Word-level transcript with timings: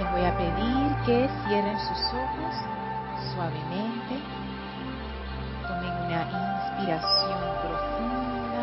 Les 0.00 0.10
voy 0.12 0.24
a 0.24 0.34
pedir 0.34 0.96
que 1.04 1.28
cierren 1.44 1.78
sus 1.78 2.14
ojos 2.14 2.54
suavemente. 3.34 4.16
Tomen 5.68 5.92
una 6.06 6.22
inspiración 6.40 7.40
profunda. 7.60 8.62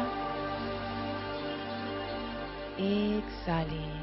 Exhalen. 2.79 3.93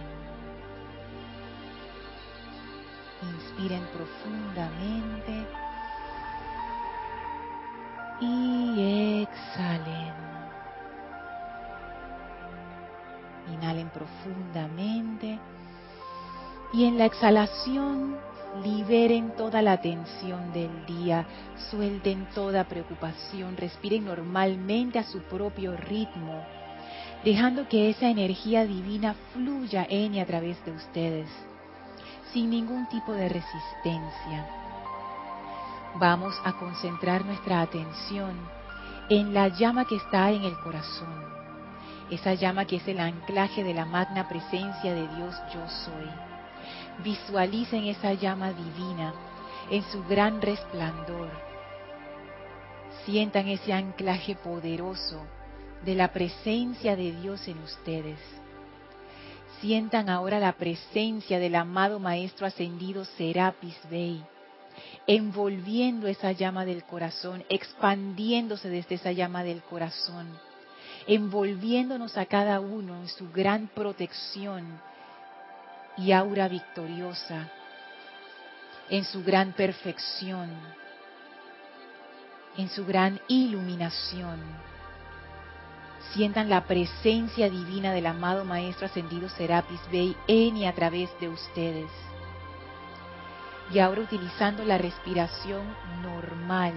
Inspiren 3.22 3.84
profundamente. 3.96 5.46
Y 8.20 9.22
exhalen. 9.24 10.14
Inhalen 13.52 13.90
profundamente. 13.90 15.40
Y 16.74 16.86
en 16.86 16.98
la 16.98 17.04
exhalación 17.04 18.16
liberen 18.64 19.36
toda 19.36 19.62
la 19.62 19.80
tensión 19.80 20.52
del 20.52 20.84
día, 20.86 21.24
suelten 21.70 22.26
toda 22.34 22.64
preocupación, 22.64 23.56
respiren 23.56 24.04
normalmente 24.04 24.98
a 24.98 25.04
su 25.04 25.20
propio 25.20 25.76
ritmo, 25.76 26.44
dejando 27.24 27.68
que 27.68 27.90
esa 27.90 28.08
energía 28.08 28.66
divina 28.66 29.14
fluya 29.32 29.86
en 29.88 30.14
y 30.16 30.20
a 30.20 30.26
través 30.26 30.64
de 30.64 30.72
ustedes, 30.72 31.28
sin 32.32 32.50
ningún 32.50 32.88
tipo 32.88 33.12
de 33.12 33.28
resistencia. 33.28 34.48
Vamos 36.00 36.34
a 36.44 36.54
concentrar 36.54 37.24
nuestra 37.24 37.60
atención 37.60 38.36
en 39.10 39.32
la 39.32 39.46
llama 39.46 39.84
que 39.84 39.94
está 39.94 40.32
en 40.32 40.42
el 40.42 40.58
corazón, 40.58 41.22
esa 42.10 42.34
llama 42.34 42.64
que 42.64 42.76
es 42.76 42.88
el 42.88 42.98
anclaje 42.98 43.62
de 43.62 43.74
la 43.74 43.84
magna 43.84 44.28
presencia 44.28 44.92
de 44.92 45.06
Dios 45.14 45.36
yo 45.52 45.68
soy 45.68 46.33
Visualicen 47.02 47.84
esa 47.84 48.14
llama 48.14 48.52
divina 48.52 49.12
en 49.70 49.82
su 49.90 50.04
gran 50.04 50.40
resplandor. 50.40 51.30
Sientan 53.04 53.48
ese 53.48 53.72
anclaje 53.72 54.36
poderoso 54.36 55.20
de 55.84 55.94
la 55.94 56.12
presencia 56.12 56.96
de 56.96 57.12
Dios 57.12 57.46
en 57.48 57.58
ustedes. 57.58 58.18
Sientan 59.60 60.08
ahora 60.08 60.38
la 60.38 60.52
presencia 60.52 61.38
del 61.38 61.54
amado 61.54 61.98
Maestro 61.98 62.46
Ascendido 62.46 63.04
Serapis 63.04 63.76
Bey, 63.90 64.22
envolviendo 65.06 66.06
esa 66.06 66.32
llama 66.32 66.64
del 66.64 66.84
corazón, 66.84 67.44
expandiéndose 67.48 68.68
desde 68.68 68.96
esa 68.96 69.12
llama 69.12 69.42
del 69.42 69.62
corazón, 69.62 70.26
envolviéndonos 71.06 72.16
a 72.16 72.26
cada 72.26 72.60
uno 72.60 72.96
en 72.96 73.08
su 73.08 73.30
gran 73.30 73.68
protección, 73.68 74.80
y 75.96 76.12
aura 76.12 76.48
victoriosa 76.48 77.48
en 78.88 79.04
su 79.04 79.22
gran 79.22 79.52
perfección, 79.52 80.50
en 82.56 82.68
su 82.68 82.84
gran 82.84 83.20
iluminación. 83.28 84.40
Sientan 86.12 86.48
la 86.48 86.64
presencia 86.64 87.48
divina 87.48 87.92
del 87.92 88.06
amado 88.06 88.44
Maestro 88.44 88.86
Ascendido 88.86 89.28
Serapis 89.30 89.80
Bey 89.90 90.16
en 90.26 90.56
y 90.56 90.66
a 90.66 90.74
través 90.74 91.10
de 91.20 91.28
ustedes. 91.28 91.90
Y 93.72 93.78
ahora 93.78 94.02
utilizando 94.02 94.64
la 94.64 94.76
respiración 94.76 95.64
normal, 96.02 96.74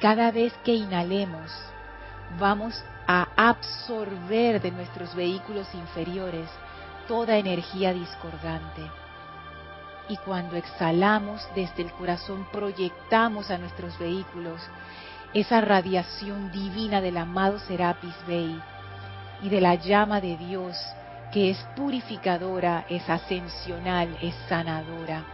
cada 0.00 0.30
vez 0.30 0.54
que 0.64 0.74
inhalemos, 0.74 1.52
vamos 2.38 2.82
a 3.06 3.28
absorber 3.36 4.60
de 4.60 4.70
nuestros 4.70 5.14
vehículos 5.14 5.66
inferiores 5.74 6.48
toda 7.08 7.38
energía 7.38 7.92
discordante. 7.92 8.82
Y 10.08 10.16
cuando 10.18 10.56
exhalamos 10.56 11.42
desde 11.56 11.82
el 11.82 11.92
corazón 11.92 12.46
proyectamos 12.52 13.50
a 13.50 13.58
nuestros 13.58 13.98
vehículos 13.98 14.60
esa 15.34 15.60
radiación 15.60 16.50
divina 16.52 17.00
del 17.00 17.16
amado 17.16 17.58
Serapis 17.58 18.14
Bey 18.26 18.58
y 19.42 19.48
de 19.48 19.60
la 19.60 19.74
llama 19.74 20.20
de 20.20 20.36
Dios 20.36 20.76
que 21.32 21.50
es 21.50 21.58
purificadora, 21.76 22.86
es 22.88 23.08
ascensional, 23.10 24.16
es 24.22 24.34
sanadora. 24.48 25.24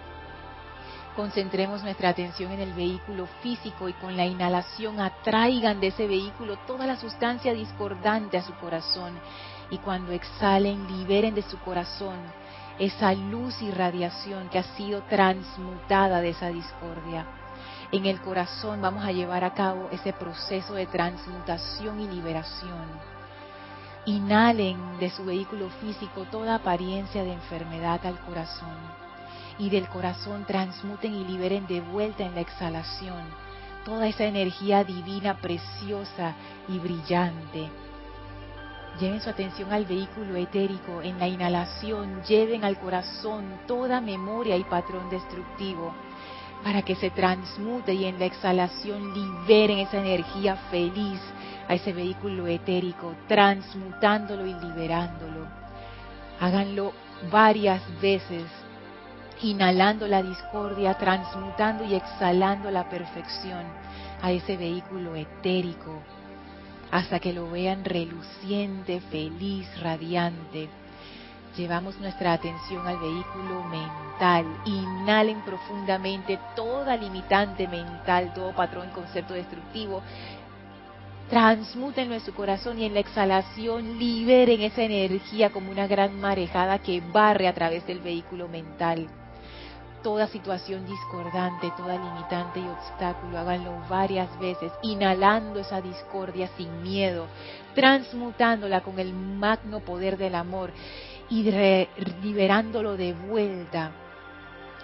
Concentremos 1.15 1.85
nuestra 1.85 2.09
atención 2.09 2.51
en 2.51 2.61
el 2.61 2.73
vehículo 2.73 3.27
físico 3.41 3.89
y 3.89 3.93
con 3.93 4.17
la 4.17 4.27
inhalación 4.27 4.99
atraigan 4.99 5.79
de 5.79 5.89
ese 5.89 6.09
vehículo 6.09 6.57
toda 6.67 6.87
la 6.87 6.97
sustancia 6.97 7.55
discordante 7.55 8.37
a 8.37 8.43
su 8.43 8.53
corazón 8.55 9.13
y 9.71 9.79
cuando 9.79 10.13
exhalen 10.13 10.87
liberen 10.87 11.35
de 11.35 11.43
su 11.43 11.59
corazón 11.59 12.19
esa 12.79 13.15
luz 13.15 13.61
y 13.63 13.71
radiación 13.71 14.49
que 14.49 14.59
ha 14.59 14.77
sido 14.77 15.03
transmutada 15.03 16.21
de 16.21 16.31
esa 16.31 16.49
discordia. 16.49 17.27
En 17.93 18.07
el 18.07 18.21
corazón 18.21 18.83
vamos 18.83 19.05
a 19.05 19.13
llevar 19.13 19.45
a 19.45 19.55
cabo 19.55 19.89
ese 19.93 20.13
proceso 20.13 20.75
de 20.75 20.87
transmutación 20.87 22.01
y 22.01 22.09
liberación. 22.09 23.15
Inhalen 24.07 24.99
de 24.99 25.11
su 25.11 25.25
vehículo 25.25 25.71
físico 25.81 26.25
toda 26.31 26.57
apariencia 26.57 27.23
de 27.23 27.33
enfermedad 27.33 28.05
al 28.05 28.19
corazón 28.21 28.77
y 29.59 29.71
del 29.71 29.89
corazón 29.89 30.45
transmuten 30.45 31.15
y 31.15 31.25
liberen 31.25 31.67
de 31.67 31.81
vuelta 31.81 32.25
en 32.25 32.35
la 32.35 32.41
exhalación 32.41 33.23
toda 33.85 34.09
esa 34.09 34.25
energía 34.25 34.83
divina 34.83 35.37
preciosa 35.37 36.35
y 36.69 36.79
brillante 36.79 37.71
Lleven 39.01 39.21
su 39.21 39.29
atención 39.29 39.73
al 39.73 39.87
vehículo 39.87 40.37
etérico. 40.37 41.03
En 41.03 41.19
la 41.19 41.27
inhalación, 41.27 42.23
lleven 42.23 42.65
al 42.65 42.79
corazón 42.79 43.59
toda 43.67 44.01
memoria 44.01 44.57
y 44.57 44.65
patrón 44.65 45.11
destructivo 45.11 45.93
para 46.63 46.83
que 46.83 46.95
se 46.95 47.11
transmute 47.11 47.93
y 47.93 48.05
en 48.07 48.19
la 48.19 48.25
exhalación 48.25 49.13
liberen 49.13 49.81
esa 49.81 49.99
energía 49.99 50.57
feliz 50.71 51.21
a 51.69 51.75
ese 51.75 51.93
vehículo 51.93 52.47
etérico, 52.47 53.15
transmutándolo 53.27 54.47
y 54.47 54.55
liberándolo. 54.55 55.47
Háganlo 56.41 56.93
varias 57.31 57.83
veces, 58.01 58.45
inhalando 59.43 60.07
la 60.07 60.23
discordia, 60.23 60.95
transmutando 60.95 61.85
y 61.85 61.95
exhalando 61.95 62.71
la 62.71 62.89
perfección 62.89 63.65
a 64.23 64.31
ese 64.31 64.57
vehículo 64.57 65.17
etérico 65.17 66.01
hasta 66.95 67.19
que 67.19 67.33
lo 67.33 67.51
vean 67.51 67.85
reluciente, 67.85 69.01
feliz, 69.11 69.67
radiante. 69.81 70.69
Llevamos 71.57 71.99
nuestra 71.99 72.35
atención 72.35 72.87
al 72.87 72.99
vehículo 72.99 73.65
mental. 73.65 74.47
Inhalen 74.65 75.41
profundamente 75.41 76.39
toda 76.55 76.97
limitante 76.97 77.67
mental, 77.67 78.33
todo 78.33 78.55
patrón, 78.55 78.91
concepto 78.91 79.35
destructivo. 79.35 80.03
Transmútenlo 81.29 82.15
en 82.15 82.21
su 82.21 82.33
corazón 82.33 82.79
y 82.79 82.85
en 82.85 82.95
la 82.95 83.01
exhalación 83.01 83.99
liberen 83.99 84.61
esa 84.61 84.83
energía 84.83 85.51
como 85.51 85.73
una 85.73 85.89
gran 85.89 86.21
marejada 86.21 86.79
que 86.79 87.01
barre 87.01 87.49
a 87.49 87.55
través 87.55 87.85
del 87.89 87.99
vehículo 87.99 88.47
mental 88.47 89.09
toda 90.05 90.29
situación 90.29 90.87
discordante, 90.87 91.73
toda 91.77 91.97
limitante 91.97 92.61
y 92.61 92.69
obstáculo, 92.69 93.39
háganlo 93.39 93.73
varias 93.89 94.39
veces, 94.39 94.71
inhalando 94.83 95.59
esa 95.59 95.81
discordia 95.81 96.49
sin 96.57 96.83
miedo, 96.83 97.27
transmutándola 97.75 98.83
con 98.83 99.01
el 99.01 99.15
magno 99.15 99.81
poder 99.81 100.17
del 100.19 100.35
amor 100.37 100.71
y 101.31 101.43
liberándolo 102.23 102.97
de 102.97 103.15
vuelta, 103.15 103.93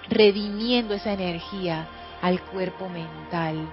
redimiendo 0.09 0.95
esa 0.95 1.13
energía 1.13 1.87
al 2.23 2.41
cuerpo 2.47 2.89
mental. 2.89 3.73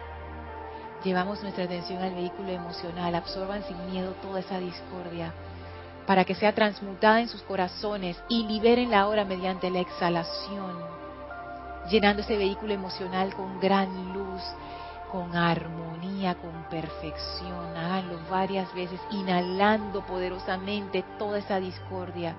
Llevamos 1.03 1.41
nuestra 1.41 1.63
atención 1.63 2.03
al 2.03 2.13
vehículo 2.13 2.49
emocional, 2.49 3.15
absorban 3.15 3.63
sin 3.63 3.89
miedo 3.89 4.11
toda 4.21 4.41
esa 4.41 4.59
discordia 4.59 5.33
para 6.05 6.25
que 6.25 6.35
sea 6.35 6.53
transmutada 6.53 7.21
en 7.21 7.29
sus 7.29 7.41
corazones 7.43 8.21
y 8.27 8.45
liberen 8.45 8.91
la 8.91 9.07
hora 9.07 9.23
mediante 9.23 9.69
la 9.69 9.79
exhalación 9.79 11.06
llenando 11.89 12.21
ese 12.21 12.37
vehículo 12.37 12.73
emocional 12.73 13.33
con 13.33 13.59
gran 13.59 14.13
luz, 14.13 14.41
con 15.11 15.35
armonía, 15.35 16.35
con 16.35 16.63
perfección. 16.69 17.75
Háganlo 17.75 18.19
varias 18.29 18.73
veces, 18.73 18.99
inhalando 19.11 20.05
poderosamente 20.05 21.03
toda 21.17 21.39
esa 21.39 21.59
discordia, 21.59 22.35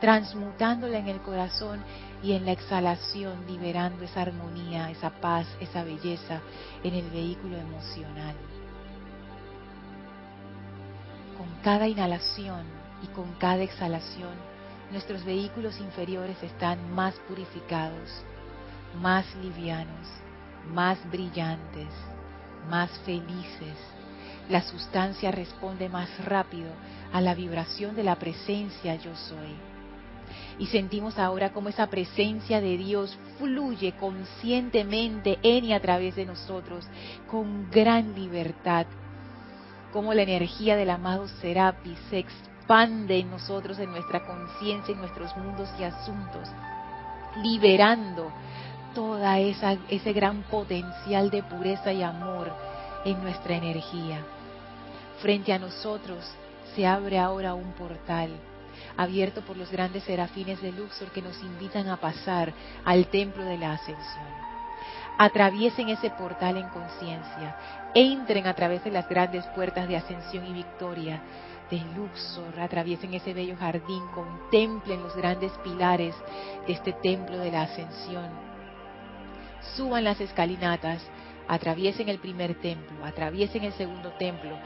transmutándola 0.00 0.98
en 0.98 1.08
el 1.08 1.20
corazón 1.20 1.82
y 2.22 2.32
en 2.32 2.46
la 2.46 2.52
exhalación 2.52 3.46
liberando 3.46 4.04
esa 4.04 4.22
armonía, 4.22 4.90
esa 4.90 5.10
paz, 5.10 5.46
esa 5.60 5.84
belleza 5.84 6.40
en 6.82 6.94
el 6.94 7.10
vehículo 7.10 7.56
emocional. 7.56 8.34
Con 11.36 11.46
cada 11.62 11.86
inhalación 11.86 12.64
y 13.02 13.06
con 13.08 13.32
cada 13.34 13.62
exhalación, 13.62 14.32
nuestros 14.90 15.24
vehículos 15.24 15.78
inferiores 15.78 16.42
están 16.42 16.92
más 16.94 17.14
purificados, 17.28 18.24
más 18.94 19.26
livianos, 19.36 20.06
más 20.72 20.98
brillantes, 21.10 21.88
más 22.68 22.90
felices. 23.00 23.76
La 24.48 24.62
sustancia 24.62 25.30
responde 25.30 25.88
más 25.88 26.08
rápido 26.24 26.70
a 27.12 27.20
la 27.20 27.34
vibración 27.34 27.94
de 27.94 28.04
la 28.04 28.16
presencia 28.16 28.96
yo 28.96 29.14
soy. 29.14 29.54
Y 30.58 30.66
sentimos 30.66 31.18
ahora 31.18 31.52
cómo 31.52 31.68
esa 31.68 31.86
presencia 31.86 32.60
de 32.60 32.76
Dios 32.76 33.16
fluye 33.38 33.92
conscientemente 33.92 35.38
en 35.42 35.66
y 35.66 35.72
a 35.72 35.80
través 35.80 36.16
de 36.16 36.26
nosotros 36.26 36.84
con 37.30 37.70
gran 37.70 38.14
libertad. 38.14 38.86
Cómo 39.92 40.12
la 40.12 40.22
energía 40.22 40.76
del 40.76 40.90
amado 40.90 41.28
Serapis 41.40 41.98
se 42.10 42.18
expande 42.18 43.18
en 43.18 43.30
nosotros, 43.30 43.78
en 43.78 43.90
nuestra 43.90 44.26
conciencia, 44.26 44.92
en 44.92 44.98
nuestros 44.98 45.34
mundos 45.36 45.68
y 45.78 45.84
asuntos, 45.84 46.48
liberando 47.42 48.30
toda 48.98 49.38
esa 49.38 49.76
ese 49.88 50.12
gran 50.12 50.42
potencial 50.42 51.30
de 51.30 51.44
pureza 51.44 51.92
y 51.92 52.02
amor 52.02 52.52
en 53.04 53.22
nuestra 53.22 53.54
energía. 53.54 54.24
Frente 55.22 55.52
a 55.52 55.58
nosotros 55.60 56.18
se 56.74 56.84
abre 56.84 57.16
ahora 57.16 57.54
un 57.54 57.70
portal 57.74 58.30
abierto 58.96 59.42
por 59.42 59.56
los 59.56 59.70
grandes 59.70 60.02
serafines 60.02 60.60
de 60.60 60.72
Luxor 60.72 61.12
que 61.12 61.22
nos 61.22 61.40
invitan 61.44 61.88
a 61.88 61.96
pasar 61.98 62.52
al 62.84 63.06
templo 63.06 63.44
de 63.44 63.56
la 63.56 63.74
ascensión. 63.74 64.26
Atraviesen 65.16 65.90
ese 65.90 66.10
portal 66.10 66.56
en 66.56 66.68
conciencia, 66.70 67.56
entren 67.94 68.48
a 68.48 68.54
través 68.54 68.82
de 68.82 68.90
las 68.90 69.08
grandes 69.08 69.44
puertas 69.54 69.86
de 69.86 69.96
ascensión 69.96 70.44
y 70.44 70.54
victoria 70.54 71.22
de 71.70 71.78
Luxor, 71.94 72.58
atraviesen 72.58 73.14
ese 73.14 73.32
bello 73.32 73.56
jardín, 73.56 74.02
contemplen 74.12 75.04
los 75.04 75.14
grandes 75.14 75.52
pilares 75.62 76.16
de 76.66 76.72
este 76.72 76.94
templo 76.94 77.38
de 77.38 77.52
la 77.52 77.62
ascensión. 77.62 78.47
Suban 79.76 80.04
las 80.04 80.20
escalinatas, 80.20 81.02
atraviesen 81.46 82.08
el 82.08 82.18
primer 82.18 82.54
templo, 82.60 83.04
atraviesen 83.04 83.64
el 83.64 83.72
segundo 83.72 84.10
templo, 84.18 84.56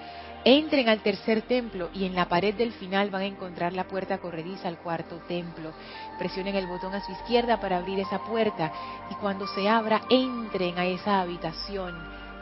Entren 0.45 0.89
al 0.89 1.03
tercer 1.03 1.43
templo 1.43 1.89
y 1.95 2.05
en 2.05 2.17
la 2.17 2.29
pared 2.29 2.53
del 2.55 2.73
final 2.73 3.11
van 3.11 3.23
a 3.23 3.27
encontrar 3.27 3.75
la 3.75 3.85
puerta 3.85 4.19
corrediza 4.19 4.67
al 4.67 4.79
cuarto 4.79 5.19
templo. 5.29 5.73
Presionen 6.19 6.57
el 6.57 6.67
botón 6.67 6.95
a 6.95 7.01
su 7.01 7.13
izquierda 7.13 7.61
para 7.61 7.79
abrir 7.79 8.01
esa 8.01 8.19
puerta 8.25 8.73
y 9.09 9.15
cuando 9.17 9.47
se 9.47 9.69
abra 9.69 10.03
entren 10.11 10.77
a 10.79 10.87
esa 10.87 11.21
habitación 11.21 11.95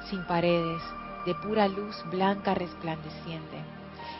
sin 0.08 0.24
paredes, 0.26 0.80
de 1.26 1.34
pura 1.34 1.68
luz 1.68 1.94
blanca 2.10 2.54
resplandeciente, 2.54 3.58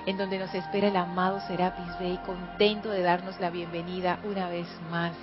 en 0.04 0.18
donde 0.18 0.38
nos 0.38 0.54
espera 0.54 0.88
el 0.88 0.96
amado 0.96 1.40
Serapis 1.48 1.98
Bey 1.98 2.18
contento 2.26 2.90
de 2.90 3.00
darnos 3.00 3.40
la 3.40 3.48
bienvenida 3.48 4.18
una 4.24 4.50
vez 4.50 4.68
más. 4.90 5.14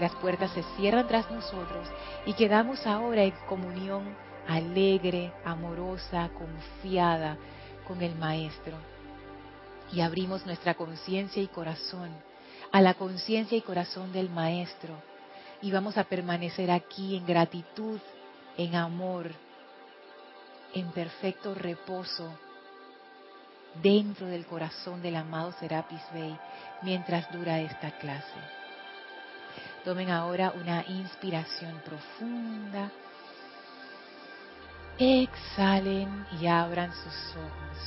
Las 0.00 0.12
puertas 0.16 0.50
se 0.52 0.62
cierran 0.76 1.06
tras 1.06 1.30
nosotros 1.30 1.88
y 2.26 2.34
quedamos 2.34 2.86
ahora 2.86 3.22
en 3.22 3.34
comunión 3.48 4.14
alegre, 4.46 5.32
amorosa, 5.44 6.28
confiada 6.36 7.36
con 7.86 8.02
el 8.02 8.14
Maestro. 8.16 8.76
Y 9.92 10.00
abrimos 10.00 10.44
nuestra 10.44 10.74
conciencia 10.74 11.42
y 11.42 11.46
corazón 11.46 12.10
a 12.72 12.80
la 12.80 12.94
conciencia 12.94 13.56
y 13.56 13.62
corazón 13.62 14.12
del 14.12 14.28
Maestro. 14.28 14.94
Y 15.62 15.70
vamos 15.70 15.96
a 15.96 16.04
permanecer 16.04 16.70
aquí 16.70 17.16
en 17.16 17.24
gratitud, 17.24 17.98
en 18.58 18.74
amor, 18.74 19.30
en 20.74 20.90
perfecto 20.90 21.54
reposo 21.54 22.30
dentro 23.82 24.26
del 24.26 24.46
corazón 24.46 25.00
del 25.02 25.16
amado 25.16 25.52
Serapis 25.52 26.02
Bey 26.12 26.36
mientras 26.82 27.30
dura 27.32 27.60
esta 27.60 27.90
clase. 27.98 28.65
Tomen 29.86 30.10
ahora 30.10 30.52
una 30.60 30.84
inspiración 30.88 31.80
profunda 31.84 32.90
Exhalen 34.98 36.26
y 36.40 36.48
abran 36.48 36.92
sus 36.92 37.36
ojos. 37.36 37.78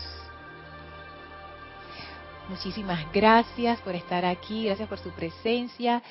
Muchísimas 2.47 3.11
gracias 3.11 3.81
por 3.81 3.95
estar 3.95 4.23
aquí, 4.23 4.63
gracias 4.63 4.87
por 4.87 4.99
su 4.99 5.11
presencia. 5.11 6.01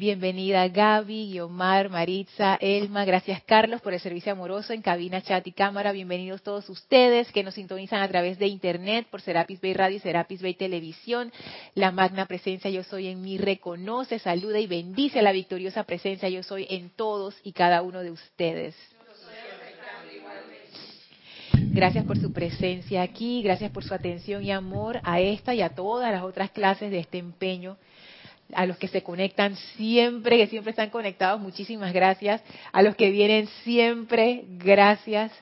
Bienvenida 0.00 0.66
Gaby, 0.66 1.32
Guiomar, 1.32 1.90
Maritza, 1.90 2.56
Elma, 2.58 3.04
gracias 3.04 3.42
Carlos 3.42 3.82
por 3.82 3.92
el 3.92 4.00
servicio 4.00 4.32
amoroso 4.32 4.72
en 4.72 4.80
cabina, 4.80 5.20
chat 5.20 5.46
y 5.46 5.52
cámara. 5.52 5.92
Bienvenidos 5.92 6.42
todos 6.42 6.70
ustedes 6.70 7.30
que 7.32 7.44
nos 7.44 7.52
sintonizan 7.52 8.00
a 8.00 8.08
través 8.08 8.38
de 8.38 8.46
internet 8.46 9.08
por 9.10 9.20
Serapis 9.20 9.60
Bay 9.60 9.74
Radio 9.74 9.98
y 9.98 10.00
Serapis 10.00 10.40
Bay 10.40 10.54
Televisión. 10.54 11.30
La 11.74 11.90
magna 11.90 12.24
presencia 12.24 12.70
yo 12.70 12.82
soy 12.82 13.08
en 13.08 13.20
mí 13.20 13.36
reconoce, 13.36 14.18
saluda 14.18 14.58
y 14.58 14.66
bendice 14.66 15.20
la 15.20 15.32
victoriosa 15.32 15.84
presencia 15.84 16.30
yo 16.30 16.42
soy 16.42 16.66
en 16.70 16.88
todos 16.88 17.38
y 17.44 17.52
cada 17.52 17.82
uno 17.82 18.00
de 18.00 18.10
ustedes. 18.10 18.74
Gracias 21.72 22.06
por 22.06 22.18
su 22.18 22.32
presencia 22.32 23.02
aquí, 23.02 23.42
gracias 23.42 23.70
por 23.70 23.84
su 23.84 23.92
atención 23.92 24.42
y 24.42 24.50
amor 24.50 24.98
a 25.04 25.20
esta 25.20 25.54
y 25.54 25.60
a 25.60 25.74
todas 25.74 26.10
las 26.10 26.22
otras 26.22 26.52
clases 26.52 26.90
de 26.90 27.00
este 27.00 27.18
empeño. 27.18 27.76
A 28.54 28.66
los 28.66 28.76
que 28.78 28.88
se 28.88 29.02
conectan 29.02 29.56
siempre, 29.76 30.38
que 30.38 30.46
siempre 30.46 30.70
están 30.70 30.90
conectados, 30.90 31.40
muchísimas 31.40 31.92
gracias. 31.92 32.42
A 32.72 32.82
los 32.82 32.96
que 32.96 33.10
vienen 33.10 33.46
siempre, 33.64 34.44
gracias. 34.46 35.32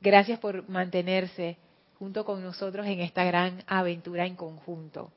Gracias 0.00 0.38
por 0.38 0.68
mantenerse 0.68 1.56
junto 1.98 2.24
con 2.24 2.42
nosotros 2.42 2.86
en 2.86 3.00
esta 3.00 3.24
gran 3.24 3.62
aventura 3.66 4.26
en 4.26 4.36
conjunto. 4.36 5.10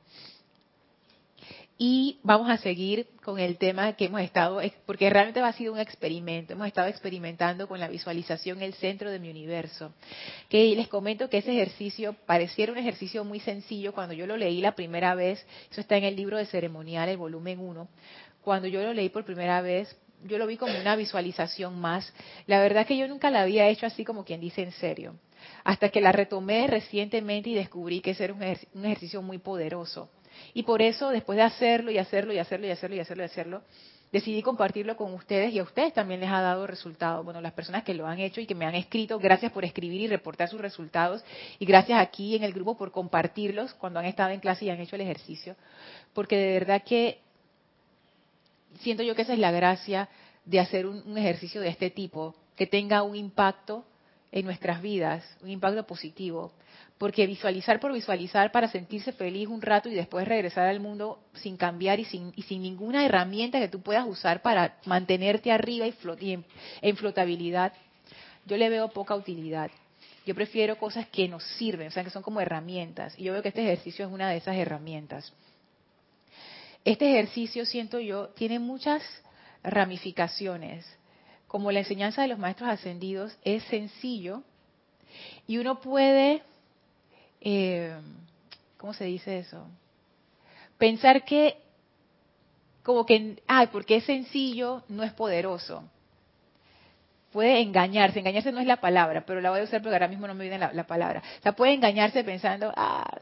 Y 1.79 2.17
vamos 2.23 2.49
a 2.49 2.57
seguir 2.57 3.05
con 3.23 3.37
el 3.37 3.57
tema 3.57 3.93
que 3.93 4.05
hemos 4.05 4.21
estado, 4.21 4.59
porque 4.87 5.11
realmente 5.11 5.39
ha 5.41 5.53
sido 5.53 5.73
un 5.73 5.79
experimento, 5.79 6.53
hemos 6.53 6.65
estado 6.65 6.87
experimentando 6.87 7.67
con 7.67 7.79
la 7.79 7.87
visualización 7.87 8.63
el 8.63 8.73
centro 8.73 9.11
de 9.11 9.19
mi 9.19 9.29
universo. 9.29 9.93
Que 10.49 10.75
les 10.75 10.87
comento 10.87 11.29
que 11.29 11.37
ese 11.37 11.51
ejercicio 11.51 12.15
pareciera 12.25 12.71
un 12.71 12.79
ejercicio 12.79 13.23
muy 13.23 13.39
sencillo. 13.39 13.93
Cuando 13.93 14.15
yo 14.15 14.25
lo 14.25 14.37
leí 14.37 14.59
la 14.59 14.73
primera 14.73 15.13
vez, 15.13 15.45
eso 15.69 15.81
está 15.81 15.97
en 15.97 16.05
el 16.05 16.15
libro 16.15 16.37
de 16.37 16.47
ceremonial, 16.47 17.09
el 17.09 17.17
volumen 17.17 17.59
1, 17.59 17.87
cuando 18.41 18.67
yo 18.67 18.81
lo 18.81 18.93
leí 18.93 19.09
por 19.09 19.23
primera 19.23 19.61
vez, 19.61 19.95
yo 20.23 20.39
lo 20.39 20.47
vi 20.47 20.57
como 20.57 20.79
una 20.79 20.95
visualización 20.95 21.79
más. 21.79 22.11
La 22.47 22.59
verdad 22.59 22.87
que 22.87 22.97
yo 22.97 23.07
nunca 23.07 23.29
la 23.29 23.41
había 23.41 23.67
hecho 23.67 23.85
así 23.85 24.03
como 24.03 24.25
quien 24.25 24.41
dice 24.41 24.63
en 24.63 24.71
serio, 24.71 25.13
hasta 25.63 25.89
que 25.89 26.01
la 26.01 26.11
retomé 26.11 26.65
recientemente 26.65 27.51
y 27.51 27.53
descubrí 27.53 28.01
que 28.01 28.11
ese 28.11 28.23
era 28.23 28.33
un 28.33 28.85
ejercicio 28.85 29.21
muy 29.21 29.37
poderoso 29.37 30.09
y 30.53 30.63
por 30.63 30.81
eso, 30.81 31.09
después 31.09 31.37
de 31.37 31.43
hacerlo 31.43 31.91
y 31.91 31.97
hacerlo 31.97 32.33
y 32.33 32.39
hacerlo 32.39 32.67
y 32.67 32.71
hacerlo 32.71 32.95
y 32.95 32.99
hacerlo 32.99 33.23
y 33.23 33.25
hacerlo, 33.25 33.61
decidí 34.11 34.41
compartirlo 34.41 34.95
con 34.95 35.13
ustedes 35.13 35.53
y 35.53 35.59
a 35.59 35.63
ustedes 35.63 35.93
también 35.93 36.21
les 36.21 36.29
ha 36.29 36.41
dado 36.41 36.65
resultados. 36.67 37.23
Bueno, 37.25 37.41
las 37.41 37.53
personas 37.53 37.83
que 37.83 37.93
lo 37.93 38.07
han 38.07 38.19
hecho 38.19 38.39
y 38.41 38.45
que 38.45 38.55
me 38.55 38.65
han 38.65 38.75
escrito, 38.75 39.19
gracias 39.19 39.51
por 39.51 39.65
escribir 39.65 40.01
y 40.01 40.07
reportar 40.07 40.49
sus 40.49 40.61
resultados. 40.61 41.23
Y 41.59 41.65
gracias 41.65 41.99
aquí 41.99 42.35
en 42.35 42.43
el 42.43 42.53
grupo 42.53 42.77
por 42.77 42.91
compartirlos 42.91 43.73
cuando 43.73 43.99
han 43.99 44.05
estado 44.05 44.31
en 44.31 44.39
clase 44.39 44.65
y 44.65 44.69
han 44.69 44.79
hecho 44.79 44.95
el 44.95 45.01
ejercicio, 45.01 45.55
porque 46.13 46.37
de 46.37 46.53
verdad 46.53 46.83
que 46.83 47.19
siento 48.79 49.03
yo 49.03 49.15
que 49.15 49.23
esa 49.23 49.33
es 49.33 49.39
la 49.39 49.51
gracia 49.51 50.07
de 50.45 50.59
hacer 50.59 50.85
un, 50.85 51.03
un 51.05 51.17
ejercicio 51.17 51.59
de 51.59 51.69
este 51.69 51.89
tipo, 51.89 52.35
que 52.55 52.67
tenga 52.67 53.03
un 53.03 53.15
impacto 53.15 53.85
en 54.31 54.45
nuestras 54.45 54.81
vidas, 54.81 55.23
un 55.41 55.49
impacto 55.49 55.85
positivo 55.85 56.51
porque 56.97 57.27
visualizar 57.27 57.79
por 57.79 57.93
visualizar 57.93 58.51
para 58.51 58.67
sentirse 58.69 59.11
feliz 59.11 59.47
un 59.47 59.61
rato 59.61 59.89
y 59.89 59.93
después 59.93 60.27
regresar 60.27 60.67
al 60.67 60.79
mundo 60.79 61.19
sin 61.35 61.55
cambiar 61.55 61.99
y 61.99 62.05
sin, 62.05 62.33
ninguna 62.61 63.05
herramienta 63.05 63.59
que 63.59 63.67
tú 63.67 63.81
puedas 63.81 64.05
usar 64.07 64.41
para 64.41 64.77
mantenerte 64.85 65.51
arriba 65.51 65.85
y, 65.85 66.43
en, 66.81 66.97
flotabilidad, 66.97 67.73
yo 68.45 68.57
le 68.57 68.69
veo 68.69 68.89
poca 68.89 69.15
utilidad. 69.15 69.69
Yo 70.25 70.35
prefiero 70.35 70.77
cosas 70.77 71.07
que 71.07 71.27
nos 71.27 71.43
sirven, 71.43 71.87
o 71.87 71.91
sea, 71.91 72.03
que 72.03 72.09
son 72.09 72.23
como 72.23 72.41
herramientas. 72.41 73.13
Y 73.17 73.23
yo 73.23 73.33
veo 73.33 73.41
que 73.41 73.49
este 73.49 73.61
ejercicio 73.61 74.05
es 74.05 74.11
una 74.11 74.29
de 74.29 74.37
esas 74.37 74.57
herramientas. 74.57 75.31
Este 76.83 77.09
ejercicio, 77.09 77.65
siento 77.65 77.99
yo, 77.99 78.29
tiene 78.29 78.59
muchas 78.59 79.03
ramificaciones. 79.63 80.85
Como 81.47 81.71
la 81.71 81.79
enseñanza 81.79 82.23
de 82.23 82.27
los 82.27 82.39
maestros 82.39 82.69
ascendidos 82.69 83.37
es 83.43 83.63
sencillo 83.65 84.43
y 85.47 85.59
uno 85.59 85.79
puede 85.79 86.43
eh, 87.49 87.95
¿cómo 88.77 88.93
se 88.93 89.05
dice 89.05 89.39
eso? 89.39 89.65
Pensar 90.77 91.23
que, 91.23 91.57
como 92.83 93.05
que, 93.05 93.41
ay, 93.47 93.67
porque 93.67 93.95
es 93.95 94.03
sencillo, 94.03 94.83
no 94.89 95.03
es 95.03 95.13
poderoso. 95.13 95.89
Puede 97.31 97.61
engañarse, 97.61 98.19
engañarse 98.19 98.51
no 98.51 98.59
es 98.59 98.67
la 98.67 98.81
palabra, 98.81 99.25
pero 99.25 99.39
la 99.39 99.49
voy 99.49 99.61
a 99.61 99.63
usar 99.63 99.81
porque 99.81 99.95
ahora 99.95 100.09
mismo 100.09 100.27
no 100.27 100.33
me 100.33 100.43
viene 100.43 100.57
la, 100.57 100.73
la 100.73 100.85
palabra. 100.85 101.23
O 101.39 101.41
sea, 101.41 101.53
puede 101.53 101.73
engañarse 101.73 102.21
pensando, 102.25 102.73
ah, 102.75 103.21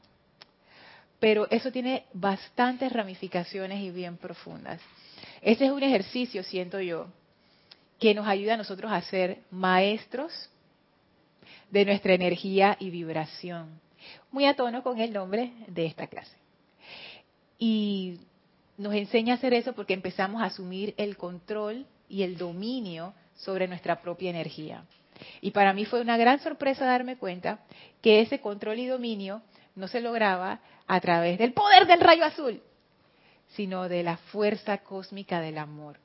pero 1.19 1.47
eso 1.51 1.71
tiene 1.71 2.05
bastantes 2.11 2.91
ramificaciones 2.91 3.79
y 3.81 3.91
bien 3.91 4.17
profundas. 4.17 4.81
Ese 5.41 5.65
es 5.65 5.71
un 5.71 5.83
ejercicio, 5.83 6.41
siento 6.41 6.79
yo, 6.79 7.07
que 7.99 8.15
nos 8.15 8.27
ayuda 8.27 8.55
a 8.55 8.57
nosotros 8.57 8.91
a 8.91 9.01
ser 9.01 9.43
maestros 9.51 10.49
de 11.69 11.85
nuestra 11.85 12.15
energía 12.15 12.75
y 12.79 12.89
vibración 12.89 13.84
muy 14.31 14.45
a 14.45 14.55
tono 14.55 14.83
con 14.83 14.99
el 14.99 15.13
nombre 15.13 15.51
de 15.67 15.85
esta 15.85 16.07
clase. 16.07 16.35
Y 17.57 18.19
nos 18.77 18.93
enseña 18.93 19.33
a 19.33 19.37
hacer 19.37 19.53
eso 19.53 19.73
porque 19.73 19.93
empezamos 19.93 20.41
a 20.41 20.45
asumir 20.45 20.93
el 20.97 21.17
control 21.17 21.85
y 22.09 22.23
el 22.23 22.37
dominio 22.37 23.13
sobre 23.35 23.67
nuestra 23.67 24.01
propia 24.01 24.29
energía. 24.29 24.85
Y 25.41 25.51
para 25.51 25.73
mí 25.73 25.85
fue 25.85 26.01
una 26.01 26.17
gran 26.17 26.39
sorpresa 26.39 26.85
darme 26.85 27.17
cuenta 27.17 27.59
que 28.01 28.21
ese 28.21 28.41
control 28.41 28.79
y 28.79 28.87
dominio 28.87 29.41
no 29.75 29.87
se 29.87 30.01
lograba 30.01 30.59
a 30.87 30.99
través 30.99 31.37
del 31.39 31.53
poder 31.53 31.87
del 31.87 32.01
rayo 32.01 32.25
azul, 32.25 32.61
sino 33.47 33.87
de 33.87 34.03
la 34.03 34.17
fuerza 34.17 34.79
cósmica 34.79 35.39
del 35.39 35.57
amor. 35.57 35.97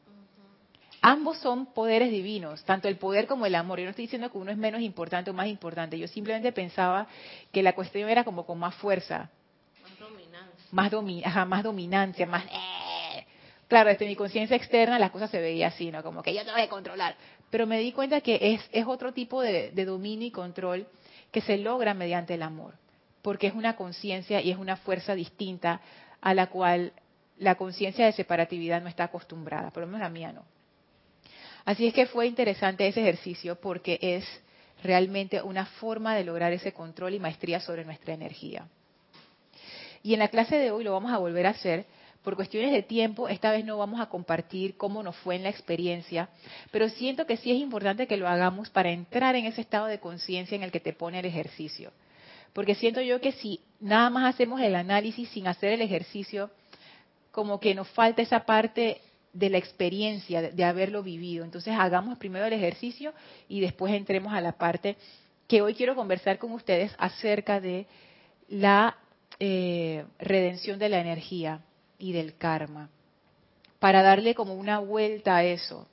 Ambos 1.02 1.38
son 1.38 1.66
poderes 1.66 2.10
divinos, 2.10 2.62
tanto 2.64 2.86
el 2.86 2.96
poder 2.96 3.26
como 3.26 3.46
el 3.46 3.54
amor. 3.54 3.78
Yo 3.78 3.84
no 3.84 3.90
estoy 3.90 4.04
diciendo 4.04 4.30
que 4.30 4.36
uno 4.36 4.50
es 4.50 4.58
menos 4.58 4.82
importante 4.82 5.30
o 5.30 5.34
más 5.34 5.46
importante. 5.46 5.98
Yo 5.98 6.06
simplemente 6.06 6.52
pensaba 6.52 7.06
que 7.52 7.62
la 7.62 7.74
cuestión 7.74 8.10
era 8.10 8.22
como 8.22 8.44
con 8.44 8.58
más 8.58 8.74
fuerza. 8.74 9.30
Más 10.72 10.90
dominancia. 10.90 11.44
Más, 11.46 11.62
dominancia, 11.62 12.26
más... 12.26 12.44
Eh. 12.44 13.26
Claro, 13.66 13.88
desde 13.88 14.06
mi 14.06 14.16
conciencia 14.16 14.56
externa 14.56 14.98
las 14.98 15.10
cosas 15.10 15.30
se 15.30 15.40
veían 15.40 15.72
así, 15.72 15.90
¿no? 15.90 16.02
Como 16.02 16.22
que 16.22 16.34
yo 16.34 16.44
te 16.44 16.50
voy 16.50 16.60
a 16.60 16.68
controlar. 16.68 17.16
Pero 17.50 17.66
me 17.66 17.78
di 17.78 17.92
cuenta 17.92 18.20
que 18.20 18.38
es, 18.54 18.68
es 18.72 18.86
otro 18.86 19.12
tipo 19.12 19.40
de, 19.40 19.70
de 19.70 19.84
dominio 19.84 20.26
y 20.26 20.30
control 20.30 20.86
que 21.30 21.40
se 21.40 21.56
logra 21.56 21.94
mediante 21.94 22.34
el 22.34 22.42
amor. 22.42 22.74
Porque 23.22 23.46
es 23.46 23.54
una 23.54 23.76
conciencia 23.76 24.42
y 24.42 24.50
es 24.50 24.58
una 24.58 24.76
fuerza 24.76 25.14
distinta 25.14 25.80
a 26.20 26.34
la 26.34 26.48
cual 26.48 26.92
la 27.38 27.54
conciencia 27.54 28.04
de 28.04 28.12
separatividad 28.12 28.82
no 28.82 28.88
está 28.88 29.04
acostumbrada. 29.04 29.70
Por 29.70 29.82
lo 29.82 29.86
menos 29.86 30.00
la 30.00 30.10
mía 30.10 30.32
no. 30.32 30.44
Así 31.64 31.86
es 31.86 31.94
que 31.94 32.06
fue 32.06 32.26
interesante 32.26 32.86
ese 32.86 33.00
ejercicio 33.00 33.56
porque 33.60 33.98
es 34.00 34.24
realmente 34.82 35.42
una 35.42 35.66
forma 35.66 36.14
de 36.14 36.24
lograr 36.24 36.52
ese 36.52 36.72
control 36.72 37.14
y 37.14 37.20
maestría 37.20 37.60
sobre 37.60 37.84
nuestra 37.84 38.14
energía. 38.14 38.66
Y 40.02 40.14
en 40.14 40.20
la 40.20 40.28
clase 40.28 40.56
de 40.56 40.70
hoy 40.70 40.84
lo 40.84 40.92
vamos 40.92 41.12
a 41.12 41.18
volver 41.18 41.46
a 41.46 41.50
hacer. 41.50 41.84
Por 42.22 42.36
cuestiones 42.36 42.72
de 42.72 42.82
tiempo, 42.82 43.28
esta 43.28 43.50
vez 43.50 43.64
no 43.64 43.78
vamos 43.78 43.98
a 43.98 44.06
compartir 44.06 44.76
cómo 44.76 45.02
nos 45.02 45.16
fue 45.16 45.36
en 45.36 45.42
la 45.42 45.48
experiencia, 45.48 46.28
pero 46.70 46.90
siento 46.90 47.26
que 47.26 47.38
sí 47.38 47.50
es 47.50 47.58
importante 47.58 48.06
que 48.06 48.18
lo 48.18 48.28
hagamos 48.28 48.68
para 48.68 48.90
entrar 48.90 49.36
en 49.36 49.46
ese 49.46 49.62
estado 49.62 49.86
de 49.86 50.00
conciencia 50.00 50.54
en 50.54 50.62
el 50.62 50.70
que 50.70 50.80
te 50.80 50.92
pone 50.92 51.18
el 51.18 51.24
ejercicio. 51.24 51.92
Porque 52.52 52.74
siento 52.74 53.00
yo 53.00 53.22
que 53.22 53.32
si 53.32 53.60
nada 53.80 54.10
más 54.10 54.34
hacemos 54.34 54.60
el 54.60 54.74
análisis 54.74 55.30
sin 55.30 55.46
hacer 55.46 55.72
el 55.72 55.80
ejercicio, 55.80 56.50
como 57.30 57.58
que 57.58 57.74
nos 57.74 57.88
falta 57.88 58.20
esa 58.20 58.44
parte 58.44 59.00
de 59.32 59.50
la 59.50 59.58
experiencia, 59.58 60.42
de, 60.42 60.64
haberlo 60.64 61.02
vivido. 61.02 61.44
Entonces 61.44 61.74
hagamos 61.78 62.18
primero 62.18 62.46
el 62.46 62.52
ejercicio 62.52 63.12
y 63.48 63.60
después 63.60 63.94
entremos 63.94 64.32
a 64.32 64.40
la 64.40 64.52
parte 64.52 64.96
que 65.46 65.62
hoy 65.62 65.74
quiero 65.74 65.94
conversar 65.94 66.38
con 66.38 66.52
ustedes 66.52 66.92
acerca 66.98 67.60
de 67.60 67.86
la 68.48 68.96
eh, 69.38 70.04
redención 70.18 70.78
de 70.78 70.88
la 70.88 71.00
energía 71.00 71.60
y 71.98 72.12
del 72.12 72.36
karma, 72.36 72.88
para 73.78 74.02
darle 74.02 74.34
como 74.34 74.54
una 74.54 74.78
vuelta 74.78 75.36
a 75.36 75.44
eso. 75.44 75.86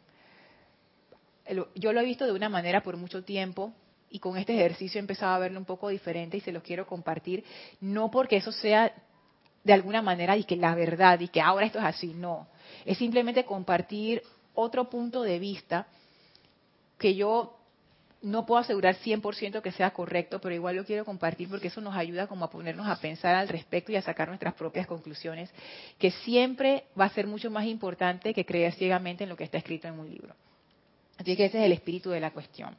Yo 1.76 1.94
lo 1.94 2.02
he 2.02 2.06
visto 2.06 2.26
de 2.26 2.34
una 2.34 2.50
manera 2.50 2.82
por 2.82 2.98
mucho 2.98 3.24
tiempo 3.24 3.74
y 4.10 4.20
con 4.20 4.38
este 4.38 4.54
ejercicio 4.54 5.00
he 5.00 5.02
empezado 5.02 5.34
a 5.34 5.40
verlo 5.40 5.60
un 5.60 5.66
poco 5.66 5.90
diferente 5.90 6.38
y 6.38 6.42
se 6.42 6.52
los 6.52 6.64
quiero 6.64 6.86
compartir, 6.86 7.44
no 7.80 8.12
porque 8.12 8.38
eso 8.38 8.52
sea 8.52 8.94
de 9.64 9.74
alguna 9.74 10.02
manera 10.02 10.36
y 10.38 10.44
que 10.44 10.56
la 10.56 10.76
verdad 10.76 11.20
y 11.20 11.30
que 11.30 11.42
ahora 11.42 11.66
esto 11.66 11.80
es 11.80 11.86
así, 11.86 12.14
no 12.14 12.48
es 12.88 12.98
simplemente 12.98 13.44
compartir 13.44 14.24
otro 14.56 14.90
punto 14.90 15.22
de 15.22 15.40
vista 15.40 15.88
que 16.98 17.16
yo 17.16 17.60
no 18.22 18.46
puedo 18.46 18.62
asegurar 18.62 18.96
100% 18.96 19.62
que 19.62 19.74
sea 19.74 19.92
correcto, 19.92 20.40
pero 20.40 20.56
igual 20.56 20.78
lo 20.78 20.86
quiero 20.86 21.04
compartir 21.04 21.50
porque 21.50 21.68
eso 21.68 21.82
nos 21.82 21.96
ayuda 21.96 22.28
como 22.28 22.46
a 22.46 22.50
ponernos 22.50 22.88
a 22.88 23.00
pensar 23.00 23.36
al 23.36 23.50
respecto 23.50 23.92
y 23.92 23.98
a 23.98 24.02
sacar 24.02 24.30
nuestras 24.30 24.54
propias 24.54 24.88
conclusiones, 24.88 25.52
que 26.00 26.12
siempre 26.12 26.86
va 27.00 27.06
a 27.06 27.10
ser 27.10 27.28
mucho 27.28 27.52
más 27.52 27.66
importante 27.66 28.34
que 28.34 28.46
creer 28.46 28.74
ciegamente 28.74 29.26
en 29.26 29.30
lo 29.30 29.36
que 29.36 29.44
está 29.44 29.58
escrito 29.58 29.90
en 29.90 30.00
un 30.00 30.10
libro. 30.10 30.34
Así 31.18 31.36
que 31.36 31.46
ese 31.46 31.60
es 31.60 31.66
el 31.66 31.74
espíritu 31.74 32.10
de 32.10 32.22
la 32.22 32.32
cuestión. 32.32 32.78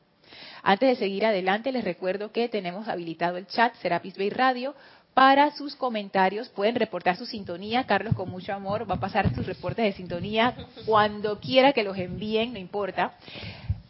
Antes 0.63 0.89
de 0.89 0.97
seguir 0.97 1.27
adelante, 1.27 1.71
les 1.71 1.85
recuerdo 1.85 2.33
que 2.33 2.49
tenemos 2.49 2.89
habilitado 2.89 3.37
el 3.37 3.47
chat 3.47 3.75
Serapis 3.77 4.17
Bay 4.17 4.31
Radio 4.31 4.75
para 5.19 5.51
sus 5.51 5.75
comentarios. 5.75 6.49
Pueden 6.49 6.77
reportar 6.77 7.17
su 7.17 7.27
sintonía. 7.27 7.83
Carlos, 7.89 8.15
con 8.15 8.31
mucho 8.31 8.55
amor, 8.55 8.89
va 8.89 8.95
a 8.95 9.01
pasar 9.01 9.35
sus 9.35 9.45
reportes 9.47 9.85
de 9.85 9.93
sintonía 9.93 10.55
cuando 10.87 11.41
quiera 11.41 11.73
que 11.73 11.83
los 11.83 11.99
envíen, 11.99 12.53
no 12.53 12.61
importa. 12.61 13.15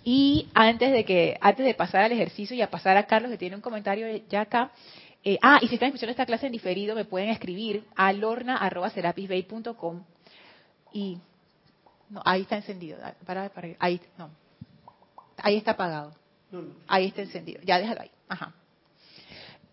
Y 0.05 0.49
antes 0.55 0.91
de 0.91 1.05
que, 1.05 1.37
antes 1.43 1.67
de 1.67 1.75
pasar 1.75 2.05
al 2.05 2.13
ejercicio 2.13 2.57
y 2.57 2.63
a 2.63 2.71
pasar 2.71 2.97
a 2.97 3.05
Carlos, 3.05 3.31
que 3.31 3.37
tiene 3.37 3.57
un 3.57 3.61
comentario 3.61 4.07
ya 4.31 4.41
acá. 4.41 4.71
Eh, 5.23 5.39
ah, 5.43 5.59
y 5.61 5.69
si 5.69 5.75
están 5.75 5.89
escuchando 5.89 6.13
esta 6.13 6.25
clase 6.25 6.47
en 6.47 6.53
diferido, 6.53 6.95
me 6.95 7.05
pueden 7.05 7.29
escribir 7.29 7.85
a 7.95 8.11
lorna.serapisbay.com 8.15 10.05
y 10.95 11.19
no, 12.09 12.23
ahí 12.25 12.41
está 12.41 12.57
encendido. 12.57 13.01
Para, 13.27 13.51
para, 13.51 13.69
ahí, 13.81 14.01
no. 14.17 14.31
Ahí 15.37 15.59
está 15.59 15.73
apagado. 15.73 16.15
Ahí 16.87 17.09
está 17.09 17.21
encendido. 17.21 17.61
Ya 17.65 17.79
déjalo 17.79 18.01
ahí. 18.01 18.11
Ajá. 18.31 18.55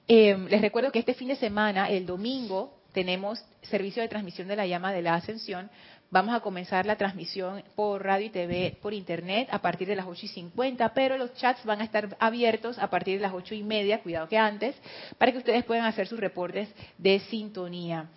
Eh, 0.08 0.38
les 0.50 0.62
recuerdo 0.62 0.92
que 0.92 1.00
este 1.00 1.14
fin 1.14 1.30
de 1.30 1.36
semana, 1.36 1.90
el 1.90 2.06
domingo, 2.06 2.74
tenemos 2.94 3.44
servicio 3.64 4.02
de 4.02 4.08
transmisión 4.08 4.48
de 4.48 4.56
la 4.56 4.68
llama 4.68 4.94
de 4.94 5.02
la 5.02 5.16
ascensión. 5.16 5.70
Vamos 6.12 6.36
a 6.36 6.40
comenzar 6.40 6.86
la 6.86 6.96
transmisión 6.96 7.64
por 7.76 8.04
radio 8.04 8.28
y 8.28 8.30
TV, 8.30 8.78
por 8.82 8.94
internet, 8.94 9.50
a 9.52 9.60
partir 9.60 9.88
de 9.88 9.96
las 9.96 10.06
8 10.06 10.26
y 10.26 10.30
50, 10.30 10.94
pero 10.94 11.18
los 11.18 11.34
chats 11.34 11.66
van 11.66 11.82
a 11.82 11.84
estar 11.84 12.16
abiertos 12.20 12.78
a 12.78 12.90
partir 12.90 13.18
de 13.18 13.24
las 13.24 13.34
8 13.34 13.56
y 13.56 13.64
media, 13.64 14.02
cuidado 14.02 14.30
que 14.30 14.38
antes, 14.38 14.76
para 15.18 15.32
que 15.32 15.40
ustedes 15.40 15.66
puedan 15.66 15.86
hacer 15.86 16.08
sus 16.08 16.20
reportes 16.20 16.70
de 16.98 17.20
sintonía. 17.20 18.08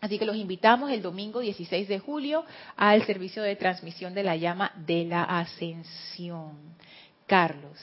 Así 0.00 0.18
que 0.18 0.26
los 0.26 0.36
invitamos 0.36 0.90
el 0.90 1.02
domingo 1.02 1.40
16 1.40 1.88
de 1.88 1.98
julio 1.98 2.44
al 2.76 3.04
servicio 3.04 3.42
de 3.42 3.56
transmisión 3.56 4.14
de 4.14 4.22
la 4.22 4.36
llama 4.36 4.72
de 4.74 5.04
la 5.04 5.24
ascensión. 5.24 6.56
Carlos. 7.26 7.78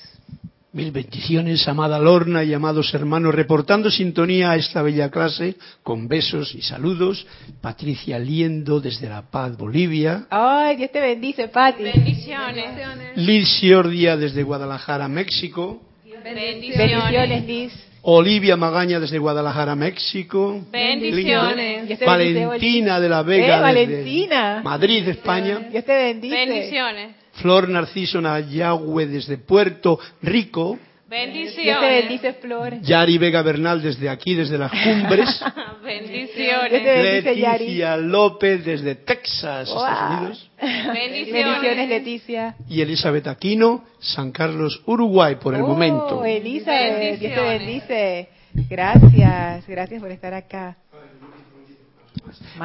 Mil 0.75 0.91
bendiciones, 0.91 1.65
amada 1.69 1.97
Lorna 1.99 2.43
y 2.43 2.53
amados 2.53 2.93
hermanos, 2.93 3.33
reportando 3.33 3.89
sintonía 3.89 4.51
a 4.51 4.57
esta 4.57 4.81
bella 4.81 5.09
clase 5.09 5.55
con 5.83 6.09
besos 6.09 6.53
y 6.53 6.61
saludos. 6.61 7.25
Patricia 7.61 8.19
Liendo 8.19 8.81
desde 8.81 9.07
La 9.07 9.21
Paz, 9.21 9.55
Bolivia. 9.55 10.27
Ay, 10.29 10.75
Dios 10.75 10.91
te 10.91 10.99
bendice, 10.99 11.47
Pati. 11.47 11.81
Bendiciones. 11.81 13.15
Liz 13.15 13.47
Ciordia 13.57 14.17
desde 14.17 14.43
Guadalajara, 14.43 15.07
México. 15.07 15.81
Bendiciones, 16.21 17.45
Liz. 17.45 17.71
Olivia 18.01 18.57
Magaña 18.57 18.99
desde 18.99 19.17
Guadalajara, 19.17 19.77
México. 19.77 20.61
Bendiciones. 20.73 21.97
Valentina 22.05 22.99
de 22.99 23.07
la 23.07 23.23
Vega 23.23 23.59
eh, 23.59 23.61
Valentina. 23.61 24.61
Madrid, 24.61 25.07
España. 25.07 25.69
Dios 25.71 25.85
te 25.85 25.95
bendice. 25.95 26.35
Bendiciones. 26.35 27.24
Flor 27.35 27.69
Narciso 27.69 28.21
Nayagüe 28.21 29.05
desde 29.07 29.37
Puerto 29.37 29.99
Rico. 30.21 30.77
Bendiciones. 31.07 31.55
Dios 31.63 31.79
te 31.79 31.87
bendice, 31.87 32.33
Flor. 32.33 32.81
Yari 32.81 33.17
Vega 33.17 33.41
Bernal 33.41 33.81
desde 33.81 34.09
aquí, 34.09 34.33
desde 34.33 34.57
las 34.57 34.71
cumbres. 34.71 35.41
Bendiciones. 35.83 36.83
Leticia 36.83 37.95
López 37.97 38.65
desde 38.65 38.95
Texas, 38.95 39.69
Estados 39.69 40.19
Unidos. 40.19 40.51
Bendiciones. 40.59 41.31
Bendiciones, 41.31 41.89
Leticia. 41.89 42.55
Y 42.67 42.81
Elizabeth 42.81 43.27
Aquino, 43.27 43.83
San 43.99 44.31
Carlos, 44.31 44.81
Uruguay, 44.87 45.35
por 45.35 45.53
el 45.53 45.61
oh, 45.61 45.67
momento. 45.67 46.25
Elizabeth, 46.25 47.19
Dios 47.19 47.33
te 47.35 47.41
bendice. 47.41 48.29
Gracias, 48.69 49.67
gracias 49.67 50.01
por 50.01 50.11
estar 50.11 50.33
acá. 50.33 50.77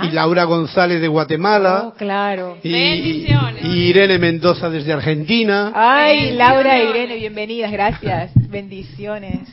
Y 0.03 0.11
Laura 0.11 0.45
González 0.45 1.01
de 1.01 1.09
Guatemala. 1.09 1.89
Oh, 1.89 1.95
claro. 1.95 2.59
Y, 2.63 3.27
Irene 3.63 4.19
Mendoza 4.19 4.71
desde 4.71 4.93
Argentina. 4.93 5.73
Ay, 5.75 6.33
Laura 6.33 6.79
e 6.79 6.91
Irene, 6.91 7.17
bienvenidas, 7.17 7.73
gracias. 7.73 8.31
Bendiciones. 8.49 9.49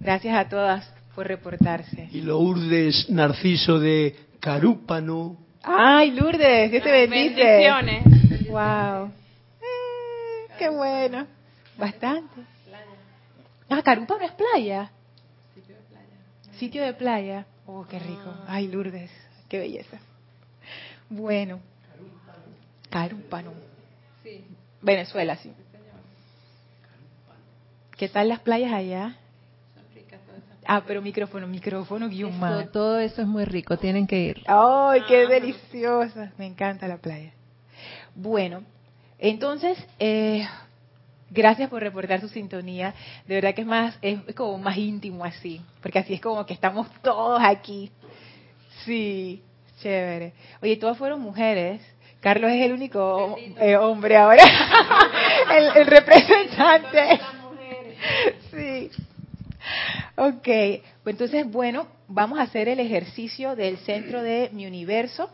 Gracias 0.00 0.34
a 0.34 0.48
todas 0.48 0.92
por 1.14 1.26
reportarse. 1.26 2.08
Y 2.12 2.22
Lourdes 2.22 3.08
Narciso 3.10 3.78
de 3.78 4.16
Carúpano. 4.40 5.36
Ay, 5.62 6.10
Lourdes, 6.12 6.70
Dios 6.70 6.82
te 6.82 6.90
bendice. 6.90 7.42
Bendiciones. 7.42 8.48
Wow. 8.48 9.06
Eh, 9.60 10.52
qué 10.58 10.68
bueno. 10.68 11.26
Bastante. 11.78 12.40
Ah, 13.68 13.82
Carúpano 13.82 14.24
es 14.24 14.32
playa. 14.32 14.90
Sitio 15.54 15.74
de 15.74 15.82
playa. 15.82 16.58
Sitio 16.58 16.82
de 16.82 16.94
playa. 16.94 17.46
Oh, 17.66 17.86
qué 17.88 17.98
rico. 17.98 18.34
Ay, 18.46 18.68
Lourdes. 18.68 19.10
Qué 19.52 19.58
belleza. 19.58 19.98
Bueno. 21.10 21.60
Carúpano. 22.88 23.52
Sí. 24.22 24.42
Venezuela, 24.80 25.36
sí. 25.36 25.52
¿Qué 27.98 28.08
tal 28.08 28.30
las 28.30 28.40
playas 28.40 28.72
allá? 28.72 29.14
Ah, 30.64 30.82
pero 30.86 31.02
micrófono, 31.02 31.46
micrófono, 31.46 32.08
guion 32.08 32.40
más. 32.40 32.72
Todo 32.72 32.98
eso 32.98 33.20
es 33.20 33.28
muy 33.28 33.44
rico, 33.44 33.76
tienen 33.76 34.06
que 34.06 34.20
ir. 34.20 34.42
¡Ay, 34.46 35.02
qué 35.06 35.26
deliciosa! 35.26 36.32
Me 36.38 36.46
encanta 36.46 36.88
la 36.88 36.96
playa. 36.96 37.34
Bueno, 38.14 38.62
entonces, 39.18 39.76
eh, 39.98 40.48
gracias 41.30 41.68
por 41.68 41.82
reportar 41.82 42.22
su 42.22 42.30
sintonía. 42.30 42.94
De 43.26 43.34
verdad 43.34 43.54
que 43.54 43.60
es 43.60 43.66
más, 43.66 43.98
es 44.00 44.18
como 44.34 44.56
más 44.56 44.78
íntimo 44.78 45.26
así, 45.26 45.60
porque 45.82 45.98
así 45.98 46.14
es 46.14 46.22
como 46.22 46.46
que 46.46 46.54
estamos 46.54 46.88
todos 47.02 47.42
aquí 47.44 47.90
Sí, 48.84 49.42
chévere. 49.80 50.32
Oye, 50.62 50.76
todas 50.76 50.98
fueron 50.98 51.20
mujeres. 51.20 51.80
Carlos 52.20 52.50
es 52.52 52.64
el 52.64 52.72
único 52.72 53.36
eh, 53.60 53.76
hombre 53.76 54.16
ahora, 54.16 54.44
el, 55.76 55.86
representante. 55.86 57.20
Sí. 58.50 58.90
Ok, 60.16 60.82
pues 61.02 61.14
entonces, 61.14 61.50
bueno, 61.50 61.88
vamos 62.06 62.38
a 62.38 62.42
hacer 62.42 62.68
el 62.68 62.78
ejercicio 62.78 63.56
del 63.56 63.78
centro 63.78 64.22
de 64.22 64.50
mi 64.52 64.66
universo 64.66 65.30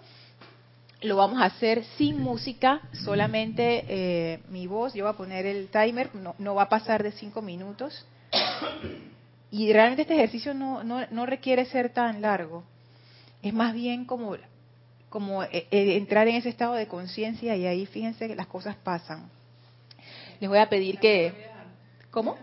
lo 1.02 1.16
vamos 1.16 1.40
a 1.40 1.44
hacer 1.44 1.84
sin 1.96 2.20
música, 2.20 2.80
solamente 3.04 3.84
eh, 3.88 4.40
mi 4.48 4.66
voz. 4.66 4.94
Yo 4.94 5.04
voy 5.04 5.12
a 5.12 5.16
poner 5.16 5.46
el 5.46 5.68
timer, 5.68 6.14
no, 6.14 6.34
no 6.38 6.54
va 6.54 6.62
a 6.62 6.68
pasar 6.68 7.02
de 7.02 7.12
cinco 7.12 7.40
minutos. 7.40 8.04
Y 9.50 9.72
realmente 9.72 10.02
este 10.02 10.14
ejercicio 10.14 10.54
no, 10.54 10.82
no, 10.82 11.06
no 11.10 11.26
requiere 11.26 11.64
ser 11.66 11.90
tan 11.90 12.20
largo. 12.20 12.64
Es 13.42 13.54
más 13.54 13.72
bien 13.72 14.04
como, 14.04 14.36
como 15.08 15.42
eh, 15.44 15.66
eh, 15.70 15.96
entrar 15.96 16.28
en 16.28 16.36
ese 16.36 16.48
estado 16.48 16.74
de 16.74 16.88
conciencia 16.88 17.56
y 17.56 17.66
ahí 17.66 17.86
fíjense 17.86 18.26
que 18.26 18.34
las 18.34 18.46
cosas 18.46 18.76
pasan. 18.76 19.30
Les 20.40 20.48
voy 20.48 20.58
a 20.58 20.68
pedir 20.68 20.98
que... 20.98 21.48
¿Cómo? 22.10 22.36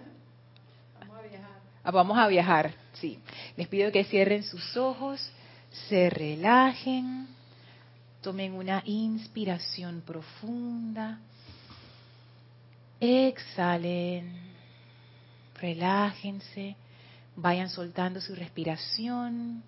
Ah, 1.83 1.91
Vamos 1.91 2.17
a 2.17 2.27
viajar, 2.27 2.73
sí. 2.93 3.19
Les 3.57 3.67
pido 3.67 3.91
que 3.91 4.03
cierren 4.03 4.43
sus 4.43 4.75
ojos, 4.77 5.31
se 5.87 6.09
relajen, 6.09 7.27
tomen 8.21 8.53
una 8.53 8.81
inspiración 8.85 10.01
profunda, 10.01 11.19
exhalen, 12.99 14.33
relájense, 15.59 16.75
vayan 17.35 17.69
soltando 17.69 18.19
su 18.21 18.33
respiración, 18.35 19.63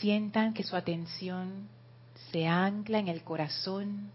sientan 0.00 0.54
que 0.54 0.64
su 0.64 0.76
atención 0.76 1.68
se 2.30 2.46
ancla 2.46 2.98
en 2.98 3.08
el 3.08 3.22
corazón, 3.22 4.10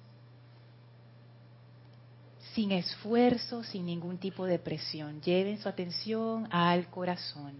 sin 2.53 2.71
esfuerzo, 2.71 3.63
sin 3.63 3.85
ningún 3.85 4.17
tipo 4.17 4.45
de 4.45 4.59
presión. 4.59 5.21
Lleven 5.21 5.59
su 5.59 5.67
atención 5.67 6.47
al 6.51 6.87
corazón. 6.89 7.53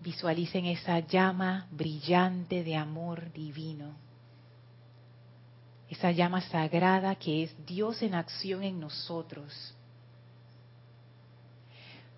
Visualicen 0.00 0.66
esa 0.66 1.00
llama 1.00 1.66
brillante 1.70 2.62
de 2.62 2.76
amor 2.76 3.32
divino. 3.32 3.96
Esa 5.88 6.10
llama 6.10 6.42
sagrada 6.42 7.14
que 7.14 7.44
es 7.44 7.66
Dios 7.66 8.02
en 8.02 8.14
acción 8.14 8.62
en 8.62 8.78
nosotros. 8.78 9.74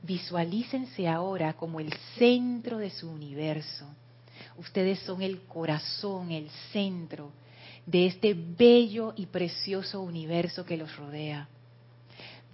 Visualícense 0.03 1.07
ahora 1.09 1.53
como 1.55 1.81
el 1.81 1.93
centro 2.17 2.79
de 2.79 2.91
su 2.91 3.11
universo. 3.11 3.87
Ustedes 4.57 4.99
son 5.01 5.23
el 5.23 5.43
corazón, 5.43 6.31
el 6.31 6.49
centro 6.73 7.33
de 7.87 8.07
este 8.07 8.35
bello 8.35 9.13
y 9.17 9.27
precioso 9.27 10.01
universo 10.01 10.65
que 10.65 10.77
los 10.77 10.95
rodea. 10.97 11.49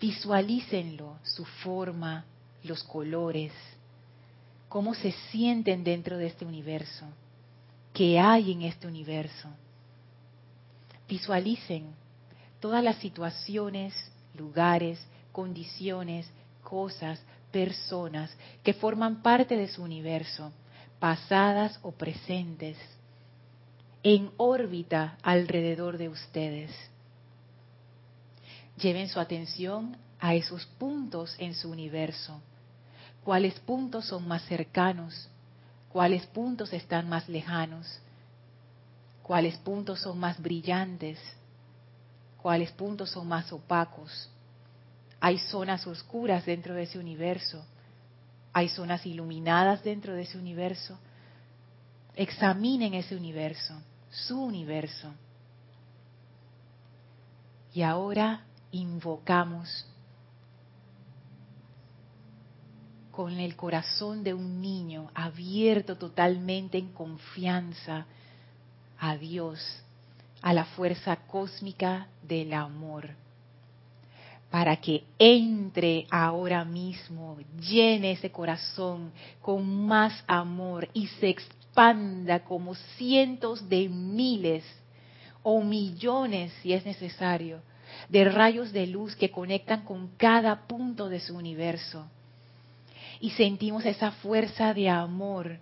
Visualícenlo, 0.01 1.19
su 1.23 1.45
forma, 1.45 2.25
los 2.63 2.83
colores, 2.85 3.53
cómo 4.69 4.95
se 4.95 5.13
sienten 5.31 5.85
dentro 5.85 6.19
de 6.19 6.27
este 6.27 6.45
universo, 6.45 7.07
qué 7.93 8.19
hay 8.19 8.53
en 8.53 8.63
este 8.63 8.87
universo. 8.87 9.49
Visualicen 11.09 11.95
todas 12.61 12.83
las 12.83 12.97
situaciones, 12.97 13.95
lugares, 14.35 14.99
condiciones, 15.33 16.29
cosas, 16.63 17.21
personas 17.57 18.31
que 18.63 18.75
forman 18.75 19.23
parte 19.23 19.57
de 19.57 19.67
su 19.67 19.83
universo, 19.83 20.53
pasadas 20.99 21.79
o 21.81 21.91
presentes 21.91 22.77
en 24.03 24.31
órbita 24.37 25.17
alrededor 25.23 25.97
de 25.97 26.11
ustedes. 26.11 26.71
Lleven 28.77 29.09
su 29.09 29.19
atención 29.19 29.97
a 30.21 30.35
esos 30.35 30.67
puntos 30.67 31.35
en 31.39 31.55
su 31.55 31.71
universo. 31.71 32.43
¿Cuáles 33.25 33.59
puntos 33.61 34.05
son 34.05 34.29
más 34.29 34.43
cercanos? 34.43 35.31
¿Cuáles 35.89 36.27
puntos 36.27 36.75
están 36.75 37.09
más 37.09 37.27
lejanos? 37.27 37.87
¿Cuáles 39.23 39.57
puntos 39.57 40.03
son 40.03 40.21
más 40.21 40.39
brillantes? 40.43 41.19
¿Cuáles 42.37 42.71
puntos 42.73 43.09
son 43.13 43.27
más 43.27 43.51
opacos? 43.51 44.29
Hay 45.21 45.39
zonas 45.39 45.87
oscuras 45.87 46.45
dentro 46.47 46.75
de 46.75 46.85
ese 46.85 46.99
universo. 46.99 47.65
Hay 48.53 48.69
zonas 48.69 49.05
iluminadas 49.07 49.83
dentro 49.83 50.15
de 50.15 50.23
ese 50.23 50.39
universo. 50.39 50.99
Examinen 52.15 52.95
ese 52.95 53.17
universo 53.17 53.75
su 54.11 54.41
universo. 54.41 55.13
Y 57.73 57.83
ahora 57.83 58.45
invocamos 58.71 59.87
con 63.11 63.33
el 63.33 63.57
corazón 63.57 64.25
de 64.25 64.35
un 64.35 64.61
niño 64.61 65.11
abierto 65.15 65.97
totalmente 65.97 66.79
en 66.79 66.93
confianza 66.93 68.07
a 68.99 69.17
Dios, 69.17 69.61
a 70.43 70.53
la 70.53 70.65
fuerza 70.65 71.17
cósmica 71.27 72.09
del 72.23 72.53
amor, 72.53 73.11
para 74.51 74.77
que 74.77 75.05
entre 75.19 76.07
ahora 76.11 76.65
mismo, 76.65 77.37
llene 77.61 78.13
ese 78.13 78.31
corazón 78.31 79.13
con 79.41 79.87
más 79.87 80.25
amor 80.27 80.89
y 80.93 81.09
se 81.09 81.29
expanda 81.29 82.45
como 82.45 82.75
cientos 82.97 83.69
de 83.69 83.89
miles 83.89 84.65
o 85.43 85.63
millones, 85.63 86.53
si 86.63 86.73
es 86.73 86.85
necesario, 86.87 87.61
de 88.09 88.25
rayos 88.25 88.73
de 88.73 88.87
luz 88.87 89.15
que 89.17 89.31
conectan 89.31 89.83
con 89.83 90.09
cada 90.17 90.67
punto 90.67 91.09
de 91.09 91.21
su 91.21 91.37
universo. 91.37 92.07
Y 93.21 93.31
sentimos 93.31 93.85
esa 93.85 94.13
fuerza 94.13 94.75
de 94.75 94.89
amor, 94.89 95.59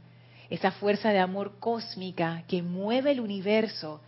esa 0.50 0.72
fuerza 0.72 1.10
de 1.10 1.20
amor 1.20 1.58
cósmica 1.58 2.44
que 2.48 2.62
mueve 2.62 3.12
el 3.12 3.20
universo, 3.20 4.00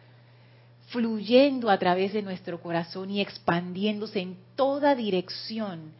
fluyendo 0.86 1.70
a 1.70 1.78
través 1.78 2.12
de 2.12 2.22
nuestro 2.22 2.60
corazón 2.60 3.10
y 3.10 3.20
expandiéndose 3.20 4.20
en 4.20 4.36
toda 4.54 4.94
dirección, 4.94 5.92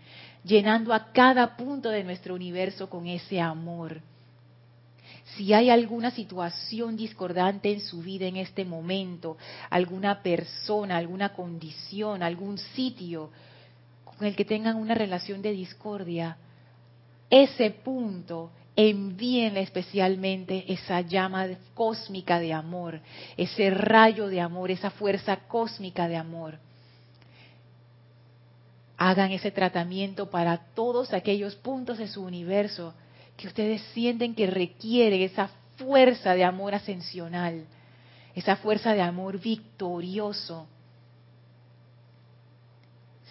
llenando 0.45 0.93
a 0.93 1.13
cada 1.13 1.57
punto 1.57 1.91
de 1.91 2.05
nuestro 2.05 2.35
universo 2.35 2.89
con 2.89 3.07
ese 3.07 3.41
amor. 3.41 4.01
Si 5.37 5.53
hay 5.53 5.71
alguna 5.71 6.13
situación 6.13 6.97
discordante 6.97 7.73
en 7.73 7.81
su 7.81 8.01
vida 8.01 8.27
en 8.27 8.37
este 8.37 8.65
momento, 8.65 9.37
alguna 9.71 10.23
persona, 10.23 10.97
alguna 10.97 11.31
condición, 11.31 12.23
algún 12.23 12.59
sitio 12.59 13.31
con 14.05 14.27
el 14.27 14.37
que 14.37 14.45
tengan 14.45 14.77
una 14.77 14.95
relación 14.95 15.43
de 15.43 15.51
discordia, 15.53 16.39
ese 17.29 17.71
punto 17.71 18.53
envíenle 18.77 19.63
especialmente 19.63 20.71
esa 20.71 21.01
llama 21.01 21.49
cósmica 21.75 22.39
de 22.39 22.53
amor, 22.53 23.01
ese 23.39 23.71
rayo 23.71 24.29
de 24.29 24.41
amor, 24.41 24.71
esa 24.71 24.91
fuerza 24.91 25.37
cósmica 25.49 26.07
de 26.07 26.17
amor. 26.17 26.59
Hagan 28.99 29.33
ese 29.33 29.51
tratamiento 29.51 30.31
para 30.31 30.59
todos 30.75 31.13
aquellos 31.15 31.57
puntos 31.57 31.99
de 31.99 32.09
su 32.09 32.23
universo 32.23 32.95
que 33.37 33.49
ustedes 33.49 33.83
sienten 33.93 34.35
que 34.35 34.47
requiere 34.47 35.25
esa 35.25 35.51
fuerza 35.77 36.35
de 36.35 36.45
amor 36.45 36.75
ascensional, 36.75 37.65
esa 38.35 38.57
fuerza 38.57 38.95
de 38.95 39.03
amor 39.03 39.39
victorioso. 39.39 40.67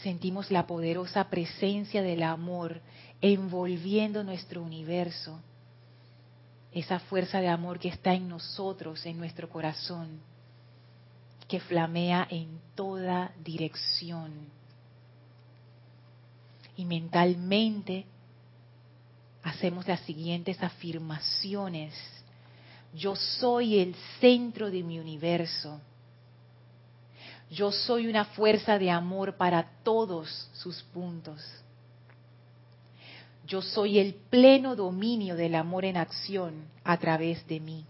Sentimos 0.01 0.51
la 0.51 0.67
poderosa 0.67 1.29
presencia 1.29 2.03
del 2.03 2.21
amor 2.23 2.81
envolviendo 3.21 4.23
nuestro 4.23 4.61
universo, 4.61 5.39
esa 6.71 6.99
fuerza 6.99 7.39
de 7.39 7.47
amor 7.47 7.79
que 7.79 7.87
está 7.87 8.13
en 8.13 8.27
nosotros, 8.27 9.05
en 9.05 9.17
nuestro 9.17 9.49
corazón, 9.49 10.19
que 11.47 11.59
flamea 11.59 12.27
en 12.29 12.59
toda 12.75 13.31
dirección. 13.43 14.31
Y 16.75 16.83
mentalmente 16.83 18.05
hacemos 19.43 19.87
las 19.87 20.01
siguientes 20.01 20.61
afirmaciones. 20.61 21.93
Yo 22.93 23.15
soy 23.15 23.79
el 23.79 23.95
centro 24.19 24.69
de 24.69 24.83
mi 24.83 24.99
universo. 24.99 25.79
Yo 27.49 27.71
soy 27.71 28.07
una 28.07 28.25
fuerza 28.25 28.77
de 28.77 28.91
amor 28.91 29.37
para 29.37 29.63
todos 29.83 30.49
sus 30.53 30.81
puntos. 30.83 31.41
Yo 33.45 33.61
soy 33.61 33.99
el 33.99 34.13
pleno 34.15 34.75
dominio 34.75 35.35
del 35.35 35.55
amor 35.55 35.85
en 35.85 35.97
acción 35.97 36.65
a 36.83 36.97
través 36.97 37.45
de 37.47 37.59
mí. 37.59 37.85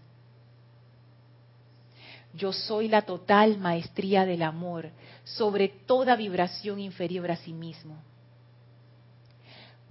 Yo 2.34 2.52
soy 2.52 2.88
la 2.88 3.02
total 3.02 3.58
maestría 3.58 4.26
del 4.26 4.42
amor 4.42 4.90
sobre 5.24 5.68
toda 5.68 6.16
vibración 6.16 6.80
inferior 6.80 7.30
a 7.30 7.36
sí 7.36 7.52
mismo. 7.52 7.96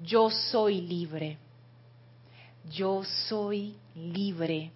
Yo 0.03 0.29
soy 0.29 0.81
libre 0.81 1.39
yo 2.71 3.03
soy 3.03 3.75
libre, 3.95 4.71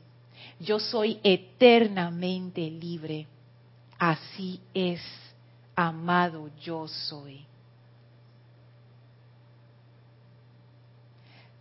yo 0.60 0.80
soy 0.80 1.20
eternamente 1.24 2.70
libre. 2.70 3.28
Así 3.98 4.62
es, 4.74 5.02
amado 5.76 6.50
yo 6.62 6.88
soy. 6.88 7.46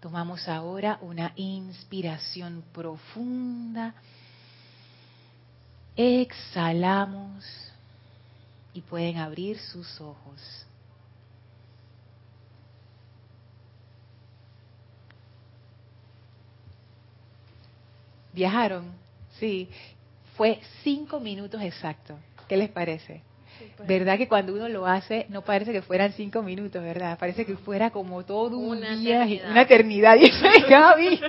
Tomamos 0.00 0.48
ahora 0.48 0.98
una 1.02 1.32
inspiración 1.36 2.62
profunda. 2.72 3.94
Exhalamos 5.96 7.44
y 8.72 8.80
pueden 8.80 9.16
abrir 9.18 9.58
sus 9.58 10.00
ojos. 10.00 10.66
¿Viajaron? 18.32 18.92
Sí. 19.40 19.68
Fue 20.36 20.60
cinco 20.84 21.18
minutos 21.18 21.60
exactos. 21.60 22.16
¿Qué 22.48 22.56
les 22.56 22.70
parece? 22.70 23.22
¿Verdad 23.86 24.18
que 24.18 24.28
cuando 24.28 24.54
uno 24.54 24.68
lo 24.68 24.86
hace 24.86 25.26
no 25.28 25.42
parece 25.42 25.72
que 25.72 25.82
fueran 25.82 26.12
cinco 26.12 26.42
minutos, 26.42 26.82
verdad? 26.82 27.18
Parece 27.18 27.44
que 27.46 27.56
fuera 27.56 27.90
como 27.90 28.24
todo 28.24 28.58
un 28.58 28.78
Una 28.78 28.96
día, 28.96 29.16
eternidad. 29.24 29.50
una 29.50 29.62
eternidad. 29.62 30.16
Y 30.16 30.24
eso 30.26 30.46
es 30.46 30.66
Gaby. 30.68 31.20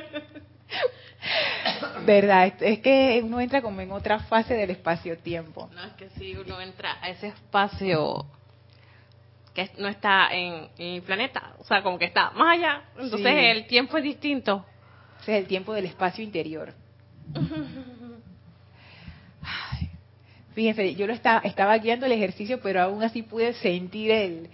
¿Verdad? 2.06 2.54
Es- 2.62 2.80
que 2.80 3.22
uno 3.24 3.39
entra 3.42 3.62
como 3.62 3.82
en 3.82 3.92
otra 3.92 4.20
fase 4.20 4.54
del 4.56 4.70
espacio-tiempo. 4.72 5.70
No, 5.74 5.84
es 5.84 5.94
que 5.94 6.10
si 6.12 6.36
uno 6.36 6.60
entra 6.62 6.98
a 7.02 7.10
ese 7.10 7.28
espacio 7.28 8.26
que 9.54 9.70
no 9.78 9.88
está 9.88 10.30
en, 10.32 10.70
en 10.78 10.96
el 10.96 11.02
planeta, 11.02 11.54
o 11.60 11.63
sea, 11.63 11.82
como 11.84 11.98
que 12.00 12.06
está 12.06 12.32
más 12.32 12.58
allá, 12.58 12.84
entonces 12.98 13.28
Sí. 13.32 13.46
el 13.46 13.68
tiempo 13.68 13.98
es 13.98 14.04
distinto. 14.04 14.65
Ese 15.22 15.34
es 15.38 15.42
el 15.42 15.48
tiempo 15.48 15.74
del 15.74 15.86
espacio 15.86 16.24
interior. 16.24 16.74
Fíjense, 20.54 20.96
yo 20.96 21.08
lo 21.08 21.14
estaba, 21.14 21.40
estaba 21.42 21.78
guiando 21.78 22.06
el 22.06 22.12
ejercicio, 22.12 22.60
pero 22.62 22.82
aún 22.82 23.04
así 23.04 23.22
pude 23.22 23.54
sentir 23.54 24.12
el, 24.12 24.50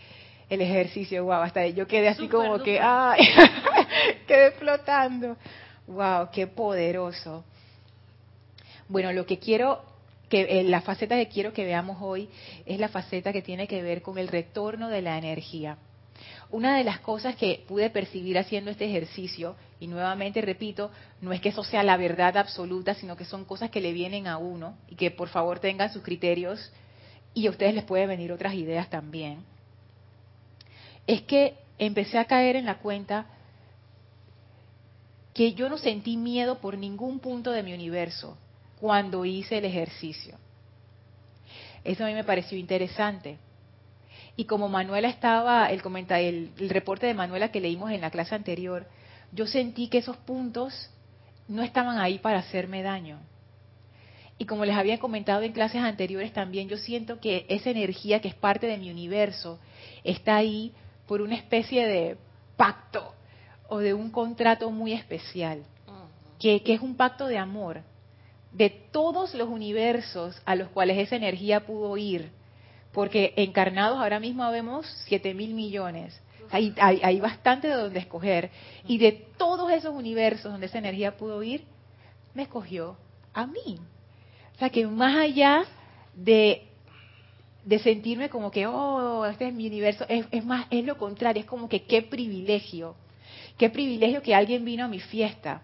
el 0.50 0.62
ejercicio. 0.62 1.24
Wow, 1.24 1.42
hasta 1.44 1.68
yo 1.68 1.88
quedé 1.88 2.10
así 2.10 2.28
como 2.28 2.62
que, 2.62 2.80
ay, 2.80 3.28
quedé 4.28 4.52
flotando. 4.52 5.38
Wow, 5.88 6.30
qué 6.32 6.48
poderoso. 6.48 7.44
Bueno, 8.88 9.12
lo 9.14 9.26
que 9.26 9.40
quiero, 9.40 9.84
que 10.30 10.42
eh, 10.42 10.64
la 10.64 10.82
faceta 10.82 11.16
que 11.16 11.28
quiero 11.28 11.54
que 11.54 11.66
veamos 11.66 11.98
hoy 12.02 12.30
es 12.66 12.80
la 12.80 12.90
faceta 12.90 13.32
que 13.34 13.42
tiene 13.42 13.68
que 13.68 13.82
ver 13.82 14.02
con 14.02 14.18
el 14.18 14.28
retorno 14.28 14.90
de 14.90 15.02
la 15.02 15.18
energía. 15.18 15.78
Una 16.56 16.78
de 16.78 16.86
las 16.86 17.02
cosas 17.02 17.36
que 17.36 17.66
pude 17.68 17.90
percibir 17.90 18.38
haciendo 18.38 18.72
este 18.72 18.86
ejercicio, 18.86 19.58
y 19.78 19.88
nuevamente 19.88 20.40
repito, 20.40 20.90
no 21.20 21.34
es 21.34 21.42
que 21.42 21.50
eso 21.50 21.66
sea 21.66 21.84
la 21.84 21.98
verdad 21.98 22.38
absoluta, 22.38 22.94
sino 22.94 23.18
que 23.18 23.26
son 23.26 23.44
cosas 23.44 23.70
que 23.72 23.82
le 23.82 23.92
vienen 23.92 24.26
a 24.26 24.38
uno 24.38 24.78
y 24.88 24.96
que 24.96 25.12
por 25.12 25.28
favor 25.28 25.60
tengan 25.60 25.92
sus 25.92 26.02
criterios 26.02 26.72
y 27.34 27.48
a 27.48 27.50
ustedes 27.50 27.76
les 27.76 27.84
pueden 27.84 28.08
venir 28.08 28.32
otras 28.32 28.54
ideas 28.54 28.90
también, 28.90 29.44
es 31.06 31.24
que 31.24 31.58
empecé 31.78 32.20
a 32.20 32.24
caer 32.24 32.56
en 32.56 32.68
la 32.68 32.78
cuenta 32.78 33.26
que 35.34 35.56
yo 35.56 35.68
no 35.68 35.78
sentí 35.78 36.16
miedo 36.16 36.60
por 36.62 36.78
ningún 36.78 37.20
punto 37.20 37.52
de 37.52 37.64
mi 37.64 37.74
universo 37.74 38.38
cuando 38.80 39.26
hice 39.26 39.58
el 39.58 39.66
ejercicio. 39.66 40.38
Eso 41.84 42.06
a 42.06 42.08
mí 42.08 42.14
me 42.14 42.24
pareció 42.24 42.58
interesante. 42.58 43.40
Y 44.36 44.46
como 44.46 44.68
Manuela 44.70 45.08
estaba, 45.08 45.70
el, 45.72 45.82
el, 45.86 46.52
el 46.58 46.70
reporte 46.70 47.06
de 47.08 47.14
Manuela 47.14 47.52
que 47.52 47.62
leímos 47.62 47.92
en 47.92 48.02
la 48.02 48.12
clase 48.12 48.36
anterior, 48.36 48.88
yo 49.32 49.48
sentí 49.48 49.88
que 49.88 50.00
esos 50.00 50.18
puntos 50.18 50.90
no 51.48 51.62
estaban 51.62 52.00
ahí 52.00 52.20
para 52.20 52.40
hacerme 52.40 52.84
daño. 52.84 53.20
Y 54.38 54.46
como 54.46 54.66
les 54.66 54.76
había 54.76 55.00
comentado 55.00 55.44
en 55.44 55.54
clases 55.54 55.82
anteriores 55.82 56.34
también, 56.34 56.68
yo 56.68 56.78
siento 56.78 57.20
que 57.22 57.46
esa 57.48 57.70
energía 57.70 58.20
que 58.20 58.28
es 58.28 58.36
parte 58.36 58.68
de 58.68 58.78
mi 58.78 58.92
universo 58.92 59.60
está 60.04 60.36
ahí 60.36 60.74
por 61.08 61.22
una 61.22 61.36
especie 61.36 61.88
de 61.88 62.18
pacto 62.58 63.14
o 63.70 63.78
de 63.80 63.94
un 63.94 64.12
contrato 64.12 64.70
muy 64.72 64.92
especial, 64.92 65.64
que, 66.40 66.62
que 66.64 66.74
es 66.74 66.82
un 66.82 66.96
pacto 66.96 67.28
de 67.28 67.38
amor 67.38 67.82
de 68.52 68.70
todos 68.70 69.34
los 69.34 69.50
universos 69.50 70.42
a 70.46 70.56
los 70.56 70.70
cuales 70.70 70.98
esa 70.98 71.16
energía 71.16 71.66
pudo 71.66 71.98
ir, 71.98 72.32
porque 72.96 73.34
encarnados 73.36 74.00
ahora 74.00 74.22
mismo 74.22 74.50
vemos 74.50 74.88
7 75.08 75.34
mil 75.34 75.54
millones. 75.54 76.18
Hay, 76.50 76.74
hay, 76.80 77.02
hay 77.04 77.20
bastante 77.20 77.68
de 77.68 77.74
donde 77.74 78.00
escoger. 78.00 78.50
Y 78.88 78.98
de 78.98 79.12
todos 79.38 79.70
esos 79.70 79.94
universos 79.94 80.50
donde 80.50 80.68
esa 80.68 80.78
energía 80.78 81.18
pudo 81.18 81.44
ir, 81.44 81.66
me 82.34 82.44
escogió 82.44 82.96
a 83.34 83.46
mí. 83.46 83.80
O 84.56 84.58
sea 84.60 84.70
que 84.70 84.88
más 84.88 85.18
allá 85.18 85.66
de, 86.16 86.70
de 87.66 87.80
sentirme 87.80 88.30
como 88.30 88.50
que, 88.50 88.66
oh, 88.66 89.26
este 89.26 89.50
es 89.50 89.54
mi 89.54 89.68
universo, 89.68 90.06
es, 90.08 90.26
es 90.32 90.46
más, 90.46 90.66
es 90.70 90.86
lo 90.86 90.98
contrario, 90.98 91.42
es 91.42 91.48
como 91.48 91.68
que 91.68 91.84
qué 91.84 92.02
privilegio. 92.02 92.96
Qué 93.58 93.70
privilegio 93.70 94.22
que 94.22 94.34
alguien 94.34 94.64
vino 94.64 94.86
a 94.86 94.88
mi 94.88 95.02
fiesta. 95.02 95.64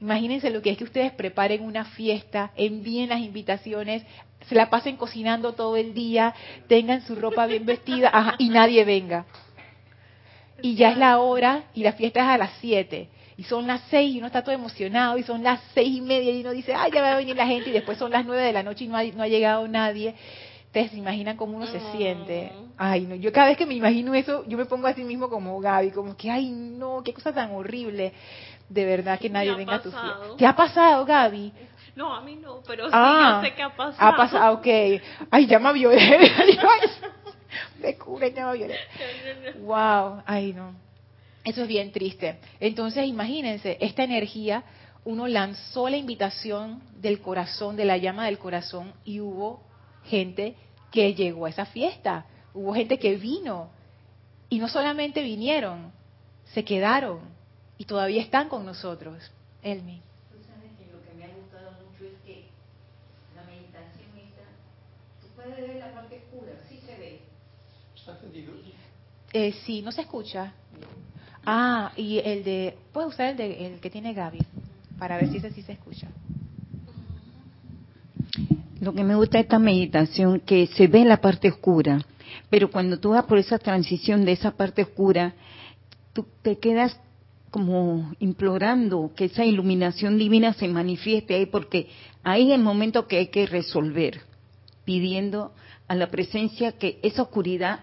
Imagínense 0.00 0.50
lo 0.50 0.62
que 0.62 0.70
es 0.70 0.78
que 0.78 0.84
ustedes 0.84 1.12
preparen 1.12 1.62
una 1.62 1.84
fiesta, 1.84 2.50
envíen 2.56 3.10
las 3.10 3.20
invitaciones, 3.20 4.02
se 4.46 4.54
la 4.54 4.70
pasen 4.70 4.96
cocinando 4.96 5.52
todo 5.52 5.76
el 5.76 5.94
día, 5.94 6.34
tengan 6.66 7.02
su 7.02 7.14
ropa 7.14 7.46
bien 7.46 7.66
vestida 7.66 8.10
ajá, 8.12 8.34
y 8.38 8.48
nadie 8.48 8.84
venga. 8.84 9.26
Y 10.62 10.74
ya 10.74 10.90
es 10.90 10.98
la 10.98 11.18
hora 11.18 11.64
y 11.74 11.82
la 11.82 11.92
fiesta 11.92 12.20
es 12.20 12.26
a 12.26 12.38
las 12.38 12.50
7. 12.60 13.08
Y 13.36 13.44
son 13.44 13.66
las 13.66 13.80
6 13.88 14.14
y 14.14 14.18
uno 14.18 14.26
está 14.26 14.42
todo 14.42 14.54
emocionado 14.54 15.16
y 15.16 15.22
son 15.22 15.42
las 15.42 15.60
seis 15.72 15.96
y 15.96 16.02
media 16.02 16.30
y 16.30 16.42
uno 16.42 16.50
dice, 16.50 16.74
ay, 16.74 16.90
ya 16.92 17.00
va 17.00 17.12
a 17.12 17.16
venir 17.16 17.34
la 17.36 17.46
gente 17.46 17.70
y 17.70 17.72
después 17.72 17.96
son 17.96 18.10
las 18.10 18.26
9 18.26 18.42
de 18.42 18.52
la 18.52 18.62
noche 18.62 18.84
y 18.84 18.88
no 18.88 18.96
ha, 18.98 19.04
no 19.04 19.22
ha 19.22 19.28
llegado 19.28 19.66
nadie. 19.66 20.14
Ustedes 20.66 20.90
se 20.90 20.98
imaginan 20.98 21.36
cómo 21.36 21.56
uno 21.56 21.66
se 21.66 21.80
siente. 21.92 22.52
Ay, 22.76 23.00
no, 23.02 23.14
yo 23.14 23.32
cada 23.32 23.48
vez 23.48 23.56
que 23.56 23.66
me 23.66 23.74
imagino 23.74 24.14
eso, 24.14 24.44
yo 24.46 24.58
me 24.58 24.66
pongo 24.66 24.86
así 24.86 25.02
mismo 25.02 25.28
como 25.28 25.58
Gaby, 25.58 25.90
como 25.90 26.16
que, 26.16 26.30
ay, 26.30 26.50
no, 26.50 27.02
qué 27.02 27.12
cosa 27.12 27.32
tan 27.32 27.50
horrible. 27.52 28.12
De 28.68 28.84
verdad 28.84 29.18
que 29.18 29.30
nadie 29.30 29.54
venga 29.54 29.76
a 29.76 29.82
tu 29.82 29.90
fiesta. 29.90 30.36
¿Te 30.36 30.46
ha 30.46 30.54
pasado, 30.54 31.04
Gaby? 31.04 31.52
No, 32.00 32.14
a 32.14 32.22
mí 32.22 32.36
no, 32.36 32.62
pero 32.66 32.86
sí, 32.86 32.90
Ah, 32.94 33.42
sé 33.44 33.52
qué 33.54 33.62
ha 33.62 33.76
pasado. 33.76 34.08
Ha 34.08 34.16
pasado, 34.16 34.54
ok. 34.54 34.66
Ay, 35.30 35.46
llama 35.46 35.68
a 35.68 35.72
Violeta. 35.72 36.02
Ay, 36.38 36.88
me 37.82 37.96
cura, 37.98 38.28
llama 38.28 38.52
a 38.52 38.54
Violeta. 38.54 38.80
Wow, 39.58 40.22
ay 40.24 40.54
no. 40.54 40.74
Eso 41.44 41.60
es 41.62 41.68
bien 41.68 41.92
triste. 41.92 42.38
Entonces, 42.58 43.06
imagínense, 43.06 43.76
esta 43.82 44.02
energía, 44.02 44.62
uno 45.04 45.26
lanzó 45.26 45.90
la 45.90 45.98
invitación 45.98 46.82
del 46.96 47.20
corazón, 47.20 47.76
de 47.76 47.84
la 47.84 47.98
llama 47.98 48.24
del 48.24 48.38
corazón, 48.38 48.94
y 49.04 49.20
hubo 49.20 49.62
gente 50.04 50.54
que 50.90 51.12
llegó 51.14 51.44
a 51.44 51.50
esa 51.50 51.66
fiesta. 51.66 52.24
Hubo 52.54 52.72
gente 52.74 52.98
que 52.98 53.16
vino. 53.16 53.68
Y 54.48 54.58
no 54.58 54.68
solamente 54.68 55.22
vinieron, 55.22 55.92
se 56.54 56.64
quedaron. 56.64 57.20
Y 57.76 57.84
todavía 57.84 58.22
están 58.22 58.48
con 58.48 58.64
nosotros. 58.64 59.30
Elmi. 59.62 60.00
Tú 60.30 60.38
sabes 60.46 60.70
que 60.78 60.86
lo 60.92 61.02
que 61.04 61.14
me 61.16 61.24
ha 61.24 61.28
gustado 61.34 61.70
mucho 61.80 62.04
es 62.04 62.20
que 62.26 62.46
la 63.36 63.42
meditación 63.44 64.10
esta, 64.18 64.44
ver 65.50 65.76
la 65.76 65.92
parte 65.92 66.16
oscura, 66.16 66.52
sí 66.68 66.80
se 66.86 66.96
ve. 66.96 67.20
¿Está 67.96 68.12
encendido? 68.12 68.52
Eh, 69.32 69.52
sí, 69.64 69.82
no 69.82 69.92
se 69.92 70.02
escucha. 70.02 70.52
Ah, 71.44 71.92
y 71.96 72.18
el 72.18 72.44
de, 72.44 72.76
puedes 72.92 73.14
usar 73.14 73.30
el 73.30 73.36
de 73.36 73.66
el 73.66 73.80
que 73.80 73.90
tiene 73.90 74.12
Gaby 74.12 74.40
para 74.98 75.16
ver 75.16 75.30
si 75.30 75.38
ese 75.38 75.50
sí 75.50 75.62
se 75.62 75.72
escucha. 75.72 76.08
Lo 78.80 78.92
que 78.92 79.04
me 79.04 79.14
gusta 79.14 79.38
de 79.38 79.42
esta 79.42 79.58
meditación 79.58 80.40
que 80.40 80.66
se 80.66 80.86
ve 80.86 81.04
la 81.04 81.20
parte 81.20 81.48
oscura, 81.48 82.04
pero 82.48 82.70
cuando 82.70 82.98
tú 82.98 83.10
vas 83.10 83.24
por 83.24 83.38
esa 83.38 83.58
transición 83.58 84.24
de 84.24 84.32
esa 84.32 84.52
parte 84.52 84.82
oscura, 84.82 85.34
tú 86.12 86.26
te 86.42 86.58
quedas 86.58 86.98
como 87.50 88.12
implorando 88.20 89.12
que 89.14 89.26
esa 89.26 89.44
iluminación 89.44 90.18
divina 90.18 90.52
se 90.52 90.68
manifieste 90.68 91.34
ahí, 91.34 91.46
porque 91.46 91.88
ahí 92.22 92.50
es 92.50 92.58
el 92.58 92.62
momento 92.62 93.06
que 93.06 93.18
hay 93.18 93.26
que 93.28 93.46
resolver, 93.46 94.22
pidiendo 94.90 95.52
a 95.86 95.94
la 95.94 96.10
presencia 96.10 96.72
que 96.72 96.98
esa 97.04 97.22
oscuridad 97.22 97.78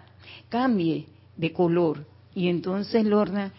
cambie 0.49 1.05
de 1.37 1.53
color. 1.53 2.05
Y 2.35 2.49
entonces, 2.49 3.05
Lorna, 3.05 3.53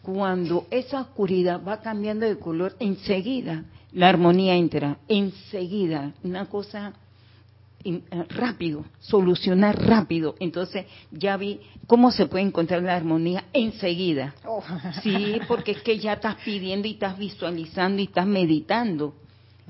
cuando 0.00 0.66
esa 0.70 1.02
oscuridad 1.02 1.60
va 1.62 1.82
cambiando 1.82 2.24
de 2.24 2.38
color, 2.38 2.74
enseguida 2.80 3.64
la 3.92 4.08
armonía 4.08 4.54
entra, 4.54 4.96
enseguida, 5.08 6.14
una 6.22 6.46
cosa 6.46 6.94
eh, 7.84 8.00
rápido, 8.30 8.86
solucionar 8.98 9.78
rápido. 9.78 10.36
Entonces 10.40 10.86
ya 11.10 11.36
vi 11.36 11.60
cómo 11.86 12.10
se 12.12 12.24
puede 12.24 12.44
encontrar 12.44 12.82
la 12.82 12.96
armonía 12.96 13.44
enseguida. 13.52 14.34
Sí, 15.02 15.38
porque 15.46 15.72
es 15.72 15.82
que 15.82 15.98
ya 15.98 16.14
estás 16.14 16.36
pidiendo 16.42 16.88
y 16.88 16.92
estás 16.92 17.18
visualizando 17.18 18.00
y 18.00 18.04
estás 18.04 18.26
meditando. 18.26 19.16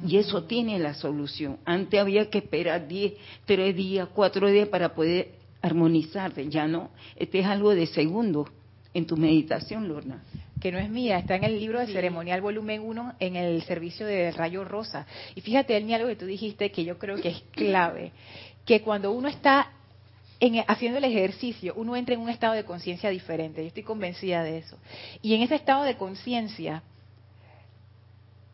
Y 0.06 0.16
eso 0.16 0.44
tiene 0.44 0.78
la 0.78 0.94
solución. 0.94 1.58
Antes 1.64 2.00
había 2.00 2.30
que 2.30 2.38
esperar 2.38 2.88
10, 2.88 3.12
3 3.44 3.76
días, 3.76 4.08
4 4.14 4.50
días 4.50 4.68
para 4.68 4.94
poder 4.94 5.32
armonizarte. 5.62 6.48
Ya 6.48 6.66
no. 6.66 6.90
Este 7.16 7.40
es 7.40 7.46
algo 7.46 7.74
de 7.74 7.86
segundo 7.86 8.48
en 8.94 9.06
tu 9.06 9.16
meditación, 9.16 9.88
Lorna. 9.88 10.22
que 10.60 10.72
no 10.72 10.78
es 10.78 10.90
mía, 10.90 11.18
está 11.18 11.36
en 11.36 11.44
el 11.44 11.58
libro 11.58 11.80
de 11.80 11.86
ceremonial 11.86 12.40
volumen 12.42 12.82
1 12.82 13.14
en 13.18 13.36
el 13.36 13.62
servicio 13.62 14.06
de 14.06 14.30
Rayo 14.30 14.64
Rosa. 14.64 15.06
Y 15.34 15.40
fíjate, 15.40 15.76
Elmi, 15.76 15.94
algo 15.94 16.08
que 16.08 16.16
tú 16.16 16.26
dijiste 16.26 16.70
que 16.70 16.84
yo 16.84 16.98
creo 16.98 17.16
que 17.16 17.28
es 17.28 17.42
clave, 17.52 18.12
que 18.66 18.82
cuando 18.82 19.10
uno 19.10 19.28
está 19.28 19.72
en, 20.38 20.62
haciendo 20.66 20.98
el 20.98 21.04
ejercicio, 21.04 21.72
uno 21.76 21.96
entra 21.96 22.14
en 22.14 22.20
un 22.20 22.28
estado 22.28 22.54
de 22.54 22.64
conciencia 22.64 23.10
diferente. 23.10 23.62
Yo 23.62 23.68
estoy 23.68 23.84
convencida 23.84 24.42
de 24.42 24.58
eso. 24.58 24.76
Y 25.22 25.34
en 25.34 25.42
ese 25.42 25.54
estado 25.54 25.84
de 25.84 25.96
conciencia, 25.96 26.82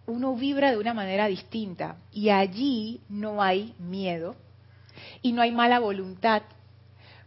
uno 0.07 0.35
vibra 0.35 0.71
de 0.71 0.79
una 0.79 0.95
manera 0.95 1.27
distinta. 1.27 1.97
Y 2.13 2.31
allí 2.31 3.01
no 3.09 3.43
hay 3.43 3.75
miedo 3.79 4.37
y 5.23 5.33
no 5.33 5.43
hay 5.43 5.53
mala 5.53 5.79
voluntad. 5.79 6.43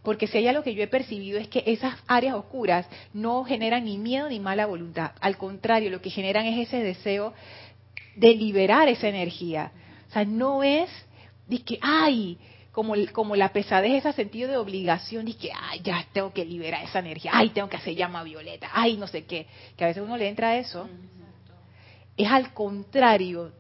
Porque 0.04 0.28
si 0.28 0.38
hay 0.38 0.48
algo 0.48 0.64
que 0.64 0.74
yo 0.74 0.84
he 0.84 0.88
percibido 0.88 1.40
es 1.40 1.50
que 1.50 1.64
esas 1.66 1.96
áreas 2.08 2.36
oscuras 2.36 2.88
no 3.14 3.44
generan 3.44 3.86
ni 3.86 3.98
miedo 3.98 4.30
ni 4.30 4.40
mala 4.40 4.66
voluntad. 4.66 5.12
Al 5.20 5.38
contrario, 5.38 5.90
lo 5.90 6.02
que 6.02 6.10
generan 6.10 6.46
es 6.46 6.68
ese 6.68 6.82
deseo 6.82 7.34
de 8.16 8.36
liberar 8.36 8.88
esa 8.88 9.08
energía. 9.08 9.72
O 10.10 10.14
sea, 10.14 10.26
no 10.26 10.64
es 10.64 10.90
de 11.48 11.62
que, 11.62 11.80
ay, 11.82 12.38
como, 12.72 12.94
como 13.12 13.36
la 13.36 13.52
pesadez, 13.52 14.06
ese 14.06 14.14
sentido 14.14 14.50
de 14.50 14.58
obligación 14.58 15.28
y 15.28 15.34
que, 15.34 15.52
ay, 15.54 15.82
ya 15.84 16.06
tengo 16.14 16.32
que 16.32 16.46
liberar 16.46 16.84
esa 16.84 17.00
energía, 17.00 17.32
ay, 17.34 17.50
tengo 17.50 17.68
que 17.68 17.78
hacer 17.78 17.96
llama 17.96 18.24
violeta, 18.24 18.70
ay, 18.72 18.98
no 18.98 19.08
sé 19.08 19.26
qué, 19.26 19.48
que 19.76 19.84
a 19.84 19.88
veces 19.88 20.04
uno 20.04 20.16
le 20.16 20.30
entra 20.30 20.50
a 20.50 20.58
eso. 20.58 20.88
Es 22.20 22.28
al 22.30 22.54
contrario, 22.54 23.52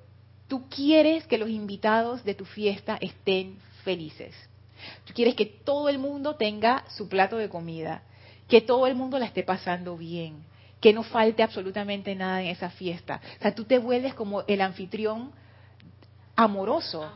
tú 0.47 0.67
quieres 0.69 1.25
que 1.25 1.37
los 1.37 1.49
invitados 1.49 2.23
de 2.23 2.35
tu 2.35 2.43
fiesta 2.43 2.97
estén 2.99 3.57
felices. 3.83 4.35
Tú 5.05 5.13
quieres 5.13 5.35
que 5.35 5.45
todo 5.45 5.89
el 5.89 5.97
mundo 5.97 6.35
tenga 6.35 6.83
su 6.89 7.07
plato 7.07 7.37
de 7.37 7.49
comida, 7.49 8.03
que 8.47 8.61
todo 8.61 8.85
el 8.85 8.95
mundo 8.95 9.17
la 9.17 9.25
esté 9.25 9.43
pasando 9.43 9.97
bien, 9.97 10.43
que 10.81 10.93
no 10.93 11.03
falte 11.03 11.41
absolutamente 11.41 12.13
nada 12.15 12.41
en 12.41 12.49
esa 12.49 12.69
fiesta. 12.69 13.21
O 13.39 13.41
sea, 13.41 13.55
tú 13.55 13.63
te 13.63 13.79
vuelves 13.79 14.13
como 14.13 14.43
el 14.47 14.61
anfitrión 14.61 15.31
amoroso 16.35 17.09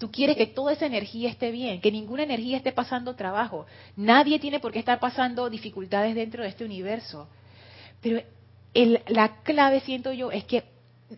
Tú 0.00 0.10
quieres 0.10 0.38
que 0.38 0.46
toda 0.46 0.72
esa 0.72 0.86
energía 0.86 1.28
esté 1.28 1.50
bien, 1.50 1.82
que 1.82 1.92
ninguna 1.92 2.22
energía 2.22 2.56
esté 2.56 2.72
pasando 2.72 3.16
trabajo. 3.16 3.66
Nadie 3.96 4.38
tiene 4.38 4.58
por 4.58 4.72
qué 4.72 4.78
estar 4.78 4.98
pasando 4.98 5.50
dificultades 5.50 6.14
dentro 6.14 6.42
de 6.42 6.48
este 6.48 6.64
universo. 6.64 7.28
Pero 8.00 8.22
la 8.74 9.42
clave, 9.42 9.80
siento 9.80 10.12
yo, 10.12 10.30
es 10.30 10.44
que 10.44 10.64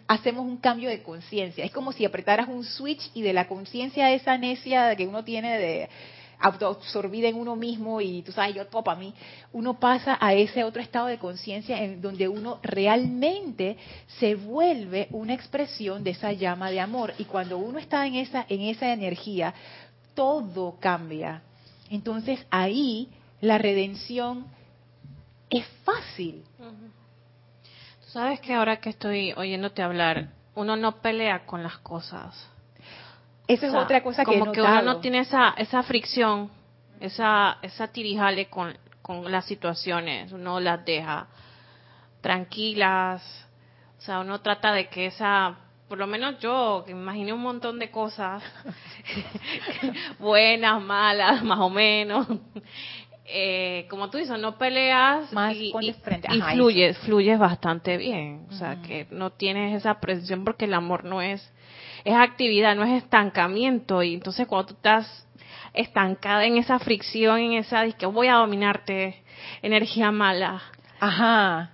hacemos 0.07 0.45
un 0.45 0.57
cambio 0.57 0.89
de 0.89 1.03
conciencia. 1.03 1.65
Es 1.65 1.73
como 1.73 1.93
si 1.93 2.05
apretaras 2.05 2.49
un 2.49 2.65
switch 2.65 3.11
y 3.15 3.23
de 3.23 3.33
la 3.33 3.49
conciencia 3.49 4.13
esa 4.13 4.39
necia 4.39 4.95
que 4.97 5.07
uno 5.07 5.25
tiene 5.25 5.59
de 5.59 5.89
autoabsorbida 6.43 7.29
en 7.29 7.37
uno 7.37 7.55
mismo 7.55 8.01
y 8.01 8.23
tú 8.23 8.33
sabes, 8.33 8.57
yo 8.57 8.67
todo 8.67 8.83
para 8.83 8.99
mí, 8.99 9.15
uno 9.53 9.79
pasa 9.79 10.19
a 10.21 10.35
ese 10.35 10.65
otro 10.65 10.83
estado 10.83 11.07
de 11.07 11.19
conciencia 11.19 11.83
en 11.83 12.03
donde 12.03 12.27
uno 12.27 12.59
realmente 12.63 13.77
se 14.19 14.35
vuelve 14.35 15.07
una 15.13 15.35
expresión 15.35 16.03
de 16.03 16.11
esa 16.11 16.33
llama 16.33 16.71
de 16.71 16.81
amor 16.81 17.15
y 17.19 17.25
cuando 17.25 17.59
uno 17.59 17.79
está 17.79 18.07
en 18.07 18.17
esa 18.17 18.45
en 18.49 18.63
esa 18.63 18.93
energía, 18.93 19.55
todo 20.15 20.77
cambia. 20.81 21.43
Entonces 21.91 22.45
ahí 22.51 23.09
la 23.41 23.59
redención 23.59 24.47
es 25.49 25.65
fácil. 25.85 26.43
Tú 26.59 27.02
sabes 28.13 28.41
que 28.41 28.55
ahora 28.55 28.77
que 28.77 28.91
estoy 28.91 29.33
oyéndote 29.33 29.83
hablar, 29.83 30.29
uno 30.55 30.77
no 30.77 31.01
pelea 31.01 31.47
con 31.47 31.63
las 31.63 31.79
cosas. 31.79 32.49
Esa 33.49 33.67
es 33.67 33.75
otra 33.75 34.03
cosa 34.03 34.25
que 34.25 34.39
como 34.39 34.53
que 34.53 34.61
uno 34.61 34.83
no 34.83 35.01
tiene 35.01 35.21
esa 35.21 35.55
esa 35.57 35.83
fricción, 35.83 36.51
esa 37.01 37.59
esa 37.63 37.89
tirijale 37.89 38.49
con 38.49 38.77
con 39.01 39.31
las 39.33 39.47
situaciones, 39.47 40.31
uno 40.33 40.61
las 40.61 40.85
deja 40.85 41.27
tranquilas, 42.21 43.23
o 43.99 44.01
sea, 44.01 44.21
uno 44.21 44.41
trata 44.41 44.73
de 44.73 44.89
que 44.89 45.07
esa 45.07 45.57
por 45.89 45.99
lo 45.99 46.07
menos 46.07 46.39
yo, 46.39 46.85
que 46.87 46.93
imaginé 46.93 47.35
un 47.35 47.43
montón 47.43 47.79
de 47.79 47.91
cosas, 47.91 48.43
buenas, 50.19 50.81
malas, 50.81 51.43
más 51.45 51.59
o 51.59 51.69
menos. 51.69 52.27
Eh, 53.25 53.87
como 53.89 54.11
tú 54.11 54.19
dices, 54.19 54.39
no 54.39 54.59
peleas 54.59 55.31
y, 55.55 55.73
fluyes, 56.53 56.99
fluyes 56.99 57.39
bastante 57.39 57.97
bien. 57.97 58.47
O 58.51 58.53
sea, 58.53 58.83
que 58.83 59.07
no 59.11 59.31
tienes 59.31 59.77
esa 59.77 60.01
presión 60.01 60.45
porque 60.45 60.65
el 60.65 60.75
amor 60.75 61.05
no 61.05 61.23
es 61.23 61.53
es 62.05 62.15
actividad, 62.15 62.75
no 62.75 62.85
es 62.85 63.03
estancamiento. 63.03 64.03
Y 64.03 64.15
entonces 64.15 64.47
cuando 64.47 64.69
tú 64.69 64.75
estás 64.75 65.27
estancada 65.73 66.45
en 66.45 66.57
esa 66.57 66.79
fricción, 66.79 67.39
en 67.39 67.53
esa, 67.55 67.91
que 67.93 68.07
voy 68.07 68.29
a 68.29 68.35
dominarte, 68.35 69.23
energía 69.63 70.11
mala. 70.11 70.63
Ajá. 71.01 71.71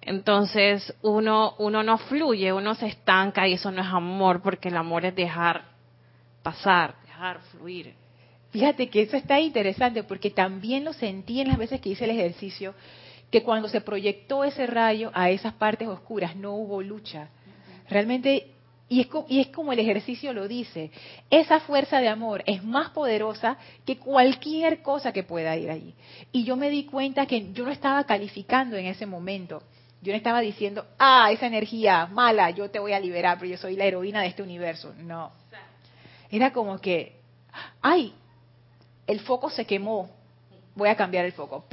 Entonces 0.00 0.94
uno, 1.02 1.54
uno 1.58 1.82
no 1.82 1.98
fluye, 1.98 2.52
uno 2.52 2.74
se 2.74 2.86
estanca 2.86 3.46
y 3.46 3.54
eso 3.54 3.70
no 3.70 3.82
es 3.82 3.88
amor, 3.88 4.40
porque 4.40 4.68
el 4.68 4.76
amor 4.76 5.04
es 5.04 5.14
dejar 5.14 5.64
pasar, 6.42 6.94
dejar 7.04 7.40
fluir. 7.50 7.94
Fíjate 8.50 8.88
que 8.88 9.02
eso 9.02 9.16
está 9.16 9.40
interesante 9.40 10.02
porque 10.02 10.30
también 10.30 10.84
lo 10.84 10.92
sentí 10.92 11.40
en 11.40 11.48
las 11.48 11.58
veces 11.58 11.80
que 11.80 11.90
hice 11.90 12.04
el 12.04 12.10
ejercicio, 12.10 12.74
que 13.30 13.42
cuando 13.42 13.68
se 13.68 13.80
proyectó 13.80 14.44
ese 14.44 14.66
rayo 14.66 15.10
a 15.14 15.30
esas 15.30 15.52
partes 15.54 15.88
oscuras 15.88 16.34
no 16.34 16.54
hubo 16.54 16.82
lucha. 16.82 17.28
Realmente 17.90 18.52
y 18.90 19.00
es, 19.40 19.48
como 19.48 19.72
el 19.72 19.78
ejercicio 19.80 20.32
lo 20.32 20.48
dice, 20.48 20.90
esa 21.28 21.60
fuerza 21.60 22.00
de 22.00 22.08
amor 22.08 22.42
es 22.46 22.64
más 22.64 22.90
poderosa 22.90 23.58
que 23.84 23.98
cualquier 23.98 24.80
cosa 24.80 25.12
que 25.12 25.22
pueda 25.22 25.56
ir 25.56 25.70
allí. 25.70 25.94
Y 26.32 26.44
yo 26.44 26.56
me 26.56 26.70
di 26.70 26.84
cuenta 26.84 27.26
que 27.26 27.52
yo 27.52 27.64
no 27.64 27.70
estaba 27.70 28.04
calificando 28.04 28.76
en 28.76 28.86
ese 28.86 29.04
momento. 29.04 29.62
Yo 30.00 30.12
no 30.12 30.16
estaba 30.16 30.40
diciendo, 30.40 30.86
ah, 30.98 31.30
esa 31.30 31.46
energía 31.46 32.06
mala, 32.06 32.50
yo 32.50 32.70
te 32.70 32.78
voy 32.78 32.92
a 32.92 33.00
liberar, 33.00 33.36
pero 33.38 33.50
yo 33.50 33.58
soy 33.58 33.76
la 33.76 33.84
heroína 33.84 34.22
de 34.22 34.28
este 34.28 34.42
universo. 34.42 34.94
No. 34.96 35.32
Era 36.30 36.52
como 36.52 36.78
que, 36.78 37.16
ay, 37.82 38.14
el 39.08 39.20
foco 39.20 39.50
se 39.50 39.64
quemó, 39.64 40.08
voy 40.76 40.88
a 40.90 40.96
cambiar 40.96 41.24
el 41.24 41.32
foco. 41.32 41.64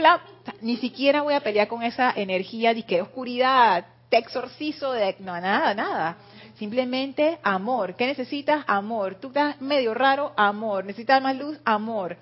Ni 0.61 0.77
siquiera 0.77 1.21
voy 1.21 1.35
a 1.35 1.41
pelear 1.41 1.67
con 1.67 1.83
esa 1.83 2.11
energía 2.15 2.73
de 2.73 2.83
que 2.83 3.01
oscuridad, 3.01 3.85
te 4.09 4.17
exorcizo 4.17 4.93
de... 4.93 5.15
No, 5.19 5.39
nada, 5.39 5.73
nada 5.73 6.17
Simplemente 6.57 7.37
amor. 7.43 7.95
¿Qué 7.95 8.07
necesitas? 8.07 8.63
Amor. 8.67 9.15
Tú 9.15 9.27
estás 9.27 9.59
medio 9.61 9.93
raro, 9.93 10.33
amor. 10.37 10.85
Necesitas 10.85 11.21
más 11.21 11.35
luz, 11.35 11.59
amor. 11.65 12.17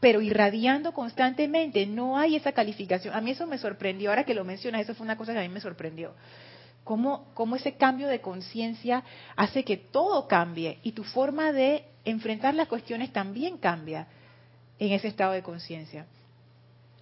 Pero 0.00 0.22
irradiando 0.22 0.92
constantemente, 0.92 1.84
no 1.86 2.16
hay 2.16 2.36
esa 2.36 2.52
calificación. 2.52 3.14
A 3.14 3.20
mí 3.20 3.32
eso 3.32 3.46
me 3.46 3.58
sorprendió, 3.58 4.10
ahora 4.10 4.24
que 4.24 4.34
lo 4.34 4.44
mencionas, 4.44 4.82
eso 4.82 4.94
fue 4.94 5.04
una 5.04 5.16
cosa 5.16 5.32
que 5.32 5.40
a 5.40 5.42
mí 5.42 5.48
me 5.48 5.60
sorprendió. 5.60 6.14
Cómo, 6.84 7.26
cómo 7.34 7.56
ese 7.56 7.74
cambio 7.74 8.08
de 8.08 8.22
conciencia 8.22 9.04
hace 9.36 9.62
que 9.62 9.76
todo 9.76 10.26
cambie 10.26 10.78
y 10.82 10.92
tu 10.92 11.04
forma 11.04 11.52
de 11.52 11.84
enfrentar 12.06 12.54
las 12.54 12.68
cuestiones 12.68 13.12
también 13.12 13.58
cambia 13.58 14.06
en 14.80 14.92
ese 14.92 15.08
estado 15.08 15.32
de 15.32 15.42
conciencia. 15.42 16.06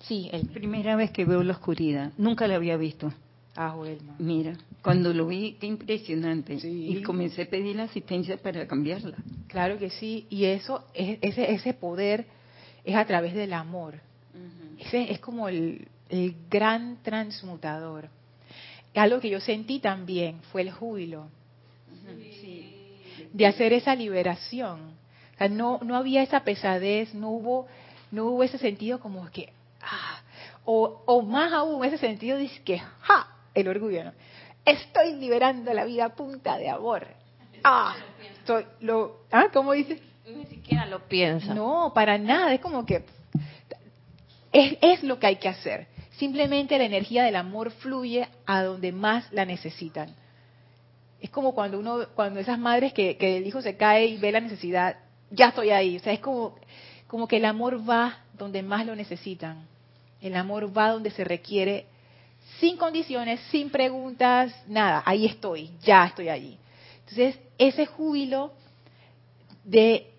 Sí, 0.01 0.29
la 0.31 0.53
primera 0.53 0.97
vez 0.97 1.11
que 1.11 1.25
veo 1.25 1.43
la 1.43 1.55
oscuridad, 1.55 2.13
nunca 2.19 2.47
la 2.47 2.57
había 2.57 2.77
visto. 2.77 3.13
Ah, 3.57 3.75
Mira, 4.19 4.57
cuando 4.83 5.13
lo 5.13 5.27
vi, 5.27 5.57
qué 5.59 5.67
impresionante. 5.67 6.55
Y 6.55 7.03
comencé 7.03 7.43
a 7.43 7.47
pedir 7.47 7.75
la 7.75 7.85
asistencia 7.85 8.37
para 8.37 8.69
cambiarla. 8.69 9.17
Claro 9.49 9.79
que 9.79 9.91
sí, 9.91 10.27
y 10.31 10.45
eso, 10.45 10.85
ese, 10.95 11.53
ese 11.53 11.75
poder 11.75 12.27
es 12.85 12.95
a 12.95 13.05
través 13.05 13.35
del 13.35 13.53
amor. 13.53 14.01
Ese 14.79 15.11
es 15.11 15.19
como 15.19 15.49
el, 15.49 15.89
gran 16.49 16.99
transmutador. 17.03 18.09
Algo 18.95 19.21
que 19.21 19.31
yo 19.31 19.41
sentí 19.41 19.81
también 19.81 20.41
fue 20.53 20.63
el 20.63 20.71
júbilo 20.71 21.29
de 23.33 23.47
hacer 23.47 23.73
esa 23.73 23.95
liberación. 23.95 24.98
No, 25.47 25.79
no 25.83 25.97
había 25.97 26.23
esa 26.23 26.41
pesadez, 26.41 27.15
no 27.15 27.31
hubo, 27.31 27.69
no 28.11 28.25
hubo 28.25 28.43
ese 28.43 28.59
sentido 28.59 28.99
como 28.99 29.31
que, 29.31 29.53
ah, 29.83 30.21
o, 30.65 31.03
o 31.07 31.23
más 31.23 31.53
aún 31.53 31.85
ese 31.85 31.99
sentido 31.99 32.37
de 32.39 32.49
que, 32.65 32.79
ja, 32.79 33.29
el 33.55 33.69
orgullo, 33.69 34.05
¿no? 34.05 34.13
Estoy 34.65 35.15
liberando 35.15 35.73
la 35.73 35.85
vida 35.85 36.07
a 36.07 36.15
punta 36.15 36.59
de 36.59 36.69
amor. 36.69 37.07
Ah, 37.65 37.97
estoy, 38.39 38.67
lo, 38.81 39.21
¿ah? 39.31 39.47
¿Cómo 39.53 39.73
dices? 39.73 40.01
Ni 40.27 40.45
siquiera 40.47 40.85
lo 40.87 41.09
piensa. 41.09 41.55
No, 41.55 41.93
para 41.95 42.19
nada. 42.19 42.53
Es 42.53 42.61
como 42.61 42.85
que 42.85 43.05
es, 44.53 44.79
es 44.83 45.03
lo 45.03 45.19
que 45.19 45.27
hay 45.27 45.37
que 45.37 45.49
hacer. 45.49 45.87
Simplemente 46.19 46.77
la 46.77 46.85
energía 46.85 47.25
del 47.25 47.37
amor 47.37 47.71
fluye 47.71 48.29
a 48.45 48.63
donde 48.63 48.93
más 48.93 49.33
la 49.33 49.45
necesitan. 49.45 50.15
Es 51.21 51.31
como 51.31 51.55
cuando 51.55 51.79
uno, 51.79 52.07
cuando 52.15 52.41
esas 52.41 52.59
madres 52.59 52.93
que, 52.93 53.17
que 53.17 53.39
el 53.39 53.47
hijo 53.47 53.63
se 53.63 53.77
cae 53.77 54.07
y 54.07 54.17
ve 54.19 54.33
la 54.33 54.41
necesidad, 54.41 54.97
ya 55.31 55.49
estoy 55.49 55.71
ahí. 55.71 55.97
O 55.97 56.01
sea, 56.01 56.13
es 56.13 56.21
como, 56.21 56.57
como 57.07 57.29
que 57.29 57.37
el 57.37 57.45
amor 57.45 57.89
va 57.89 58.19
donde 58.37 58.63
más 58.63 58.87
lo 58.87 58.95
necesitan. 58.95 59.67
El 60.21 60.37
amor 60.37 60.77
va 60.77 60.93
donde 60.93 61.11
se 61.11 61.25
requiere 61.25 61.87
sin 62.61 62.77
condiciones, 62.77 63.41
sin 63.51 63.71
preguntas, 63.71 64.55
nada, 64.67 65.03
ahí 65.05 65.27
estoy, 65.27 65.71
ya 65.83 66.07
estoy 66.07 66.29
allí. 66.29 66.59
Entonces, 67.01 67.39
ese 67.59 67.87
júbilo 67.87 68.53
de 69.65 70.11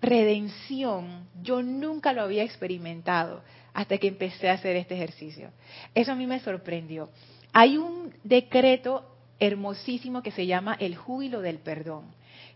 redención, 0.00 1.26
yo 1.42 1.62
nunca 1.62 2.12
lo 2.12 2.22
había 2.22 2.44
experimentado 2.44 3.42
hasta 3.74 3.98
que 3.98 4.08
empecé 4.08 4.48
a 4.48 4.54
hacer 4.54 4.76
este 4.76 4.94
ejercicio. 4.94 5.50
Eso 5.94 6.12
a 6.12 6.14
mí 6.14 6.26
me 6.26 6.40
sorprendió. 6.40 7.08
Hay 7.52 7.78
un 7.78 8.14
decreto 8.22 9.04
hermosísimo 9.40 10.22
que 10.22 10.30
se 10.30 10.46
llama 10.46 10.76
el 10.78 10.96
júbilo 10.96 11.40
del 11.40 11.58
perdón, 11.58 12.04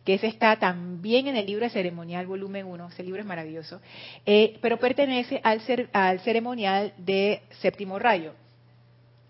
que 0.05 0.15
ese 0.15 0.27
está 0.27 0.57
también 0.59 1.29
en 1.29 1.37
el 1.37 1.47
libro 1.47 1.65
de 1.65 1.71
ceremonial 1.71 2.27
volumen 2.27 2.67
1, 2.67 2.89
ese 2.89 3.03
libro 3.03 3.21
es 3.21 3.27
maravilloso, 3.27 3.81
eh, 4.27 4.59
pero 4.61 4.79
pertenece 4.79 5.41
al, 5.45 5.61
al 5.93 6.21
ceremonial 6.21 6.93
de 6.99 7.43
séptimo 7.61 7.99
rayo. 7.99 8.35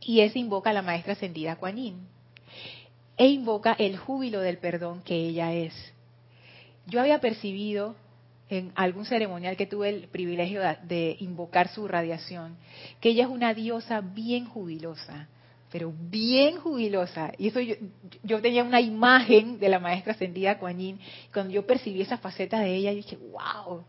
Y 0.00 0.20
ese 0.20 0.38
invoca 0.38 0.70
a 0.70 0.72
la 0.72 0.82
maestra 0.82 1.12
ascendida 1.12 1.56
Kuan. 1.56 1.78
E 3.16 3.26
invoca 3.26 3.74
el 3.78 3.96
júbilo 3.98 4.40
del 4.40 4.58
perdón 4.58 5.02
que 5.02 5.14
ella 5.14 5.52
es. 5.52 5.74
Yo 6.87 7.00
había 7.00 7.20
percibido 7.20 7.94
en 8.48 8.72
algún 8.74 9.06
ceremonial 9.06 9.56
que 9.56 9.66
tuve 9.66 9.88
el 9.88 10.08
privilegio 10.08 10.61
de, 10.82 11.16
invocar 11.20 11.68
su 11.68 11.88
radiación, 11.88 12.56
que 13.00 13.11
ella 13.11 13.24
es 13.24 13.30
una 13.30 13.54
diosa 13.54 14.02
bien 14.02 14.44
jubilosa, 14.44 15.28
pero 15.72 15.90
bien 15.90 16.61
jubilosa. 16.61 17.32
Y 17.38 17.48
eso 17.48 17.58
yo, 17.58 18.42
tenía 18.42 18.62
una 18.62 18.82
imagen 18.82 19.58
de 19.58 19.70
la 19.70 19.78
maestra 19.78 20.12
ascendida 20.12 20.58
Kuan 20.58 20.78
Yin. 20.78 21.00
Cuando 21.32 21.54
yo 21.54 21.66
percibí 21.66 22.02
esa 22.02 22.18
faceta 22.18 22.61
de 22.61 22.76
ella, 22.76 22.92
dije, 22.92 23.16
wow, 23.16 23.82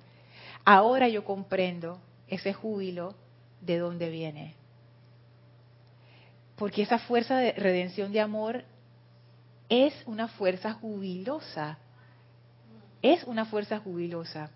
ahora 0.64 1.10
yo 1.10 1.26
comprendo 1.26 2.00
ese 2.30 2.54
júbilo 2.54 3.16
de 3.60 3.80
dónde 3.80 4.10
viene. 4.10 4.56
Porque 6.56 6.84
esa 6.84 7.00
fuerza 7.00 7.38
de 7.38 7.52
redención 7.52 8.14
de 8.14 8.22
amor 8.22 8.64
es 9.68 9.94
una 10.06 10.30
fuerza 10.30 10.72
jubilosa. 10.76 11.80
Es 13.02 13.26
una 13.26 13.44
fuerza 13.44 13.80
jubilosa. 13.80 14.52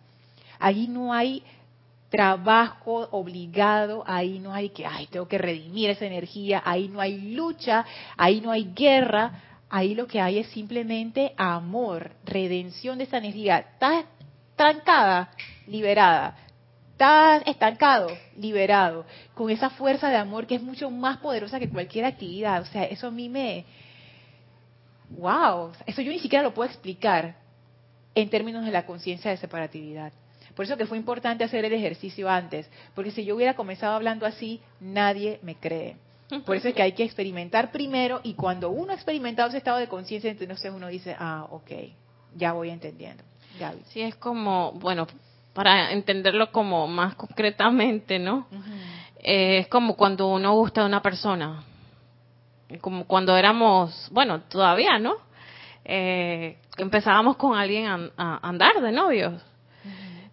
Allí 0.60 0.88
no 0.88 1.14
hay 1.14 1.44
trabajo 2.10 3.08
obligado, 3.12 4.04
ahí 4.08 4.40
no 4.40 4.54
hay 4.54 4.70
que, 4.70 4.86
ay, 4.86 5.08
tengo 5.08 5.28
que 5.28 5.38
redimir 5.38 5.90
esa 5.90 6.06
energía, 6.06 6.62
ahí 6.66 6.88
no 6.88 7.02
hay 7.02 7.34
lucha, 7.34 7.86
ahí 8.16 8.42
no 8.42 8.52
hay 8.52 8.72
guerra, 8.74 9.42
ahí 9.70 9.96
lo 9.96 10.08
que 10.08 10.22
hay 10.22 10.40
es 10.40 10.48
simplemente 10.48 11.34
amor, 11.38 12.12
redención 12.26 12.98
de 12.98 13.06
esa 13.06 13.18
energía. 13.18 13.60
Está 13.60 14.06
trancada, 14.56 15.32
liberada. 15.68 16.38
Está 16.94 17.38
estancado, 17.46 18.10
liberado. 18.38 19.06
Con 19.36 19.52
esa 19.52 19.70
fuerza 19.70 20.10
de 20.10 20.16
amor 20.16 20.48
que 20.48 20.56
es 20.56 20.64
mucho 20.64 20.90
más 20.90 21.18
poderosa 21.18 21.60
que 21.60 21.70
cualquier 21.70 22.06
actividad. 22.06 22.62
O 22.62 22.66
sea, 22.66 22.86
eso 22.86 23.08
a 23.08 23.12
mí 23.12 23.30
me... 23.30 23.66
¡Wow! 25.10 25.74
Eso 25.86 26.02
yo 26.02 26.12
ni 26.12 26.20
siquiera 26.20 26.44
lo 26.44 26.54
puedo 26.54 26.70
explicar 26.70 27.36
en 28.16 28.30
términos 28.30 28.66
de 28.66 28.72
la 28.72 28.86
conciencia 28.86 29.30
de 29.30 29.38
separatividad. 29.38 30.12
Por 30.58 30.66
eso 30.66 30.76
que 30.76 30.88
fue 30.88 30.98
importante 30.98 31.44
hacer 31.44 31.66
el 31.66 31.74
ejercicio 31.74 32.28
antes, 32.28 32.68
porque 32.96 33.12
si 33.12 33.24
yo 33.24 33.36
hubiera 33.36 33.56
comenzado 33.56 33.94
hablando 33.94 34.26
así, 34.26 34.60
nadie 34.80 35.40
me 35.44 35.54
cree. 35.54 35.98
Por 36.48 36.56
eso 36.56 36.68
es 36.68 36.74
que 36.74 36.82
hay 36.82 36.94
que 36.94 37.04
experimentar 37.04 37.72
primero 37.72 38.22
y 38.24 38.34
cuando 38.34 38.72
uno 38.72 38.92
ha 38.92 38.96
experimentado 38.96 39.50
ese 39.50 39.60
estado 39.60 39.78
de 39.78 39.88
conciencia, 39.88 40.32
entonces 40.32 40.74
uno 40.76 40.88
dice, 40.88 41.16
ah, 41.20 41.46
ok, 41.52 41.72
ya 42.36 42.54
voy 42.54 42.72
entendiendo. 42.72 43.24
Sí, 43.90 44.02
es 44.02 44.16
como, 44.16 44.72
bueno, 44.72 45.06
para 45.54 45.92
entenderlo 45.92 46.52
como 46.52 46.88
más 46.88 47.14
concretamente, 47.14 48.18
¿no? 48.18 48.48
Eh, 49.20 49.60
es 49.60 49.68
como 49.68 49.96
cuando 49.96 50.28
uno 50.28 50.56
gusta 50.56 50.82
de 50.82 50.88
una 50.88 51.04
persona, 51.04 51.64
como 52.82 53.06
cuando 53.06 53.38
éramos, 53.38 54.10
bueno, 54.12 54.42
todavía, 54.42 54.98
¿no? 54.98 55.18
Eh, 55.86 56.58
empezábamos 56.78 57.38
con 57.38 57.56
alguien 57.56 58.12
a 58.18 58.40
andar 58.42 58.82
de 58.82 58.92
novios 58.92 59.40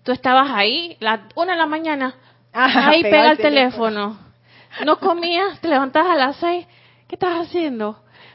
tú 0.04 0.12
estabas 0.12 0.50
ahí, 0.52 0.96
la 1.00 1.26
una 1.34 1.52
de 1.52 1.58
la 1.58 1.66
mañana, 1.66 2.14
ahí 2.52 3.02
pega 3.02 3.32
el 3.32 3.38
teléfono. 3.38 4.18
No 4.84 4.98
comías, 4.98 5.60
te 5.60 5.68
levantas 5.68 6.06
a 6.06 6.14
las 6.14 6.36
seis, 6.36 6.66
¿qué 7.08 7.16
estás 7.16 7.46
haciendo? 7.46 7.90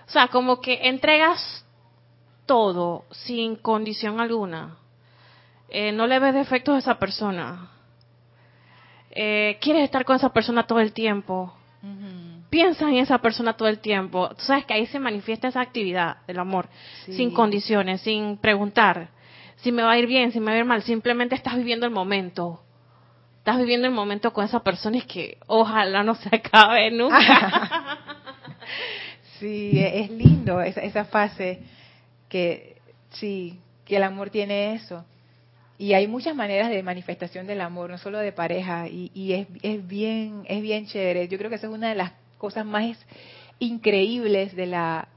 O 0.07 0.11
sea, 0.11 0.27
como 0.27 0.59
que 0.59 0.87
entregas 0.87 1.65
todo 2.45 3.05
sin 3.11 3.55
condición 3.55 4.19
alguna. 4.19 4.77
Eh, 5.69 5.91
no 5.91 6.07
le 6.07 6.17
ves 6.17 6.33
defectos 6.33 6.75
a 6.75 6.79
esa 6.79 6.97
persona. 6.97 7.69
Eh, 9.11 9.57
quieres 9.61 9.83
estar 9.83 10.05
con 10.05 10.15
esa 10.15 10.33
persona 10.33 10.65
todo 10.65 10.79
el 10.79 10.93
tiempo. 10.93 11.53
Piensas 12.49 12.89
en 12.89 12.97
esa 12.97 13.19
persona 13.19 13.53
todo 13.53 13.67
el 13.67 13.79
tiempo. 13.79 14.29
Tú 14.29 14.43
sabes 14.45 14.65
que 14.65 14.73
ahí 14.73 14.87
se 14.87 14.99
manifiesta 14.99 15.47
esa 15.47 15.61
actividad 15.61 16.17
del 16.25 16.39
amor, 16.39 16.67
sin 17.05 17.31
condiciones, 17.31 18.01
sin 18.01 18.37
preguntar 18.37 19.09
si 19.61 19.71
me 19.71 19.83
va 19.83 19.91
a 19.91 19.97
ir 19.97 20.07
bien, 20.07 20.31
si 20.31 20.39
me 20.39 20.47
va 20.47 20.53
a 20.53 20.59
ir 20.59 20.65
mal, 20.65 20.83
simplemente 20.83 21.35
estás 21.35 21.55
viviendo 21.57 21.85
el 21.85 21.91
momento. 21.91 22.61
Estás 23.39 23.57
viviendo 23.57 23.87
el 23.87 23.93
momento 23.93 24.31
con 24.31 24.45
esa 24.45 24.61
persona 24.61 24.97
y 24.97 25.01
que 25.01 25.37
ojalá 25.47 26.03
no 26.03 26.15
se 26.15 26.29
acabe 26.35 26.91
nunca. 26.91 27.97
sí, 29.39 29.71
es 29.75 30.09
lindo 30.11 30.61
esa, 30.61 30.81
esa 30.81 31.05
fase 31.05 31.59
que 32.29 32.77
sí, 33.11 33.59
que 33.85 33.97
el 33.97 34.03
amor 34.03 34.29
tiene 34.29 34.75
eso. 34.75 35.05
Y 35.77 35.93
hay 35.93 36.07
muchas 36.07 36.35
maneras 36.35 36.69
de 36.69 36.83
manifestación 36.83 37.47
del 37.47 37.61
amor, 37.61 37.89
no 37.89 37.97
solo 37.97 38.19
de 38.19 38.33
pareja, 38.33 38.87
y, 38.89 39.11
y 39.13 39.33
es, 39.33 39.47
es, 39.61 39.87
bien, 39.87 40.43
es 40.45 40.61
bien 40.61 40.85
chévere. 40.87 41.27
Yo 41.29 41.37
creo 41.37 41.49
que 41.49 41.55
esa 41.55 41.67
es 41.67 41.73
una 41.73 41.89
de 41.89 41.95
las 41.95 42.11
cosas 42.37 42.65
más 42.65 42.97
increíbles 43.59 44.55
de 44.55 44.65
la, 44.65 45.07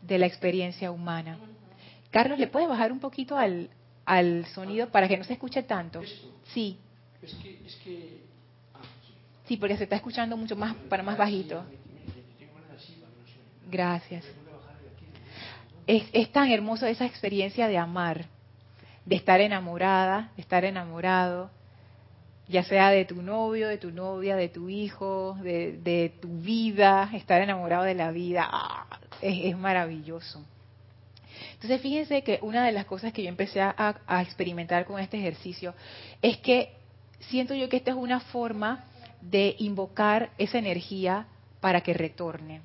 de 0.00 0.18
la 0.18 0.26
experiencia 0.26 0.92
humana. 0.92 1.38
Carlos, 2.10 2.38
¿le 2.38 2.46
puedes 2.46 2.68
bajar 2.68 2.92
un 2.92 3.00
poquito 3.00 3.36
al, 3.36 3.70
al 4.04 4.46
sonido 4.46 4.88
para 4.88 5.08
que 5.08 5.16
no 5.16 5.24
se 5.24 5.34
escuche 5.34 5.62
tanto. 5.62 6.00
Sí. 6.52 6.78
Sí, 9.46 9.56
porque 9.56 9.76
se 9.76 9.84
está 9.84 9.96
escuchando 9.96 10.36
mucho 10.36 10.56
más 10.56 10.74
para 10.88 11.02
más 11.02 11.16
bajito. 11.16 11.64
Gracias. 13.70 14.24
Es, 15.86 16.04
es 16.12 16.30
tan 16.30 16.50
hermoso 16.50 16.86
esa 16.86 17.06
experiencia 17.06 17.68
de 17.68 17.78
amar, 17.78 18.26
de 19.04 19.16
estar 19.16 19.40
enamorada, 19.40 20.30
de 20.36 20.42
estar 20.42 20.64
enamorado, 20.64 21.50
ya 22.48 22.62
sea 22.64 22.90
de 22.90 23.04
tu 23.04 23.22
novio, 23.22 23.68
de 23.68 23.78
tu 23.78 23.90
novia, 23.90 24.36
de 24.36 24.48
tu 24.48 24.68
hijo, 24.68 25.36
de, 25.42 25.78
de 25.78 26.12
tu 26.20 26.28
vida, 26.28 27.10
estar 27.14 27.40
enamorado 27.40 27.84
de 27.84 27.94
la 27.94 28.10
vida. 28.10 28.48
Ah, 28.50 28.86
es, 29.20 29.46
es 29.46 29.56
maravilloso. 29.56 30.44
Entonces 31.62 31.80
fíjense 31.80 32.22
que 32.24 32.40
una 32.42 32.66
de 32.66 32.72
las 32.72 32.86
cosas 32.86 33.12
que 33.12 33.22
yo 33.22 33.28
empecé 33.28 33.60
a, 33.60 33.94
experimentar 34.20 34.84
con 34.84 34.98
este 34.98 35.16
ejercicio 35.16 35.74
es 36.20 36.38
que 36.38 36.72
siento 37.20 37.54
yo 37.54 37.68
que 37.68 37.76
esta 37.76 37.92
es 37.92 37.96
una 37.96 38.18
forma 38.18 38.86
de 39.20 39.54
invocar 39.60 40.30
esa 40.38 40.58
energía 40.58 41.28
para 41.60 41.82
que 41.82 41.94
retorne. 41.94 42.62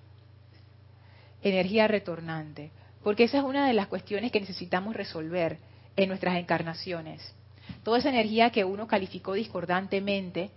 Energía 1.43 1.87
retornante. 1.87 2.71
Porque 3.03 3.25
esa 3.25 3.37
es 3.37 3.43
una 3.43 3.67
de 3.67 3.73
las 3.73 3.85
cuestiones 3.85 4.31
que 4.31 4.39
necesitamos 4.39 4.95
resolver 4.95 5.59
en 5.95 6.09
nuestras 6.09 6.35
encarnaciones. 6.35 7.35
Toda 7.83 7.99
esa 7.99 8.09
energía 8.09 8.49
que 8.49 8.65
uno 8.65 8.87
calificó 8.87 9.33
discordantemente, 9.33 10.49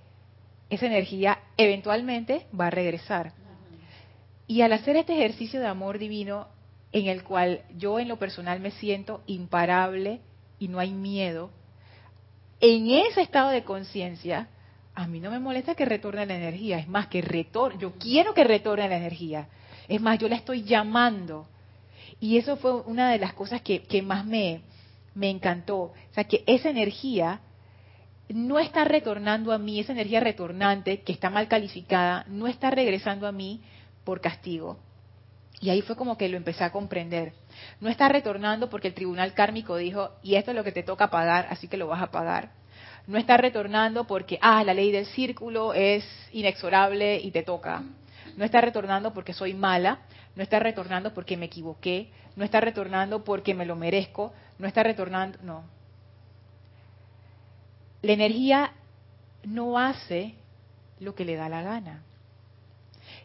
esa 0.70 0.86
energía 0.86 1.40
eventualmente 1.58 2.46
va 2.58 2.68
a 2.68 2.70
regresar. 2.70 3.34
Y 4.46 4.62
al 4.62 4.72
hacer 4.72 4.96
este 4.96 5.12
ejercicio 5.12 5.60
de 5.60 5.66
amor 5.66 5.98
divino, 5.98 6.48
en 6.92 7.06
el 7.06 7.22
cual 7.22 7.62
yo 7.76 7.98
en 7.98 8.08
lo 8.08 8.18
personal 8.18 8.60
me 8.60 8.72
siento 8.72 9.22
imparable 9.26 10.20
y 10.58 10.68
no 10.68 10.78
hay 10.78 10.90
miedo, 10.90 11.50
en 12.60 12.90
ese 12.90 13.22
estado 13.22 13.50
de 13.50 13.64
conciencia, 13.64 14.48
a 14.94 15.06
mí 15.06 15.20
no 15.20 15.30
me 15.30 15.38
molesta 15.38 15.74
que 15.74 15.86
retorne 15.86 16.26
la 16.26 16.36
energía, 16.36 16.78
es 16.78 16.88
más 16.88 17.06
que 17.06 17.22
retorne, 17.22 17.80
yo 17.80 17.92
quiero 17.92 18.34
que 18.34 18.44
retorne 18.44 18.88
la 18.88 18.98
energía, 18.98 19.48
es 19.88 20.00
más, 20.00 20.18
yo 20.18 20.28
la 20.28 20.36
estoy 20.36 20.62
llamando. 20.62 21.48
Y 22.20 22.36
eso 22.36 22.56
fue 22.56 22.82
una 22.82 23.10
de 23.10 23.18
las 23.18 23.32
cosas 23.32 23.62
que, 23.62 23.82
que 23.82 24.02
más 24.02 24.26
me, 24.26 24.60
me 25.14 25.30
encantó, 25.30 25.78
o 25.78 25.94
sea, 26.12 26.24
que 26.24 26.44
esa 26.46 26.68
energía 26.68 27.40
no 28.28 28.58
está 28.58 28.84
retornando 28.84 29.52
a 29.52 29.58
mí, 29.58 29.80
esa 29.80 29.92
energía 29.92 30.20
retornante 30.20 31.00
que 31.00 31.12
está 31.12 31.30
mal 31.30 31.48
calificada, 31.48 32.24
no 32.28 32.46
está 32.46 32.70
regresando 32.70 33.26
a 33.26 33.32
mí 33.32 33.62
por 34.04 34.20
castigo, 34.20 34.78
y 35.60 35.68
ahí 35.68 35.82
fue 35.82 35.94
como 35.94 36.16
que 36.16 36.28
lo 36.28 36.38
empecé 36.38 36.64
a 36.64 36.72
comprender. 36.72 37.34
No 37.80 37.90
está 37.90 38.08
retornando 38.08 38.70
porque 38.70 38.88
el 38.88 38.94
tribunal 38.94 39.34
kármico 39.34 39.76
dijo, 39.76 40.10
y 40.22 40.36
esto 40.36 40.52
es 40.52 40.56
lo 40.56 40.64
que 40.64 40.72
te 40.72 40.82
toca 40.82 41.10
pagar, 41.10 41.46
así 41.50 41.68
que 41.68 41.76
lo 41.76 41.86
vas 41.86 42.02
a 42.02 42.10
pagar. 42.10 42.50
No 43.06 43.18
está 43.18 43.36
retornando 43.36 44.04
porque, 44.06 44.38
ah, 44.40 44.64
la 44.64 44.72
ley 44.72 44.90
del 44.90 45.04
círculo 45.06 45.74
es 45.74 46.04
inexorable 46.32 47.20
y 47.20 47.30
te 47.30 47.42
toca. 47.42 47.82
No 48.36 48.44
está 48.44 48.60
retornando 48.60 49.12
porque 49.12 49.32
soy 49.32 49.52
mala. 49.52 49.98
No 50.34 50.42
está 50.42 50.60
retornando 50.60 51.12
porque 51.12 51.36
me 51.36 51.46
equivoqué. 51.46 52.10
No 52.36 52.44
está 52.44 52.60
retornando 52.60 53.24
porque 53.24 53.52
me 53.52 53.66
lo 53.66 53.76
merezco. 53.76 54.32
No 54.58 54.66
está 54.66 54.82
retornando, 54.82 55.38
no. 55.42 55.64
La 58.02 58.12
energía 58.12 58.72
no 59.44 59.78
hace 59.78 60.34
lo 61.00 61.14
que 61.14 61.24
le 61.24 61.36
da 61.36 61.48
la 61.48 61.62
gana. 61.62 62.02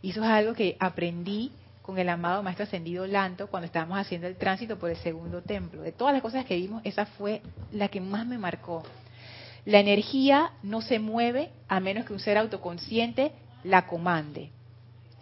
Y 0.01 0.11
eso 0.11 0.23
es 0.23 0.29
algo 0.29 0.53
que 0.53 0.75
aprendí 0.79 1.51
con 1.85 1.99
el 1.99 2.09
amado 2.09 2.41
Maestro 2.41 2.63
Ascendido 2.63 3.05
Lanto 3.05 3.45
cuando 3.45 3.67
estábamos 3.67 3.99
haciendo 3.99 4.25
el 4.25 4.37
tránsito 4.37 4.79
por 4.79 4.89
el 4.89 4.97
segundo 4.97 5.43
templo. 5.43 5.83
De 5.83 5.91
todas 5.91 6.15
las 6.15 6.23
cosas 6.23 6.43
que 6.43 6.55
vimos, 6.55 6.81
esa 6.83 7.05
fue 7.05 7.43
la 7.71 7.89
que 7.89 8.01
más 8.01 8.25
me 8.25 8.39
marcó. 8.39 8.81
La 9.65 9.81
energía 9.81 10.53
no 10.63 10.81
se 10.81 10.97
mueve 10.97 11.51
a 11.67 11.79
menos 11.79 12.05
que 12.05 12.13
un 12.13 12.19
ser 12.19 12.39
autoconsciente 12.39 13.33
la 13.63 13.85
comande. 13.85 14.49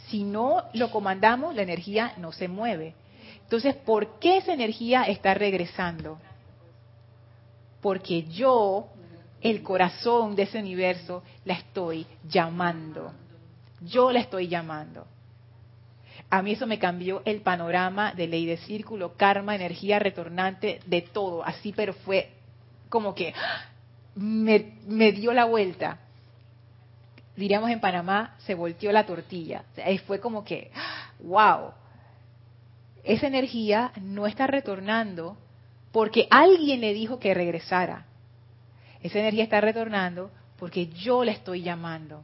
Si 0.08 0.24
no 0.24 0.64
lo 0.74 0.90
comandamos, 0.90 1.54
la 1.54 1.64
energía 1.64 2.14
no 2.16 2.32
se 2.32 2.48
mueve. 2.48 2.96
Entonces, 3.42 3.76
¿por 3.76 4.20
qué 4.20 4.38
esa 4.38 4.54
energía 4.54 5.04
está 5.04 5.34
regresando? 5.34 6.18
Porque 7.82 8.24
yo, 8.24 8.88
el 9.42 9.64
corazón 9.64 10.34
de 10.34 10.44
ese 10.44 10.60
universo, 10.60 11.24
la 11.44 11.56
estoy 11.56 12.08
llamando. 12.26 13.12
Yo 13.82 14.14
la 14.14 14.22
estoy 14.22 14.48
llamando. 14.48 15.08
A 16.34 16.42
mí 16.42 16.54
eso 16.54 16.66
me 16.66 16.80
cambió 16.80 17.22
el 17.26 17.42
panorama 17.42 18.12
de 18.16 18.26
ley 18.26 18.48
de 18.48 18.58
círculo, 18.58 19.14
karma, 19.16 19.54
energía 19.54 20.00
retornante, 20.00 20.80
de 20.88 21.02
todo. 21.04 21.46
Así, 21.46 21.74
pero 21.74 21.94
fue 21.94 22.32
como 22.90 23.14
que 23.14 23.36
me, 24.16 25.12
dio 25.12 25.32
la 25.32 25.46
vuelta. 25.46 26.00
Diríamos 27.36 27.70
en 27.70 27.80
Panamá, 27.80 28.36
se 28.40 28.56
volteó 28.56 28.92
la 28.92 29.06
tortilla. 29.06 29.66
Fue 30.08 30.20
como 30.20 30.44
que, 30.44 30.72
wow, 31.20 31.70
esa 33.04 33.28
energía 33.28 33.92
no 34.02 34.26
está 34.26 34.48
retornando 34.48 35.38
porque 35.92 36.28
alguien 36.32 36.82
le 36.82 36.96
dijo 36.96 37.20
que 37.20 37.36
regresara. 37.36 38.08
Esa 39.04 39.20
energía 39.20 39.44
está 39.44 39.62
retornando 39.62 40.32
porque 40.58 40.88
yo 40.88 41.24
la 41.24 41.32
estoy 41.32 41.62
llamando. 41.62 42.24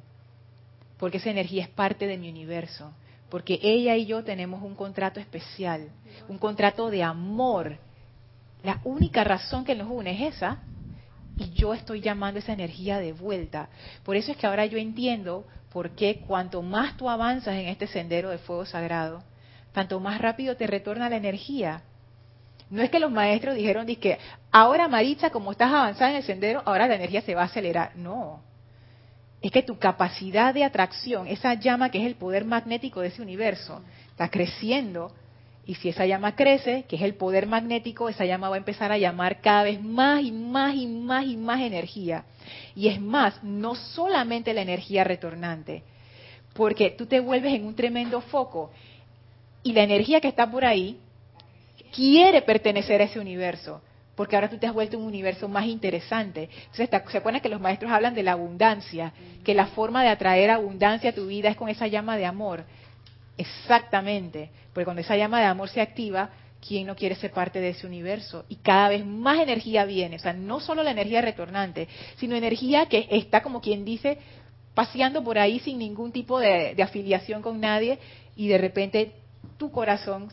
Porque 0.97 1.17
esa 1.17 1.29
energía 1.29 1.61
es 1.61 1.69
parte 1.69 2.07
de 2.07 2.17
mi 2.17 2.27
universo. 2.27 2.91
Porque 3.29 3.59
ella 3.61 3.95
y 3.95 4.05
yo 4.05 4.23
tenemos 4.23 4.63
un 4.63 4.75
contrato 4.75 5.19
especial, 5.19 5.89
un 6.27 6.37
contrato 6.37 6.89
de 6.89 7.03
amor. 7.03 7.77
La 8.63 8.81
única 8.83 9.23
razón 9.23 9.63
que 9.63 9.75
nos 9.75 9.89
une 9.89 10.11
es 10.11 10.35
esa. 10.35 10.59
Y 11.37 11.51
yo 11.51 11.73
estoy 11.73 12.01
llamando 12.01 12.39
esa 12.39 12.53
energía 12.53 12.99
de 12.99 13.13
vuelta. 13.13 13.69
Por 14.03 14.17
eso 14.17 14.31
es 14.31 14.37
que 14.37 14.45
ahora 14.45 14.65
yo 14.65 14.77
entiendo 14.77 15.45
por 15.71 15.91
qué 15.91 16.21
cuanto 16.27 16.61
más 16.61 16.97
tú 16.97 17.09
avanzas 17.09 17.55
en 17.55 17.67
este 17.67 17.87
sendero 17.87 18.29
de 18.29 18.39
fuego 18.39 18.65
sagrado, 18.65 19.23
tanto 19.71 19.99
más 19.99 20.19
rápido 20.19 20.57
te 20.57 20.67
retorna 20.67 21.09
la 21.09 21.15
energía. 21.15 21.83
No 22.69 22.81
es 22.81 22.89
que 22.89 22.99
los 22.99 23.11
maestros 23.11 23.55
dijeron, 23.55 23.85
que 23.95 24.19
ahora 24.51 24.87
Maritza, 24.87 25.29
como 25.29 25.51
estás 25.51 25.71
avanzada 25.71 26.11
en 26.11 26.17
el 26.17 26.23
sendero, 26.23 26.61
ahora 26.65 26.87
la 26.87 26.95
energía 26.95 27.21
se 27.21 27.35
va 27.35 27.43
a 27.43 27.45
acelerar. 27.45 27.95
No. 27.95 28.41
Es 29.41 29.51
que 29.51 29.63
tu 29.63 29.77
capacidad 29.77 30.53
de 30.53 30.63
atracción, 30.63 31.27
esa 31.27 31.53
llama 31.53 31.91
que 31.91 31.99
es 31.99 32.05
el 32.05 32.15
poder 32.15 32.45
magnético 32.45 33.01
de 33.01 33.07
ese 33.07 33.21
universo, 33.21 33.81
está 34.09 34.29
creciendo. 34.29 35.11
Y 35.65 35.75
si 35.75 35.89
esa 35.89 36.05
llama 36.05 36.35
crece, 36.35 36.85
que 36.89 36.95
es 36.95 37.01
el 37.03 37.13
poder 37.13 37.45
magnético, 37.45 38.09
esa 38.09 38.25
llama 38.25 38.49
va 38.49 38.55
a 38.55 38.57
empezar 38.57 38.91
a 38.91 38.97
llamar 38.97 39.39
cada 39.39 39.63
vez 39.63 39.81
más 39.81 40.23
y 40.23 40.31
más 40.31 40.75
y 40.75 40.87
más 40.87 41.25
y 41.25 41.37
más 41.37 41.61
energía. 41.61 42.25
Y 42.75 42.87
es 42.87 42.99
más, 42.99 43.43
no 43.43 43.75
solamente 43.75 44.53
la 44.53 44.61
energía 44.61 45.03
retornante, 45.03 45.83
porque 46.53 46.89
tú 46.91 47.05
te 47.05 47.19
vuelves 47.19 47.53
en 47.53 47.65
un 47.65 47.75
tremendo 47.75 48.19
foco 48.21 48.71
y 49.63 49.73
la 49.73 49.83
energía 49.83 50.19
que 50.19 50.27
está 50.27 50.49
por 50.49 50.65
ahí 50.65 50.97
quiere 51.93 52.41
pertenecer 52.41 53.01
a 53.01 53.05
ese 53.05 53.19
universo, 53.19 53.81
porque 54.19 54.35
ahora 54.35 54.49
tú 54.49 54.57
te 54.57 54.67
has 54.67 54.73
vuelto 54.73 54.97
un 54.97 55.05
universo 55.05 55.47
más 55.47 55.65
interesante. 55.65 56.49
Entonces, 56.65 56.89
¿se 57.09 57.17
acuerdan 57.17 57.41
que 57.41 57.47
los 57.47 57.61
maestros 57.61 57.89
hablan 57.89 58.13
de 58.13 58.21
la 58.21 58.33
abundancia? 58.33 59.13
Que 59.45 59.53
la 59.53 59.67
forma 59.67 60.03
de 60.03 60.09
atraer 60.09 60.51
abundancia 60.51 61.11
a 61.11 61.13
tu 61.13 61.27
vida 61.27 61.47
es 61.47 61.55
con 61.55 61.69
esa 61.69 61.87
llama 61.87 62.17
de 62.17 62.25
amor. 62.25 62.65
Exactamente, 63.37 64.49
porque 64.73 64.83
cuando 64.83 64.99
esa 64.99 65.15
llama 65.15 65.39
de 65.39 65.45
amor 65.45 65.69
se 65.69 65.79
activa, 65.79 66.31
¿quién 66.59 66.87
no 66.87 66.97
quiere 66.97 67.15
ser 67.15 67.31
parte 67.31 67.61
de 67.61 67.69
ese 67.69 67.87
universo? 67.87 68.43
Y 68.49 68.57
cada 68.57 68.89
vez 68.89 69.05
más 69.05 69.39
energía 69.39 69.85
viene, 69.85 70.17
o 70.17 70.19
sea, 70.19 70.33
no 70.33 70.59
solo 70.59 70.83
la 70.83 70.91
energía 70.91 71.21
retornante, 71.21 71.87
sino 72.17 72.35
energía 72.35 72.87
que 72.87 73.07
está 73.11 73.41
como 73.41 73.61
quien 73.61 73.85
dice 73.85 74.17
paseando 74.73 75.23
por 75.23 75.39
ahí 75.39 75.59
sin 75.61 75.77
ningún 75.77 76.11
tipo 76.11 76.41
de, 76.41 76.75
de 76.75 76.83
afiliación 76.83 77.41
con 77.41 77.61
nadie 77.61 77.99
y 78.35 78.49
de 78.49 78.57
repente 78.57 79.13
tu 79.57 79.71
corazón 79.71 80.27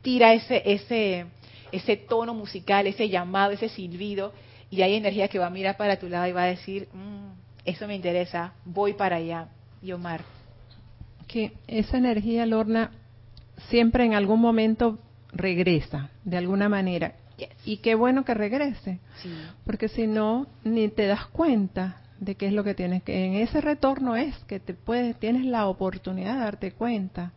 tira 0.00 0.32
ese, 0.32 0.62
ese, 0.64 1.26
ese 1.74 1.96
tono 1.96 2.34
musical, 2.34 2.86
ese 2.86 3.08
llamado, 3.08 3.52
ese 3.52 3.68
silbido, 3.68 4.32
y 4.70 4.82
hay 4.82 4.94
energía 4.94 5.28
que 5.28 5.38
va 5.38 5.46
a 5.46 5.50
mirar 5.50 5.76
para 5.76 5.98
tu 5.98 6.08
lado 6.08 6.26
y 6.26 6.32
va 6.32 6.44
a 6.44 6.46
decir, 6.46 6.88
mm, 6.92 7.32
eso 7.64 7.86
me 7.86 7.94
interesa, 7.94 8.54
voy 8.64 8.94
para 8.94 9.16
allá. 9.16 9.48
Y 9.82 9.92
Omar. 9.92 10.22
Que 11.26 11.52
esa 11.66 11.98
energía, 11.98 12.46
Lorna, 12.46 12.90
siempre 13.68 14.04
en 14.04 14.14
algún 14.14 14.40
momento 14.40 14.98
regresa, 15.32 16.10
de 16.24 16.36
alguna 16.36 16.68
manera. 16.68 17.14
Y 17.64 17.78
qué 17.78 17.94
bueno 17.94 18.24
que 18.24 18.32
regrese, 18.32 19.00
porque 19.66 19.88
si 19.88 20.06
no, 20.06 20.46
ni 20.62 20.88
te 20.88 21.06
das 21.06 21.26
cuenta 21.26 22.00
de 22.20 22.36
qué 22.36 22.46
es 22.46 22.52
lo 22.52 22.62
que 22.62 22.74
tienes 22.74 23.02
que. 23.02 23.24
En 23.24 23.34
ese 23.34 23.60
retorno 23.60 24.16
es 24.16 24.36
que 24.44 24.60
te 24.60 24.72
puedes, 24.72 25.18
tienes 25.18 25.44
la 25.44 25.66
oportunidad 25.66 26.34
de 26.34 26.40
darte 26.40 26.72
cuenta 26.72 27.32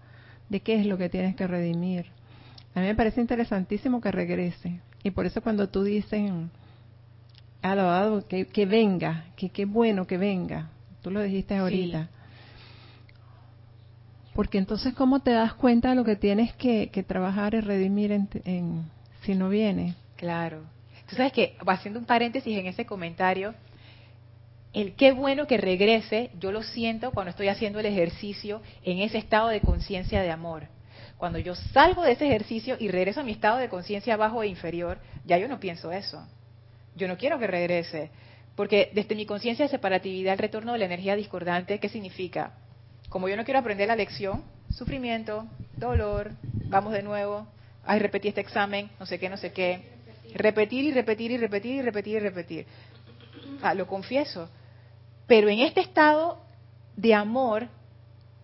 de 0.50 0.60
qué 0.60 0.80
es 0.80 0.86
lo 0.86 0.98
que 0.98 1.10
tienes 1.10 1.36
que 1.36 1.48
redimir. 1.48 2.06
A 2.78 2.80
mí 2.80 2.86
me 2.86 2.94
parece 2.94 3.20
interesantísimo 3.20 4.00
que 4.00 4.12
regrese. 4.12 4.82
Y 5.02 5.10
por 5.10 5.26
eso 5.26 5.42
cuando 5.42 5.68
tú 5.68 5.84
dices, 5.84 6.32
alabado, 7.64 8.28
que, 8.28 8.46
que 8.46 8.68
venga, 8.68 9.26
que 9.36 9.50
qué 9.50 9.66
bueno 9.66 10.06
que 10.06 10.20
venga, 10.20 10.70
tú 11.02 11.10
lo 11.10 11.24
dijiste 11.24 11.56
ahorita. 11.56 12.08
Porque 14.36 14.60
entonces, 14.60 14.94
¿cómo 14.94 15.22
te 15.22 15.32
das 15.32 15.56
cuenta 15.56 15.90
de 15.90 15.96
lo 15.96 16.04
que 16.04 16.18
tienes 16.18 16.54
que, 16.54 16.88
trabajar 17.08 17.56
y 17.56 17.62
redimir 17.62 18.12
en, 18.12 18.84
si 19.24 19.34
no 19.34 19.50
viene? 19.50 19.96
Claro. 20.16 20.62
Tú 21.10 21.16
sabes 21.16 21.34
que, 21.34 21.58
haciendo 21.66 22.00
un 22.00 22.06
paréntesis 22.06 22.56
en 22.56 22.68
ese 22.68 22.86
comentario, 22.86 23.56
el 24.74 24.94
qué 24.94 25.14
bueno 25.14 25.48
que 25.48 25.58
regrese, 25.58 26.30
yo 26.40 26.52
lo 26.52 26.62
siento 26.62 27.10
cuando 27.10 27.32
estoy 27.32 27.48
haciendo 27.48 27.80
el 27.80 27.88
ejercicio 27.88 28.62
en 28.84 29.00
ese 29.00 29.18
estado 29.18 29.48
de 29.48 29.62
conciencia 29.62 30.22
de 30.22 30.30
amor. 30.30 30.77
Cuando 31.18 31.40
yo 31.40 31.56
salgo 31.56 32.04
de 32.04 32.12
ese 32.12 32.28
ejercicio 32.28 32.78
y 32.80 32.90
regreso 32.90 33.22
a 33.22 33.24
mi 33.24 33.32
estado 33.32 33.58
de 33.58 33.70
conciencia 33.70 34.18
bajo 34.18 34.44
e 34.44 34.48
inferior, 34.48 35.00
ya 35.26 35.38
yo 35.38 35.48
no 35.48 35.60
pienso 35.60 35.92
eso. 35.92 36.24
Yo 36.96 37.08
no 37.08 37.18
quiero 37.18 37.40
que 37.40 37.48
regrese. 37.48 38.12
Porque 38.56 38.92
desde 38.94 39.16
mi 39.16 39.26
conciencia 39.26 39.66
de 39.66 39.72
separatividad, 39.72 40.34
el 40.34 40.40
retorno 40.40 40.74
de 40.74 40.80
la 40.80 40.86
energía 40.86 41.16
discordante, 41.16 41.80
¿qué 41.80 41.90
significa? 41.90 42.54
Como 43.10 43.30
yo 43.30 43.36
no 43.36 43.46
quiero 43.46 43.60
aprender 43.60 43.88
la 43.88 43.96
lección, 43.96 44.44
sufrimiento, 44.70 45.48
dolor, 45.76 46.32
vamos 46.66 46.94
de 46.94 47.04
nuevo, 47.04 47.48
ay, 47.86 48.00
repetí 48.00 48.28
este 48.28 48.42
examen, 48.42 48.90
no 49.00 49.06
sé 49.06 49.20
qué, 49.20 49.30
no 49.30 49.38
sé 49.38 49.52
qué. 49.52 49.82
Repetir 50.34 50.86
y 50.86 50.92
repetir 50.92 51.32
y 51.32 51.38
repetir 51.38 51.76
y 51.76 51.82
repetir 51.82 52.16
y 52.16 52.20
repetir. 52.20 52.66
Ah, 53.62 53.74
lo 53.74 53.88
confieso. 53.88 54.50
Pero 55.26 55.50
en 55.50 55.60
este 55.60 55.82
estado 55.82 56.42
de 56.96 57.14
amor, 57.14 57.68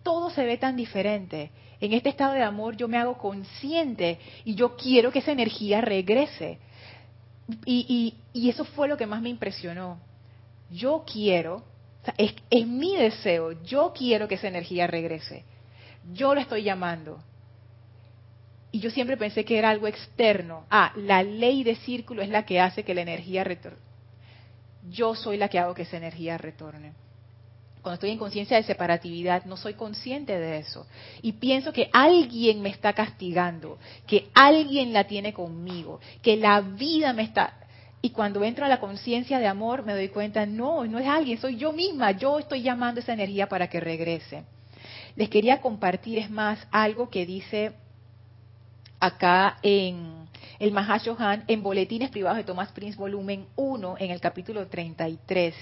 todo 0.02 0.30
se 0.30 0.44
ve 0.44 0.56
tan 0.56 0.76
diferente. 0.76 1.50
En 1.84 1.92
este 1.92 2.08
estado 2.08 2.32
de 2.32 2.42
amor 2.42 2.76
yo 2.76 2.88
me 2.88 2.96
hago 2.96 3.18
consciente 3.18 4.18
y 4.44 4.54
yo 4.54 4.76
quiero 4.76 5.12
que 5.12 5.18
esa 5.18 5.32
energía 5.32 5.80
regrese. 5.80 6.58
Y, 7.66 8.14
eso 8.34 8.64
fue 8.64 8.88
lo 8.88 8.96
que 8.96 9.06
más 9.06 9.20
me 9.20 9.28
impresionó. 9.28 9.98
Yo 10.70 11.04
quiero, 11.10 11.62
es, 12.16 12.34
es 12.50 12.66
mi 12.66 12.96
deseo, 12.96 13.52
yo 13.62 13.92
quiero 13.94 14.28
que 14.28 14.36
esa 14.36 14.48
energía 14.48 14.86
regrese. 14.86 15.44
Yo 16.12 16.34
la 16.34 16.40
estoy 16.40 16.62
llamando. 16.62 17.18
Y 18.72 18.80
yo 18.80 18.90
siempre 18.90 19.16
pensé 19.16 19.44
que 19.44 19.58
era 19.58 19.70
algo 19.70 19.86
externo. 19.86 20.64
Ah, 20.70 20.92
la 20.96 21.22
ley 21.22 21.64
de 21.64 21.76
círculo 21.76 22.22
es 22.22 22.28
la 22.30 22.46
que 22.46 22.60
hace 22.60 22.82
que 22.82 22.94
la 22.94 23.02
energía 23.02 23.44
retorne 23.44 23.84
yo 24.90 25.14
soy 25.14 25.36
la 25.36 25.48
que 25.48 25.58
hago 25.58 25.74
que 25.74 25.82
esa 25.82 25.96
energía 25.96 26.38
retorne. 26.38 26.92
Cuando 27.84 27.96
estoy 27.96 28.12
en 28.12 28.18
conciencia 28.18 28.56
de 28.56 28.62
separatividad, 28.62 29.44
no 29.44 29.58
soy 29.58 29.74
consciente 29.74 30.38
de 30.38 30.56
eso. 30.56 30.86
Y 31.20 31.32
pienso 31.32 31.70
que 31.70 31.90
alguien 31.92 32.62
me 32.62 32.70
está 32.70 32.94
castigando, 32.94 33.76
que 34.06 34.30
alguien 34.32 34.94
la 34.94 35.04
tiene 35.04 35.34
conmigo, 35.34 36.00
que 36.22 36.38
la 36.38 36.62
vida 36.62 37.12
me 37.12 37.24
está... 37.24 37.60
Y 38.00 38.08
cuando 38.08 38.42
entro 38.42 38.64
a 38.64 38.70
la 38.70 38.80
conciencia 38.80 39.38
de 39.38 39.46
amor, 39.46 39.84
me 39.84 39.92
doy 39.92 40.08
cuenta, 40.08 40.46
no, 40.46 40.86
no 40.86 40.98
es 40.98 41.06
alguien, 41.06 41.36
soy 41.36 41.56
yo 41.56 41.74
misma, 41.74 42.12
yo 42.12 42.38
estoy 42.38 42.62
llamando 42.62 43.00
esa 43.00 43.12
energía 43.12 43.50
para 43.50 43.68
que 43.68 43.80
regrese. 43.80 44.44
Les 45.14 45.28
quería 45.28 45.60
compartir, 45.60 46.18
es 46.18 46.30
más, 46.30 46.66
algo 46.70 47.10
que 47.10 47.26
dice 47.26 47.74
acá 48.98 49.58
en 49.62 50.26
el 50.58 50.72
Mahashohan 50.72 51.44
en 51.48 51.62
Boletines 51.62 52.08
Privados 52.08 52.38
de 52.38 52.44
Thomas 52.44 52.72
Prince, 52.72 52.96
volumen 52.96 53.46
1, 53.56 53.96
en 53.98 54.10
el 54.10 54.20
capítulo 54.22 54.68
33. 54.68 55.54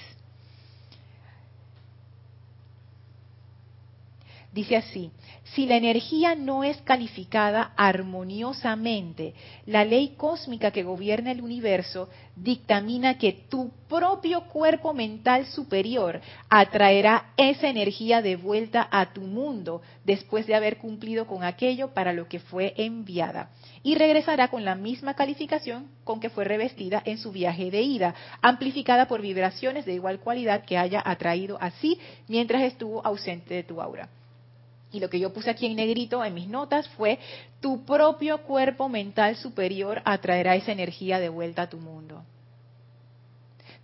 Dice 4.52 4.76
así, 4.76 5.10
si 5.54 5.64
la 5.64 5.76
energía 5.76 6.34
no 6.34 6.62
es 6.62 6.76
calificada 6.82 7.72
armoniosamente, 7.74 9.32
la 9.64 9.86
ley 9.86 10.14
cósmica 10.18 10.70
que 10.70 10.82
gobierna 10.82 11.30
el 11.30 11.40
universo 11.40 12.10
dictamina 12.36 13.16
que 13.16 13.32
tu 13.32 13.70
propio 13.88 14.42
cuerpo 14.48 14.92
mental 14.92 15.46
superior 15.46 16.20
atraerá 16.50 17.32
esa 17.38 17.68
energía 17.68 18.20
de 18.20 18.36
vuelta 18.36 18.86
a 18.90 19.14
tu 19.14 19.22
mundo 19.22 19.80
después 20.04 20.46
de 20.46 20.54
haber 20.54 20.76
cumplido 20.76 21.26
con 21.26 21.44
aquello 21.44 21.94
para 21.94 22.12
lo 22.12 22.28
que 22.28 22.38
fue 22.38 22.74
enviada 22.76 23.48
y 23.82 23.94
regresará 23.94 24.48
con 24.48 24.66
la 24.66 24.74
misma 24.74 25.14
calificación 25.14 25.88
con 26.04 26.20
que 26.20 26.28
fue 26.28 26.44
revestida 26.44 27.00
en 27.06 27.16
su 27.16 27.32
viaje 27.32 27.70
de 27.70 27.80
ida, 27.80 28.14
amplificada 28.42 29.08
por 29.08 29.22
vibraciones 29.22 29.86
de 29.86 29.94
igual 29.94 30.20
cualidad 30.20 30.66
que 30.66 30.76
haya 30.76 31.02
atraído 31.02 31.56
así 31.58 31.98
mientras 32.28 32.62
estuvo 32.64 33.04
ausente 33.06 33.54
de 33.54 33.62
tu 33.62 33.80
aura. 33.80 34.10
Y 34.92 35.00
lo 35.00 35.08
que 35.08 35.18
yo 35.18 35.32
puse 35.32 35.50
aquí 35.50 35.66
en 35.66 35.76
negrito 35.76 36.24
en 36.24 36.34
mis 36.34 36.48
notas 36.48 36.88
fue, 36.90 37.18
tu 37.60 37.84
propio 37.84 38.42
cuerpo 38.42 38.88
mental 38.88 39.36
superior 39.36 40.02
atraerá 40.04 40.54
esa 40.54 40.72
energía 40.72 41.18
de 41.18 41.28
vuelta 41.28 41.62
a 41.62 41.68
tu 41.68 41.78
mundo. 41.78 42.22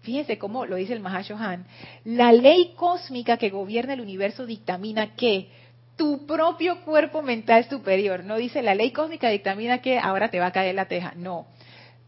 Fíjense 0.02 0.38
cómo 0.38 0.64
lo 0.64 0.76
dice 0.76 0.92
el 0.92 1.00
Mahashohan. 1.00 1.66
La 2.04 2.32
ley 2.32 2.72
cósmica 2.76 3.36
que 3.36 3.50
gobierna 3.50 3.94
el 3.94 4.00
universo 4.00 4.46
dictamina 4.46 5.14
que 5.16 5.48
tu 5.96 6.26
propio 6.26 6.82
cuerpo 6.82 7.22
mental 7.22 7.68
superior, 7.68 8.24
no 8.24 8.36
dice 8.36 8.62
la 8.62 8.74
ley 8.74 8.92
cósmica 8.92 9.28
dictamina 9.28 9.82
que 9.82 9.98
ahora 9.98 10.30
te 10.30 10.38
va 10.38 10.46
a 10.46 10.52
caer 10.52 10.74
la 10.74 10.86
teja, 10.86 11.12
no. 11.16 11.46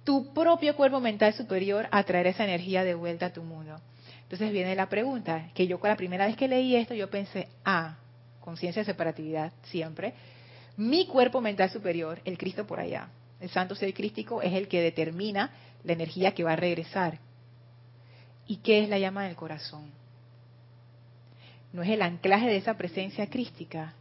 Tu 0.05 0.33
propio 0.33 0.77
cuerpo 0.77 1.01
mental 1.01 1.35
superior 1.35 1.89
atraerá 1.91 2.31
esa 2.31 2.45
energía 2.45 2.85
de 2.85 2.95
vuelta 2.95 3.27
a 3.27 3.33
tu 3.33 3.43
mundo. 3.43 3.77
Entonces 4.23 4.53
viene 4.53 4.77
la 4.77 4.89
pregunta, 4.89 5.51
que 5.55 5.67
yo 5.67 5.81
con 5.81 5.91
la 5.91 5.97
primera 5.97 6.27
vez 6.27 6.37
que 6.37 6.47
leí 6.47 6.77
esto, 6.77 6.95
yo 6.95 7.11
pensé, 7.11 7.49
ah, 7.65 7.99
conciencia 8.41 8.81
de 8.81 8.87
separatividad 8.87 9.53
siempre, 9.65 10.15
mi 10.77 11.07
cuerpo 11.07 11.41
mental 11.41 11.71
superior, 11.71 12.21
el 12.25 12.39
Cristo 12.39 12.67
por 12.67 12.81
allá, 12.81 13.09
el 13.41 13.49
santo 13.51 13.75
ser 13.75 13.93
crístico 13.95 14.43
es 14.43 14.53
el 14.53 14.69
que 14.69 14.81
determina 14.81 15.51
la 15.85 15.93
energía 15.93 16.33
que 16.33 16.45
va 16.45 16.53
a 16.53 16.57
regresar. 16.57 17.19
¿Y 18.47 18.57
qué 18.57 18.83
es 18.83 18.89
la 18.89 18.99
llama 18.99 19.25
del 19.25 19.37
corazón? 19.37 19.91
No 21.73 21.83
es 21.83 21.89
el 21.89 22.03
anclaje 22.03 22.47
de 22.47 22.57
esa 22.57 22.77
presencia 22.77 23.29
crística. 23.29 23.95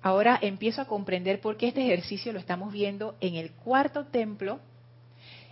Ahora 0.00 0.38
empiezo 0.40 0.80
a 0.80 0.86
comprender 0.86 1.40
por 1.40 1.56
qué 1.56 1.68
este 1.68 1.82
ejercicio 1.82 2.32
lo 2.32 2.38
estamos 2.38 2.72
viendo 2.72 3.16
en 3.20 3.34
el 3.34 3.52
cuarto 3.52 4.06
templo 4.06 4.60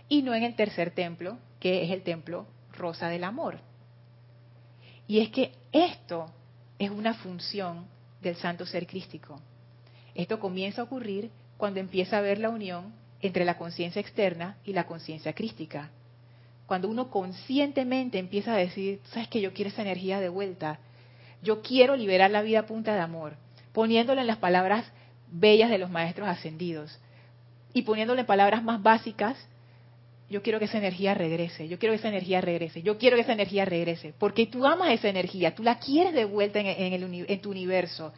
y 0.09 0.21
no 0.21 0.33
en 0.33 0.43
el 0.43 0.55
tercer 0.55 0.91
templo, 0.91 1.37
que 1.59 1.83
es 1.83 1.91
el 1.91 2.01
templo 2.01 2.47
rosa 2.71 3.09
del 3.09 3.23
amor. 3.23 3.59
Y 5.07 5.19
es 5.19 5.29
que 5.29 5.53
esto 5.71 6.31
es 6.79 6.89
una 6.91 7.13
función 7.15 7.85
del 8.21 8.35
santo 8.35 8.65
ser 8.65 8.87
crístico. 8.87 9.39
Esto 10.15 10.39
comienza 10.39 10.81
a 10.81 10.85
ocurrir 10.85 11.29
cuando 11.57 11.79
empieza 11.79 12.17
a 12.17 12.21
ver 12.21 12.39
la 12.39 12.49
unión 12.49 12.93
entre 13.21 13.45
la 13.45 13.57
conciencia 13.57 13.99
externa 13.99 14.57
y 14.63 14.73
la 14.73 14.85
conciencia 14.85 15.33
crística. 15.33 15.89
Cuando 16.65 16.89
uno 16.89 17.09
conscientemente 17.09 18.19
empieza 18.19 18.53
a 18.53 18.57
decir, 18.57 18.99
sabes 19.11 19.27
que 19.29 19.41
yo 19.41 19.53
quiero 19.53 19.69
esa 19.69 19.81
energía 19.81 20.19
de 20.19 20.29
vuelta, 20.29 20.79
yo 21.41 21.61
quiero 21.61 21.95
liberar 21.95 22.31
la 22.31 22.41
vida 22.41 22.59
a 22.59 22.65
punta 22.65 22.93
de 22.93 22.99
amor, 22.99 23.35
poniéndole 23.73 24.21
en 24.21 24.27
las 24.27 24.37
palabras 24.37 24.85
bellas 25.31 25.69
de 25.69 25.77
los 25.77 25.89
maestros 25.89 26.27
ascendidos 26.27 26.99
y 27.73 27.83
poniéndole 27.83 28.23
palabras 28.23 28.63
más 28.63 28.81
básicas 28.81 29.37
yo 30.29 30.41
quiero 30.41 30.59
que 30.59 30.65
esa 30.65 30.77
energía 30.77 31.13
regrese, 31.13 31.67
yo 31.67 31.79
quiero 31.79 31.93
que 31.93 31.99
esa 31.99 32.09
energía 32.09 32.41
regrese, 32.41 32.81
yo 32.81 32.97
quiero 32.97 33.15
que 33.15 33.21
esa 33.21 33.33
energía 33.33 33.63
regrese, 33.65 34.13
porque 34.17 34.45
tú 34.45 34.65
amas 34.65 34.89
esa 34.91 35.07
energía, 35.07 35.55
tú 35.55 35.63
la 35.63 35.79
quieres 35.79 36.13
de 36.13 36.25
vuelta 36.25 36.59
en, 36.59 36.93
el, 36.93 37.25
en 37.27 37.41
tu 37.41 37.51
universo, 37.51 38.11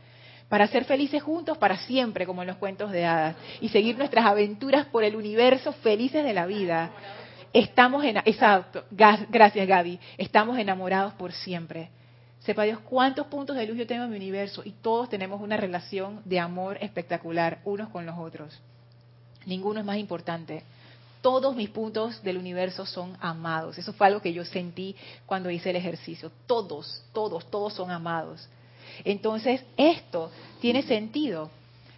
para 0.48 0.68
ser 0.68 0.86
felices 0.86 1.22
juntos 1.22 1.60
para 1.60 1.78
siempre, 1.78 2.26
como 2.26 2.42
en 2.42 2.48
los 2.48 2.58
cuentos 2.58 2.92
de 2.92 3.06
hadas, 3.06 3.36
y 3.62 3.70
seguir 3.70 3.98
nuestras 3.98 4.26
aventuras 4.26 4.88
por 4.88 5.04
el 5.04 5.16
universo 5.16 5.72
felices 5.74 6.24
de 6.24 6.34
la 6.34 6.48
vida. 6.48 6.92
Estamos 7.54 8.04
en, 8.04 8.18
exacto, 8.18 8.86
gracias 8.90 9.68
Gaby, 9.68 10.00
estamos 10.18 10.58
enamorados 10.58 11.14
por 11.14 11.32
siempre. 11.32 11.90
Sepa 12.40 12.64
Dios 12.64 12.80
cuántos 12.80 13.28
puntos 13.28 13.56
de 13.56 13.68
luz 13.68 13.78
yo 13.78 13.86
tengo 13.86 14.06
en 14.06 14.10
mi 14.10 14.16
universo 14.16 14.64
y 14.66 14.72
todos 14.72 15.10
tenemos 15.10 15.42
una 15.42 15.58
relación 15.58 16.22
de 16.26 16.40
amor 16.40 16.78
espectacular 16.82 17.60
unos 17.66 17.90
con 17.90 18.06
los 18.06 18.18
otros. 18.18 18.60
Ninguno 19.46 19.80
es 19.80 19.86
más 19.86 19.98
importante 19.98 20.64
todos 21.22 21.56
mis 21.56 21.70
puntos 21.70 22.22
del 22.24 22.38
universo 22.38 22.86
son 22.86 23.18
amados. 23.20 23.78
Eso 23.78 23.94
fue 23.94 24.08
algo 24.08 24.22
que 24.22 24.34
yo 24.34 24.46
sentí 24.46 24.96
cuando 25.26 25.50
hice 25.50 25.70
el 25.70 25.76
ejercicio. 25.76 26.32
Todos, 26.48 27.04
todos, 27.14 27.50
todos 27.50 27.74
son 27.74 27.92
amados. 27.92 28.48
Entonces, 29.04 29.62
esto 29.78 30.32
tiene 30.62 30.84
sentido. 30.84 31.50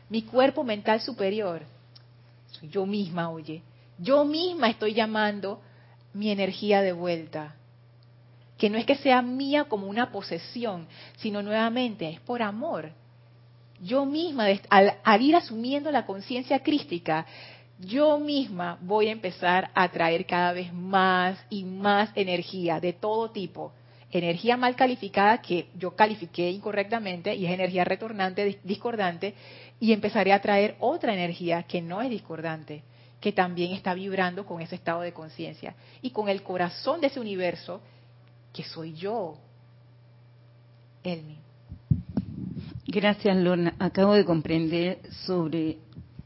Mi 0.09 0.23
cuerpo 0.23 0.63
mental 0.63 1.01
superior, 1.01 1.63
yo 2.63 2.85
misma, 2.85 3.29
oye, 3.29 3.61
yo 3.97 4.25
misma 4.25 4.69
estoy 4.69 4.93
llamando 4.93 5.61
mi 6.13 6.31
energía 6.31 6.81
de 6.81 6.91
vuelta. 6.91 7.55
Que 8.57 8.69
no 8.69 8.77
es 8.77 8.85
que 8.85 8.95
sea 8.95 9.21
mía 9.21 9.65
como 9.65 9.87
una 9.87 10.11
posesión, 10.11 10.87
sino 11.17 11.41
nuevamente 11.41 12.09
es 12.09 12.19
por 12.19 12.41
amor. 12.41 12.91
Yo 13.79 14.05
misma, 14.05 14.47
al, 14.69 14.97
al 15.03 15.21
ir 15.21 15.35
asumiendo 15.35 15.91
la 15.91 16.05
conciencia 16.05 16.61
crística, 16.61 17.25
yo 17.81 18.19
misma 18.19 18.77
voy 18.81 19.07
a 19.07 19.11
empezar 19.11 19.71
a 19.73 19.89
traer 19.89 20.25
cada 20.25 20.53
vez 20.53 20.71
más 20.71 21.43
y 21.49 21.63
más 21.63 22.11
energía 22.15 22.79
de 22.79 22.93
todo 22.93 23.31
tipo. 23.31 23.73
Energía 24.11 24.57
mal 24.57 24.75
calificada 24.75 25.41
que 25.41 25.67
yo 25.77 25.95
califiqué 25.95 26.49
incorrectamente 26.51 27.33
y 27.33 27.45
es 27.45 27.51
energía 27.51 27.83
retornante, 27.83 28.59
discordante, 28.63 29.33
y 29.79 29.93
empezaré 29.93 30.33
a 30.33 30.41
traer 30.41 30.75
otra 30.79 31.13
energía 31.13 31.63
que 31.63 31.81
no 31.81 32.01
es 32.01 32.09
discordante, 32.09 32.83
que 33.19 33.31
también 33.31 33.71
está 33.71 33.93
vibrando 33.93 34.45
con 34.45 34.61
ese 34.61 34.75
estado 34.75 35.01
de 35.01 35.13
conciencia 35.13 35.75
y 36.01 36.11
con 36.11 36.29
el 36.29 36.43
corazón 36.43 37.01
de 37.01 37.07
ese 37.07 37.19
universo 37.19 37.81
que 38.53 38.63
soy 38.63 38.93
yo. 38.93 39.37
Elmi. 41.03 41.37
Gracias, 42.85 43.37
Lorna. 43.37 43.73
Acabo 43.79 44.13
de 44.13 44.25
comprender 44.25 44.99
sobre 45.25 45.77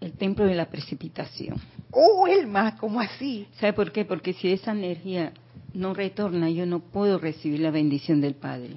el 0.06 0.14
templo 0.14 0.46
de 0.46 0.54
la 0.54 0.70
precipitación. 0.70 1.60
¡Oh, 1.90 2.28
Elma! 2.28 2.78
¿Cómo 2.78 3.02
así? 3.02 3.48
¿Sabe 3.60 3.74
por 3.74 3.92
qué? 3.92 4.06
Porque 4.06 4.34
si 4.34 4.52
esa 4.52 4.72
energía 4.72 5.34
no 5.74 5.96
retorna, 5.96 6.48
yo 6.52 6.68
no 6.68 6.80
puedo 6.80 7.18
recibir 7.18 7.60
la 7.60 7.72
bendición 7.72 8.22
del 8.22 8.36
Padre. 8.36 8.76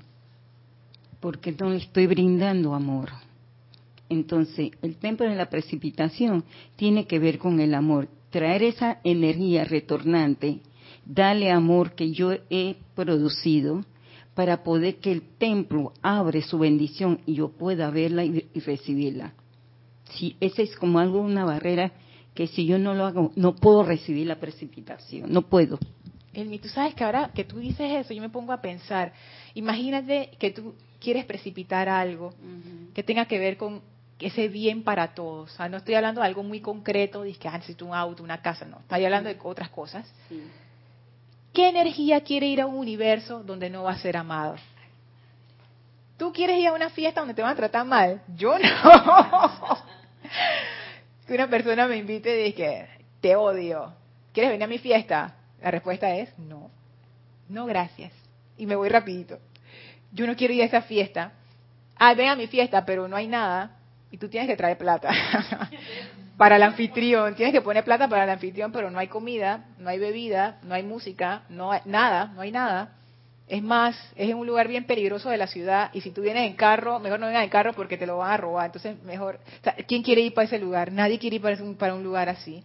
Porque 1.20 1.52
no 1.52 1.68
le 1.68 1.76
estoy 1.76 2.06
brindando 2.06 2.74
amor. 2.74 3.10
Entonces, 4.08 4.70
el 4.80 4.96
templo 4.96 5.28
de 5.28 5.36
la 5.36 5.50
precipitación 5.50 6.44
tiene 6.76 7.06
que 7.06 7.18
ver 7.18 7.38
con 7.38 7.60
el 7.60 7.74
amor. 7.74 8.08
Traer 8.30 8.62
esa 8.62 8.98
energía 9.04 9.64
retornante, 9.64 10.60
darle 11.04 11.50
amor 11.50 11.92
que 11.92 12.10
yo 12.10 12.32
he 12.48 12.76
producido 12.94 13.84
para 14.34 14.62
poder 14.62 14.96
que 14.96 15.12
el 15.12 15.20
templo 15.36 15.92
abre 16.00 16.40
su 16.40 16.58
bendición 16.58 17.20
y 17.26 17.34
yo 17.34 17.50
pueda 17.50 17.90
verla 17.90 18.24
y 18.24 18.48
recibirla 18.60 19.34
si 20.12 20.36
esa 20.40 20.62
es 20.62 20.76
como 20.76 20.98
algo, 20.98 21.20
una 21.20 21.44
barrera 21.44 21.92
que 22.34 22.46
si 22.46 22.66
yo 22.66 22.78
no 22.78 22.94
lo 22.94 23.06
hago, 23.06 23.32
no 23.34 23.56
puedo 23.56 23.82
recibir 23.82 24.26
la 24.26 24.36
precipitación, 24.36 25.32
no 25.32 25.42
puedo. 25.42 25.78
Elmi, 26.32 26.58
tú 26.58 26.68
sabes 26.68 26.94
que 26.94 27.02
ahora 27.02 27.30
que 27.34 27.44
tú 27.44 27.58
dices 27.58 27.90
eso, 27.90 28.14
yo 28.14 28.22
me 28.22 28.28
pongo 28.28 28.52
a 28.52 28.60
pensar, 28.60 29.12
imagínate 29.54 30.30
que 30.38 30.50
tú 30.50 30.74
quieres 31.00 31.24
precipitar 31.24 31.88
algo 31.88 32.32
que 32.94 33.02
tenga 33.02 33.26
que 33.26 33.38
ver 33.38 33.56
con 33.56 33.82
ese 34.20 34.48
bien 34.48 34.82
para 34.82 35.14
todos. 35.14 35.52
O 35.52 35.56
sea, 35.56 35.68
no 35.68 35.78
estoy 35.78 35.94
hablando 35.94 36.20
de 36.20 36.26
algo 36.26 36.42
muy 36.42 36.60
concreto, 36.60 37.22
de 37.22 37.32
que 37.34 37.48
ah, 37.48 37.52
necesito 37.52 37.86
un 37.86 37.94
auto, 37.94 38.22
una 38.22 38.40
casa, 38.40 38.64
no. 38.64 38.78
Estoy 38.80 39.04
hablando 39.04 39.28
de 39.28 39.38
otras 39.42 39.70
cosas. 39.70 40.08
¿Qué 41.52 41.68
energía 41.68 42.20
quiere 42.20 42.46
ir 42.46 42.60
a 42.60 42.66
un 42.66 42.76
universo 42.76 43.42
donde 43.42 43.70
no 43.70 43.84
va 43.84 43.92
a 43.92 43.98
ser 43.98 44.16
amado? 44.16 44.56
¿Tú 46.16 46.32
quieres 46.32 46.58
ir 46.58 46.68
a 46.68 46.72
una 46.72 46.90
fiesta 46.90 47.20
donde 47.20 47.34
te 47.34 47.42
van 47.42 47.52
a 47.52 47.56
tratar 47.56 47.84
mal? 47.84 48.22
Yo 48.36 48.58
no. 48.58 48.68
que 51.28 51.34
una 51.34 51.48
persona 51.48 51.86
me 51.86 51.98
invite 51.98 52.40
y 52.40 52.44
dice, 52.44 52.88
te 53.20 53.36
odio, 53.36 53.92
¿quieres 54.32 54.50
venir 54.50 54.64
a 54.64 54.66
mi 54.66 54.78
fiesta? 54.78 55.34
La 55.60 55.70
respuesta 55.70 56.16
es 56.16 56.36
no, 56.38 56.70
no 57.50 57.66
gracias. 57.66 58.12
Y 58.56 58.64
me 58.64 58.74
voy 58.74 58.88
rapidito. 58.88 59.38
Yo 60.10 60.26
no 60.26 60.34
quiero 60.34 60.54
ir 60.54 60.62
a 60.62 60.64
esa 60.64 60.80
fiesta. 60.80 61.32
Ah, 61.96 62.14
ven 62.14 62.30
a 62.30 62.34
mi 62.36 62.46
fiesta, 62.46 62.86
pero 62.86 63.06
no 63.08 63.14
hay 63.14 63.28
nada. 63.28 63.76
Y 64.10 64.16
tú 64.16 64.28
tienes 64.30 64.48
que 64.48 64.56
traer 64.56 64.78
plata 64.78 65.10
para 66.38 66.56
el 66.56 66.62
anfitrión. 66.62 67.34
Tienes 67.34 67.52
que 67.52 67.60
poner 67.60 67.84
plata 67.84 68.08
para 68.08 68.24
el 68.24 68.30
anfitrión, 68.30 68.72
pero 68.72 68.90
no 68.90 68.98
hay 68.98 69.08
comida, 69.08 69.66
no 69.78 69.90
hay 69.90 69.98
bebida, 69.98 70.58
no 70.62 70.74
hay 70.74 70.82
música, 70.82 71.42
no 71.50 71.72
hay 71.72 71.82
nada, 71.84 72.32
no 72.34 72.40
hay 72.40 72.52
nada. 72.52 72.96
Es 73.48 73.62
más, 73.62 73.96
es 74.14 74.28
en 74.28 74.36
un 74.36 74.46
lugar 74.46 74.68
bien 74.68 74.84
peligroso 74.84 75.30
de 75.30 75.38
la 75.38 75.46
ciudad 75.46 75.90
y 75.94 76.02
si 76.02 76.10
tú 76.10 76.20
vienes 76.20 76.46
en 76.46 76.54
carro, 76.54 77.00
mejor 77.00 77.18
no 77.18 77.26
vengas 77.26 77.44
en 77.44 77.48
carro 77.48 77.72
porque 77.72 77.96
te 77.96 78.06
lo 78.06 78.18
van 78.18 78.32
a 78.32 78.36
robar. 78.36 78.66
Entonces, 78.66 79.02
mejor, 79.04 79.40
¿quién 79.86 80.02
quiere 80.02 80.20
ir 80.20 80.34
para 80.34 80.46
ese 80.46 80.58
lugar? 80.58 80.92
Nadie 80.92 81.18
quiere 81.18 81.36
ir 81.36 81.42
para 81.42 81.62
un, 81.62 81.74
para 81.74 81.94
un 81.94 82.02
lugar 82.02 82.28
así. 82.28 82.62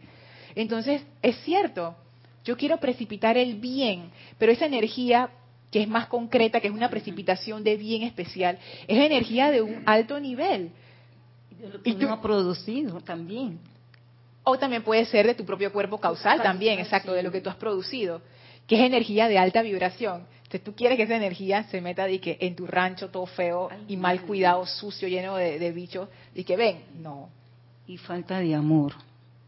Entonces, 0.55 1.01
es 1.21 1.38
cierto, 1.43 1.95
yo 2.43 2.57
quiero 2.57 2.77
precipitar 2.77 3.38
el 3.38 3.55
bien, 3.55 4.11
pero 4.38 4.51
esa 4.51 4.65
energía 4.65 5.29
que 5.71 5.81
es 5.81 5.88
más 5.88 6.07
concreta, 6.07 6.59
que 6.59 6.67
es 6.67 6.73
una 6.73 6.89
precipitación 6.89 7.63
de 7.63 7.77
bien 7.77 8.03
especial, 8.03 8.59
es 8.86 8.97
energía 8.97 9.51
de 9.51 9.61
un 9.61 9.84
alto 9.86 10.19
nivel. 10.19 10.69
y 11.86 11.93
tú, 11.93 12.07
no 12.07 12.21
producido 12.21 12.99
también. 12.99 13.57
O 14.43 14.57
también 14.57 14.84
puede 14.84 15.05
ser 15.05 15.25
de 15.25 15.34
tu 15.34 15.45
propio 15.45 15.71
cuerpo 15.71 15.97
causal 15.97 16.41
también, 16.41 16.77
exacto, 16.79 17.13
de 17.13 17.23
lo 17.23 17.31
que 17.31 17.39
tú 17.39 17.49
has 17.49 17.55
producido, 17.55 18.21
que 18.67 18.75
es 18.75 18.81
energía 18.81 19.29
de 19.29 19.38
alta 19.38 19.61
vibración 19.61 20.32
tú 20.60 20.76
quieres 20.76 20.97
que 20.97 21.04
esa 21.04 21.16
energía 21.16 21.64
se 21.64 21.82
meta 21.82 22.06
de 22.06 22.20
que 22.20 22.38
en 22.41 22.56
tu 22.56 22.68
rancho 22.68 23.10
todo 23.10 23.26
feo 23.26 23.70
y 23.88 23.97
mal 23.97 24.22
cuidado, 24.22 24.66
sucio, 24.66 25.08
lleno 25.08 25.36
de, 25.36 25.72
bichos, 25.72 26.10
y 26.36 26.43
que 26.43 26.56
ven, 26.56 26.84
no. 27.01 27.30
Y 27.88 27.97
falta 27.97 28.39
de 28.39 28.56
amor. 28.56 28.93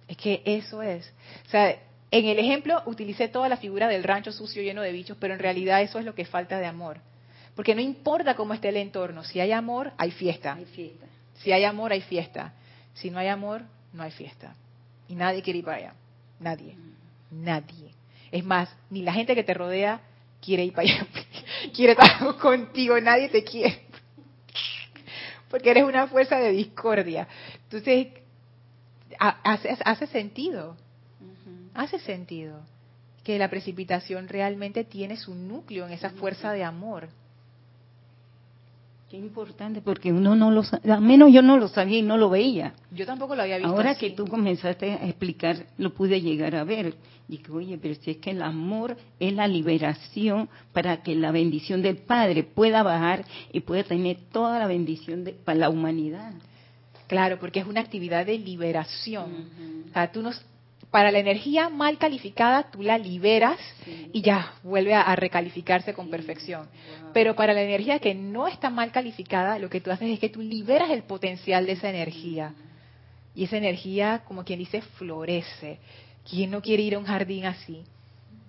Es 0.08 0.18
que 0.18 0.42
eso 0.46 0.82
es. 0.82 1.12
O 1.48 1.50
sea, 1.50 1.76
en 2.12 2.26
el 2.26 2.40
ejemplo 2.40 2.82
utilicé 2.86 3.28
toda 3.28 3.50
la 3.50 3.58
figura 3.58 3.88
del 3.88 4.04
rancho 4.04 4.32
sucio 4.32 4.62
lleno 4.64 4.82
de 4.82 4.92
bichos, 4.92 5.18
pero 5.20 5.34
en 5.34 5.40
realidad 5.40 5.82
eso 5.82 6.00
es 6.00 6.06
lo 6.06 6.16
que 6.16 6.26
falta 6.26 6.60
de 6.60 6.66
amor. 6.66 6.98
Porque 7.56 7.76
no 7.76 7.82
importa 7.82 8.36
cómo 8.36 8.54
esté 8.54 8.70
el 8.70 8.78
entorno, 8.78 9.24
si 9.24 9.40
hay 9.40 9.52
amor, 9.52 9.94
hay 9.98 10.12
fiesta. 10.12 10.54
Hay 10.56 10.66
fiesta. 10.66 11.06
Si 11.36 11.52
hay 11.52 11.64
amor, 11.64 11.92
hay 11.92 12.02
fiesta. 12.02 12.54
Si 12.94 13.10
no 13.10 13.20
hay 13.20 13.28
amor, 13.28 13.64
no 13.94 14.04
hay 14.04 14.12
fiesta. 14.12 14.56
Y 15.08 15.16
nadie 15.16 15.42
quiere 15.42 15.60
ir 15.60 15.66
para 15.66 15.78
allá. 15.78 15.94
Nadie. 16.40 16.76
Nadie. 17.32 17.92
Es 18.32 18.44
más, 18.44 18.70
ni 18.90 19.02
la 19.02 19.14
gente 19.14 19.36
que 19.36 19.44
te 19.44 19.54
rodea 19.54 20.02
quiere 20.46 20.66
ir 20.66 20.74
para 20.74 20.88
allá. 20.88 21.08
quiere 21.74 21.94
estar 21.94 22.36
contigo. 22.42 23.00
Nadie 23.00 23.30
te 23.30 23.44
quiere. 23.44 23.82
Porque 25.50 25.72
eres 25.72 25.84
una 25.84 26.08
fuerza 26.08 26.38
de 26.38 26.52
discordia. 26.52 27.28
Entonces, 27.64 28.08
hace, 29.20 29.78
hace 29.84 30.08
sentido. 30.08 30.76
Hace 31.74 32.00
sentido 32.00 32.62
que 33.26 33.38
la 33.40 33.50
precipitación 33.50 34.28
realmente 34.28 34.84
tiene 34.84 35.18
su 35.18 35.34
núcleo 35.34 35.88
en 35.88 35.94
esa 35.94 36.12
fuerza 36.12 36.54
de 36.54 36.64
amor. 36.64 37.10
Qué 39.10 39.18
importante, 39.18 39.82
porque 39.82 40.12
uno 40.12 40.36
no 40.36 40.52
lo 40.52 40.62
al 40.62 41.02
menos 41.02 41.32
yo 41.32 41.42
no 41.42 41.58
lo 41.58 41.68
sabía 41.68 42.00
y 42.00 42.02
no 42.02 42.18
lo 42.18 42.30
veía. 42.30 42.74
Yo 42.92 43.06
tampoco 43.06 43.36
lo 43.36 43.42
había 43.42 43.58
visto. 43.58 43.72
Ahora 43.72 43.96
que 43.96 44.12
tú 44.12 44.28
comenzaste 44.28 44.94
a 44.94 45.06
explicar, 45.06 45.66
lo 45.78 45.94
pude 45.94 46.22
llegar 46.22 46.56
a 46.56 46.64
ver. 46.64 46.96
Dije, 47.28 47.52
oye, 47.52 47.78
pero 47.82 47.96
si 47.96 48.12
es 48.12 48.18
que 48.18 48.32
el 48.32 48.42
amor 48.42 48.98
es 49.20 49.34
la 49.34 49.48
liberación 49.48 50.48
para 50.74 51.02
que 51.02 51.16
la 51.16 51.32
bendición 51.32 51.82
del 51.82 51.98
Padre 51.98 52.44
pueda 52.44 52.84
bajar 52.84 53.26
y 53.52 53.62
pueda 53.62 53.84
tener 53.84 54.18
toda 54.32 54.60
la 54.60 54.68
bendición 54.68 55.24
de, 55.24 55.34
para 55.34 55.58
la 55.58 55.70
humanidad. 55.70 56.34
Claro, 57.08 57.40
porque 57.40 57.60
es 57.60 57.68
una 57.68 57.82
actividad 57.82 58.26
de 58.26 58.38
liberación. 58.38 59.86
O 59.90 59.94
sea, 59.94 60.12
tú 60.12 60.22
nos, 60.22 60.44
para 60.96 61.12
la 61.12 61.20
energía 61.20 61.70
mal 61.70 61.98
calificada 61.98 62.72
tú 62.72 62.82
la 62.82 62.98
liberas 62.98 63.60
y 64.14 64.22
ya 64.22 64.54
vuelve 64.64 64.94
a, 64.94 65.16
recalificarse 65.16 65.94
con 65.94 66.10
perfección. 66.10 66.68
Pero 67.14 67.36
para 67.36 67.54
la 67.54 67.64
energía 67.64 68.00
que 68.00 68.16
no 68.16 68.48
está 68.48 68.70
mal 68.70 68.92
calificada, 68.92 69.60
lo 69.60 69.70
que 69.70 69.82
tú 69.82 69.92
haces 69.92 70.10
es 70.10 70.20
que 70.20 70.30
tú 70.30 70.42
liberas 70.42 70.90
el 70.92 71.04
potencial 71.04 71.66
de 71.66 71.74
esa 71.74 71.90
energía. 71.90 72.54
Y 73.36 73.44
esa 73.44 73.58
energía, 73.58 74.22
como 74.26 74.46
quien 74.46 74.60
dice, 74.60 74.82
florece. 74.82 75.80
¿Quién 76.30 76.52
no 76.52 76.62
quiere 76.62 76.84
ir 76.84 76.96
a 76.96 77.00
un 77.00 77.06
jardín 77.06 77.46
así? 77.46 77.84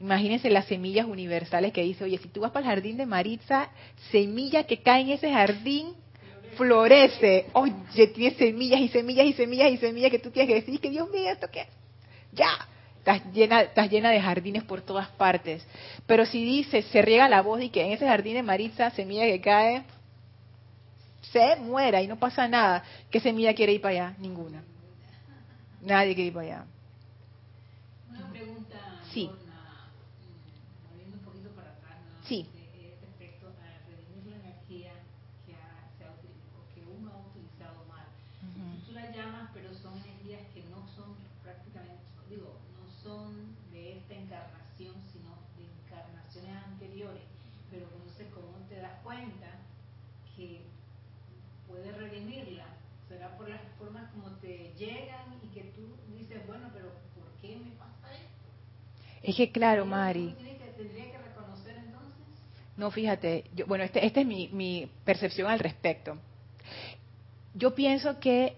Imagínense 0.01 0.51
las 0.51 0.67
semillas 0.67 1.07
universales 1.07 1.73
que 1.73 1.83
dice, 1.83 2.05
oye, 2.05 2.19
si 2.19 2.29
tú 2.29 2.41
vas 2.41 2.51
para 2.51 2.67
el 2.67 2.71
jardín 2.71 2.97
de 2.97 3.07
Maritza, 3.07 3.71
semilla 4.11 4.65
que 4.65 4.83
cae 4.83 5.03
en 5.03 5.11
ese 5.11 5.33
jardín 5.33 5.95
florece. 6.57 7.47
Oye, 7.53 7.75
tiene 8.15 8.37
semillas 8.37 8.81
y 8.81 8.89
semillas 8.89 9.27
y 9.27 9.33
semillas 9.33 9.71
y 9.71 9.77
semillas 9.79 10.11
que 10.11 10.19
tú 10.19 10.31
tienes 10.31 10.49
que 10.49 10.61
decir, 10.61 10.81
que 10.81 10.91
Dios 10.91 11.11
mío, 11.11 11.31
¿esto 11.31 11.49
qué 11.51 11.67
ya, 12.37 12.69
estás 12.99 13.23
llena, 13.33 13.63
estás 13.63 13.91
llena 13.91 14.11
de 14.11 14.21
jardines 14.21 14.63
por 14.65 14.83
todas 14.83 15.09
partes. 15.09 15.67
Pero 16.07 16.27
si 16.27 16.45
dice, 16.45 16.83
se 16.83 17.03
riega 17.03 17.29
la 17.29 17.43
voz 17.43 17.63
y 17.63 17.71
que 17.71 17.83
en 17.83 17.93
ese 17.93 18.07
jardín 18.07 18.35
de 18.35 18.43
Maritza, 18.43 18.91
semilla 18.91 19.25
que 19.25 19.41
cae, 19.41 19.85
se 21.33 21.57
muera 21.57 22.03
y 22.03 22.07
no 22.07 22.19
pasa 22.19 22.47
nada. 22.47 22.85
¿Qué 23.11 23.19
semilla 23.21 23.55
quiere 23.55 23.73
ir 23.73 23.81
para 23.81 23.93
allá? 24.07 24.17
Ninguna. 24.19 24.63
Nadie 25.81 26.15
quiere 26.15 26.29
ir 26.29 26.35
para 26.35 26.47
allá. 26.47 26.65
Sí. 29.17 29.31
Volviendo 30.91 31.17
un 31.17 31.25
poquito 31.25 31.49
para 31.57 31.73
atrás. 31.73 31.97
Sí. 32.29 32.45
Respecto 33.01 33.49
a 33.49 33.89
redimir 33.89 34.27
la 34.29 34.37
energía 34.45 34.93
que, 35.47 35.55
ha, 35.57 35.89
se 35.97 36.05
ha, 36.05 36.13
que 36.75 36.85
uno 36.85 37.09
ha 37.09 37.19
utilizado 37.33 37.81
mal. 37.89 38.05
Tú 38.85 38.93
la 38.93 39.11
llamas, 39.17 39.49
pero 39.55 39.73
son 39.73 39.97
energías 40.05 40.43
que 40.53 40.65
no 40.69 40.87
son 40.93 41.17
prácticamente 41.43 42.05
digo, 42.29 42.61
no 42.77 42.85
son 43.03 43.57
de 43.73 43.97
esta 43.97 44.13
encarnación, 44.13 44.95
sino 45.11 45.33
de 45.57 45.65
encarnaciones 45.65 46.55
anteriores. 46.65 47.25
Pero 47.71 47.89
entonces, 47.97 48.27
¿cómo 48.35 48.59
te 48.69 48.77
das 48.77 49.01
cuenta 49.03 49.49
que 50.37 50.61
puedes 51.67 51.97
redimirla? 51.97 52.67
¿Será 53.09 53.35
por 53.39 53.49
las 53.49 53.63
formas 53.79 54.11
como 54.13 54.29
te 54.43 54.75
llegan 54.77 55.41
y 55.43 55.49
que 55.55 55.73
tú 55.73 55.97
dices, 56.13 56.47
bueno, 56.47 56.69
pero 56.75 56.93
¿por 57.15 57.33
qué 57.41 57.57
me 57.57 57.71
pasa 57.77 58.13
esto? 58.13 58.37
Es 59.27 59.35
que 59.35 59.51
claro, 59.51 59.85
Mari. 59.85 60.37
No, 62.77 62.93
fíjate, 62.93 63.45
yo, 63.57 63.67
bueno, 63.67 63.83
esta 63.83 63.99
este 63.99 64.21
es 64.21 64.27
mi, 64.27 64.49
mi 64.53 64.89
percepción 65.05 65.51
al 65.51 65.59
respecto. 65.59 66.17
Yo 67.53 67.75
pienso 67.75 68.21
que, 68.21 68.55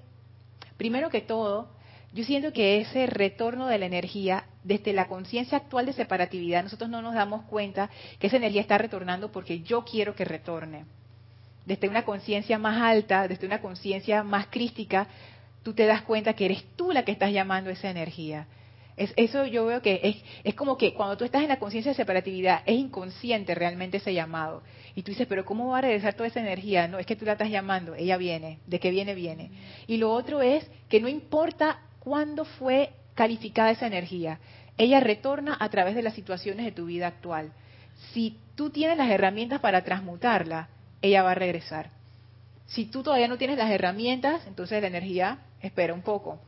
primero 0.76 1.08
que 1.08 1.22
todo, 1.22 1.70
yo 2.12 2.22
siento 2.22 2.52
que 2.52 2.80
ese 2.80 3.06
retorno 3.06 3.66
de 3.66 3.78
la 3.78 3.86
energía, 3.86 4.44
desde 4.62 4.92
la 4.92 5.08
conciencia 5.08 5.56
actual 5.56 5.86
de 5.86 5.94
separatividad, 5.94 6.62
nosotros 6.62 6.90
no 6.90 7.00
nos 7.00 7.14
damos 7.14 7.44
cuenta 7.44 7.88
que 8.18 8.26
esa 8.26 8.36
energía 8.36 8.60
está 8.60 8.76
retornando 8.76 9.32
porque 9.32 9.60
yo 9.60 9.86
quiero 9.86 10.14
que 10.14 10.26
retorne. 10.26 10.84
Desde 11.64 11.88
una 11.88 12.04
conciencia 12.04 12.58
más 12.58 12.82
alta, 12.82 13.26
desde 13.26 13.46
una 13.46 13.62
conciencia 13.62 14.22
más 14.22 14.48
crística, 14.48 15.06
tú 15.62 15.72
te 15.72 15.86
das 15.86 16.02
cuenta 16.02 16.34
que 16.34 16.44
eres 16.44 16.64
tú 16.76 16.92
la 16.92 17.06
que 17.06 17.12
estás 17.12 17.32
llamando 17.32 17.70
esa 17.70 17.88
energía. 17.88 18.46
Es, 18.98 19.12
eso 19.16 19.46
yo 19.46 19.66
veo 19.66 19.80
que 19.80 20.00
es, 20.02 20.16
es 20.44 20.54
como 20.54 20.76
que 20.76 20.94
cuando 20.94 21.16
tú 21.16 21.24
estás 21.24 21.42
en 21.42 21.48
la 21.48 21.58
conciencia 21.58 21.92
de 21.92 21.96
separatividad, 21.96 22.62
es 22.66 22.76
inconsciente 22.76 23.54
realmente 23.54 23.98
ese 23.98 24.12
llamado. 24.12 24.62
Y 24.94 25.02
tú 25.02 25.12
dices, 25.12 25.26
pero 25.26 25.44
¿cómo 25.44 25.68
va 25.68 25.78
a 25.78 25.82
regresar 25.82 26.14
toda 26.14 26.26
esa 26.26 26.40
energía? 26.40 26.88
No, 26.88 26.98
es 26.98 27.06
que 27.06 27.16
tú 27.16 27.24
la 27.24 27.32
estás 27.32 27.50
llamando, 27.50 27.94
ella 27.94 28.16
viene, 28.16 28.58
de 28.66 28.80
que 28.80 28.90
viene, 28.90 29.14
viene. 29.14 29.50
Y 29.86 29.96
lo 29.96 30.12
otro 30.12 30.42
es 30.42 30.68
que 30.88 31.00
no 31.00 31.08
importa 31.08 31.80
cuándo 32.00 32.44
fue 32.44 32.90
calificada 33.14 33.70
esa 33.70 33.86
energía. 33.86 34.40
Ella 34.76 35.00
retorna 35.00 35.56
a 35.58 35.68
través 35.68 35.94
de 35.94 36.02
las 36.02 36.14
situaciones 36.14 36.64
de 36.64 36.72
tu 36.72 36.86
vida 36.86 37.06
actual. 37.06 37.52
Si 38.12 38.38
tú 38.54 38.70
tienes 38.70 38.96
las 38.96 39.10
herramientas 39.10 39.60
para 39.60 39.82
transmutarla, 39.82 40.68
ella 41.02 41.22
va 41.22 41.32
a 41.32 41.34
regresar. 41.34 41.90
Si 42.66 42.84
tú 42.84 43.02
todavía 43.02 43.28
no 43.28 43.38
tienes 43.38 43.58
las 43.58 43.70
herramientas, 43.70 44.46
entonces 44.46 44.80
la 44.80 44.88
energía 44.88 45.38
espera 45.62 45.94
un 45.94 46.02
poco. 46.02 46.40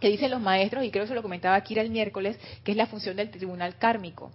Que 0.00 0.08
dicen 0.08 0.30
los 0.30 0.40
maestros, 0.40 0.84
y 0.84 0.90
creo 0.90 1.04
que 1.04 1.08
se 1.08 1.14
lo 1.14 1.22
comentaba 1.22 1.56
aquí 1.56 1.78
el 1.78 1.90
miércoles, 1.90 2.38
que 2.64 2.72
es 2.72 2.76
la 2.76 2.86
función 2.86 3.16
del 3.16 3.30
tribunal 3.30 3.76
kármico. 3.76 4.30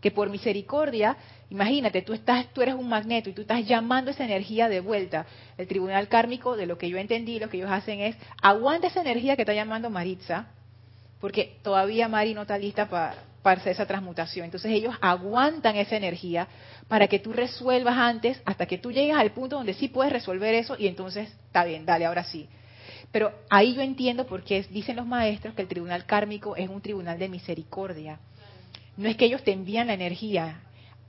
Que 0.00 0.10
por 0.10 0.30
misericordia, 0.30 1.16
imagínate, 1.50 2.02
tú, 2.02 2.12
estás, 2.12 2.52
tú 2.52 2.62
eres 2.62 2.74
un 2.74 2.88
magneto 2.88 3.30
y 3.30 3.32
tú 3.32 3.42
estás 3.42 3.66
llamando 3.66 4.10
esa 4.10 4.24
energía 4.24 4.68
de 4.68 4.80
vuelta. 4.80 5.26
El 5.56 5.66
tribunal 5.66 6.08
kármico, 6.08 6.56
de 6.56 6.66
lo 6.66 6.78
que 6.78 6.88
yo 6.88 6.98
entendí, 6.98 7.38
lo 7.38 7.48
que 7.48 7.56
ellos 7.56 7.70
hacen 7.70 8.00
es, 8.00 8.16
aguanta 8.40 8.86
esa 8.86 9.00
energía 9.00 9.34
que 9.34 9.42
está 9.42 9.54
llamando 9.54 9.90
Maritza, 9.90 10.46
porque 11.20 11.58
todavía 11.62 12.06
Mari 12.06 12.34
no 12.34 12.42
está 12.42 12.58
lista 12.58 12.86
para 12.88 13.60
hacer 13.60 13.72
esa 13.72 13.86
transmutación. 13.86 14.44
Entonces 14.44 14.70
ellos 14.70 14.94
aguantan 15.00 15.76
esa 15.76 15.96
energía 15.96 16.46
para 16.86 17.08
que 17.08 17.18
tú 17.18 17.32
resuelvas 17.32 17.96
antes, 17.96 18.40
hasta 18.44 18.66
que 18.66 18.78
tú 18.78 18.92
llegues 18.92 19.16
al 19.16 19.32
punto 19.32 19.56
donde 19.56 19.74
sí 19.74 19.88
puedes 19.88 20.12
resolver 20.12 20.54
eso 20.54 20.76
y 20.78 20.86
entonces 20.86 21.30
está 21.46 21.64
bien, 21.64 21.86
dale, 21.86 22.04
ahora 22.04 22.24
sí. 22.24 22.48
Pero 23.14 23.30
ahí 23.48 23.76
yo 23.76 23.80
entiendo 23.80 24.26
por 24.26 24.42
qué 24.42 24.66
dicen 24.70 24.96
los 24.96 25.06
maestros 25.06 25.54
que 25.54 25.62
el 25.62 25.68
tribunal 25.68 26.04
kármico 26.04 26.56
es 26.56 26.68
un 26.68 26.80
tribunal 26.80 27.16
de 27.16 27.28
misericordia. 27.28 28.18
No 28.96 29.08
es 29.08 29.16
que 29.16 29.26
ellos 29.26 29.44
te 29.44 29.52
envían 29.52 29.86
la 29.86 29.94
energía, 29.94 30.62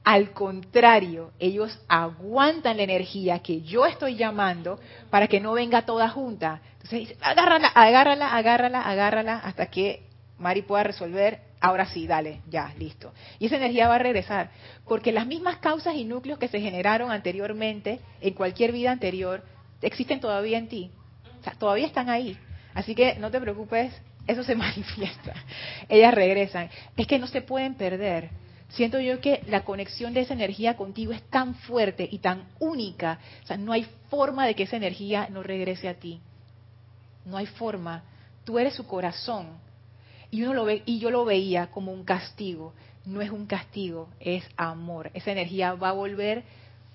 al 0.03 0.29
contrario, 0.29 1.31
ellos 1.39 1.79
aguantan 1.87 2.77
la 2.77 2.83
energía 2.83 3.39
que 3.39 3.63
yo 3.63 3.87
estoy 3.87 4.17
llamando 4.17 4.79
para 5.09 5.27
que 5.27 5.39
no 5.39 5.53
venga 5.53 5.81
toda 5.81 6.07
junta. 6.09 6.61
Entonces 6.73 6.99
dice, 6.99 7.17
agárrala, 7.21 7.69
agárrala, 7.69 8.35
agárrala, 8.35 8.81
agárrala, 8.83 9.37
hasta 9.39 9.65
que 9.71 10.03
Mari 10.37 10.61
pueda 10.61 10.83
resolver. 10.83 11.39
Ahora 11.59 11.87
sí, 11.87 12.05
dale, 12.05 12.41
ya, 12.47 12.71
listo. 12.77 13.13
Y 13.39 13.47
esa 13.47 13.55
energía 13.55 13.87
va 13.87 13.95
a 13.95 13.97
regresar. 13.97 14.51
Porque 14.87 15.11
las 15.11 15.25
mismas 15.25 15.57
causas 15.57 15.95
y 15.95 16.03
núcleos 16.03 16.37
que 16.37 16.49
se 16.49 16.61
generaron 16.61 17.09
anteriormente, 17.09 17.99
en 18.21 18.35
cualquier 18.35 18.73
vida 18.73 18.91
anterior, 18.91 19.43
existen 19.81 20.19
todavía 20.19 20.59
en 20.59 20.69
ti. 20.69 20.91
Todavía 21.51 21.87
están 21.87 22.09
ahí. 22.09 22.37
Así 22.73 22.95
que 22.95 23.15
no 23.15 23.31
te 23.31 23.39
preocupes, 23.39 23.93
eso 24.27 24.43
se 24.43 24.55
manifiesta. 24.55 25.33
Ellas 25.87 26.13
regresan. 26.13 26.69
Es 26.97 27.07
que 27.07 27.19
no 27.19 27.27
se 27.27 27.41
pueden 27.41 27.75
perder 27.75 28.29
siento 28.69 28.99
yo 28.99 29.21
que 29.21 29.41
la 29.47 29.63
conexión 29.63 30.13
de 30.13 30.21
esa 30.21 30.33
energía 30.33 30.75
contigo 30.75 31.13
es 31.13 31.21
tan 31.23 31.55
fuerte 31.55 32.07
y 32.09 32.19
tan 32.19 32.45
única, 32.59 33.19
o 33.43 33.47
sea, 33.47 33.57
no 33.57 33.71
hay 33.71 33.87
forma 34.09 34.45
de 34.45 34.55
que 34.55 34.63
esa 34.63 34.77
energía 34.77 35.27
no 35.29 35.43
regrese 35.43 35.87
a 35.87 35.95
ti. 35.95 36.19
No 37.25 37.37
hay 37.37 37.45
forma. 37.45 38.03
Tú 38.43 38.59
eres 38.59 38.75
su 38.75 38.85
corazón. 38.85 39.47
Y 40.29 40.43
uno 40.43 40.53
lo 40.53 40.65
ve 40.65 40.83
y 40.85 40.99
yo 40.99 41.09
lo 41.09 41.25
veía 41.25 41.67
como 41.67 41.91
un 41.91 42.03
castigo. 42.03 42.73
No 43.05 43.21
es 43.21 43.31
un 43.31 43.45
castigo, 43.45 44.09
es 44.19 44.43
amor. 44.57 45.09
Esa 45.13 45.31
energía 45.31 45.73
va 45.73 45.89
a 45.89 45.93
volver 45.93 46.43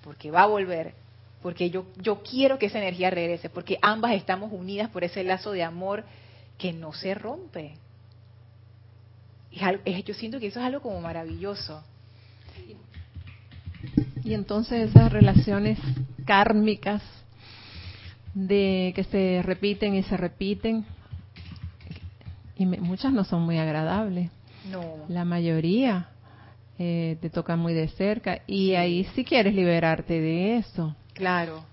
porque 0.03 0.31
va 0.31 0.43
a 0.43 0.47
volver, 0.47 0.93
porque 1.41 1.69
yo 1.69 1.85
yo 1.97 2.21
quiero 2.23 2.59
que 2.59 2.67
esa 2.67 2.79
energía 2.79 3.09
regrese, 3.09 3.49
porque 3.49 3.77
ambas 3.81 4.13
estamos 4.13 4.51
unidas 4.51 4.89
por 4.89 5.03
ese 5.03 5.23
lazo 5.23 5.51
de 5.51 5.63
amor 5.63 6.05
que 6.57 6.73
no 6.73 6.93
se 6.93 7.13
rompe 7.13 7.75
yo 10.05 10.13
siento 10.13 10.39
que 10.39 10.47
eso 10.47 10.59
es 10.59 10.65
algo 10.65 10.81
como 10.81 11.01
maravilloso. 11.01 11.83
Y 14.23 14.33
entonces 14.33 14.89
esas 14.89 15.11
relaciones 15.11 15.79
kármicas 16.25 17.01
de 18.33 18.93
que 18.95 19.03
se 19.03 19.41
repiten 19.43 19.95
y 19.95 20.03
se 20.03 20.15
repiten, 20.15 20.85
y 22.55 22.65
muchas 22.65 23.11
no 23.11 23.23
son 23.23 23.41
muy 23.41 23.57
agradables. 23.57 24.29
No. 24.71 25.05
La 25.07 25.25
mayoría 25.25 26.09
eh, 26.77 27.17
te 27.19 27.29
toca 27.29 27.55
muy 27.55 27.73
de 27.73 27.87
cerca 27.89 28.41
y 28.45 28.75
ahí 28.75 29.05
si 29.15 29.25
quieres 29.25 29.55
liberarte 29.55 30.21
de 30.21 30.57
eso. 30.57 30.95
Claro. 31.13 31.63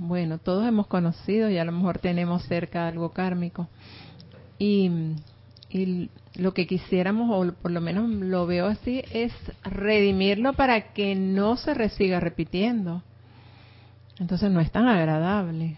bueno, 0.00 0.38
todos 0.38 0.66
hemos 0.66 0.86
conocido 0.86 1.50
y 1.50 1.58
a 1.58 1.64
lo 1.64 1.72
mejor 1.72 1.98
tenemos 1.98 2.44
cerca 2.44 2.86
algo 2.86 3.10
kármico. 3.10 3.68
Y, 4.58 4.90
y 5.70 6.10
lo 6.36 6.54
que 6.54 6.66
quisiéramos, 6.66 7.28
o 7.30 7.52
por 7.52 7.70
lo 7.70 7.80
menos 7.80 8.08
lo 8.08 8.46
veo 8.46 8.66
así, 8.66 9.02
es 9.12 9.32
redimirlo 9.64 10.52
para 10.52 10.92
que 10.92 11.14
no 11.14 11.56
se 11.56 11.88
siga 11.90 12.20
repitiendo. 12.20 13.02
Entonces 14.18 14.50
no 14.50 14.60
es 14.60 14.70
tan 14.70 14.88
agradable. 14.88 15.76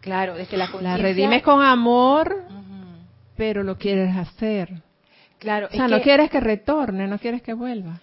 Claro, 0.00 0.34
desde 0.34 0.56
la 0.56 0.66
conciencia... 0.66 0.96
La 0.96 1.02
redimes 1.02 1.42
con 1.42 1.62
amor, 1.62 2.44
pero 3.36 3.62
lo 3.62 3.78
quieres 3.78 4.16
hacer. 4.16 4.82
Claro. 5.38 5.68
O 5.68 5.74
sea, 5.74 5.88
no 5.88 6.00
quieres 6.00 6.30
que 6.30 6.40
retorne, 6.40 7.06
no 7.06 7.18
quieres 7.18 7.42
que 7.42 7.52
vuelva. 7.52 8.00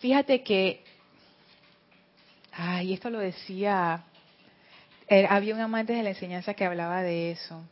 Fíjate 0.00 0.42
que... 0.42 0.83
Ay, 2.56 2.92
esto 2.92 3.10
lo 3.10 3.18
decía... 3.18 4.04
Eh, 5.06 5.26
había 5.28 5.54
un 5.54 5.60
amante 5.60 5.92
de 5.92 6.02
la 6.02 6.10
enseñanza 6.10 6.54
que 6.54 6.64
hablaba 6.64 7.02
de 7.02 7.32
eso. 7.32 7.62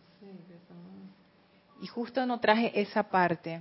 Y 1.80 1.86
justo 1.86 2.26
no 2.26 2.40
traje 2.40 2.78
esa 2.78 3.04
parte. 3.04 3.60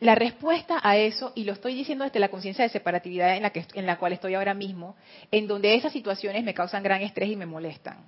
La 0.00 0.14
respuesta 0.14 0.80
a 0.82 0.96
eso, 0.96 1.32
y 1.34 1.44
lo 1.44 1.52
estoy 1.52 1.74
diciendo 1.74 2.04
desde 2.04 2.18
la 2.18 2.28
conciencia 2.28 2.64
de 2.64 2.70
separatividad 2.70 3.36
en 3.36 3.42
la, 3.42 3.50
que, 3.50 3.64
en 3.74 3.86
la 3.86 3.98
cual 3.98 4.12
estoy 4.12 4.34
ahora 4.34 4.52
mismo, 4.52 4.96
en 5.30 5.46
donde 5.46 5.74
esas 5.76 5.92
situaciones 5.92 6.42
me 6.42 6.52
causan 6.52 6.82
gran 6.82 7.00
estrés 7.00 7.30
y 7.30 7.36
me 7.36 7.46
molestan. 7.46 7.98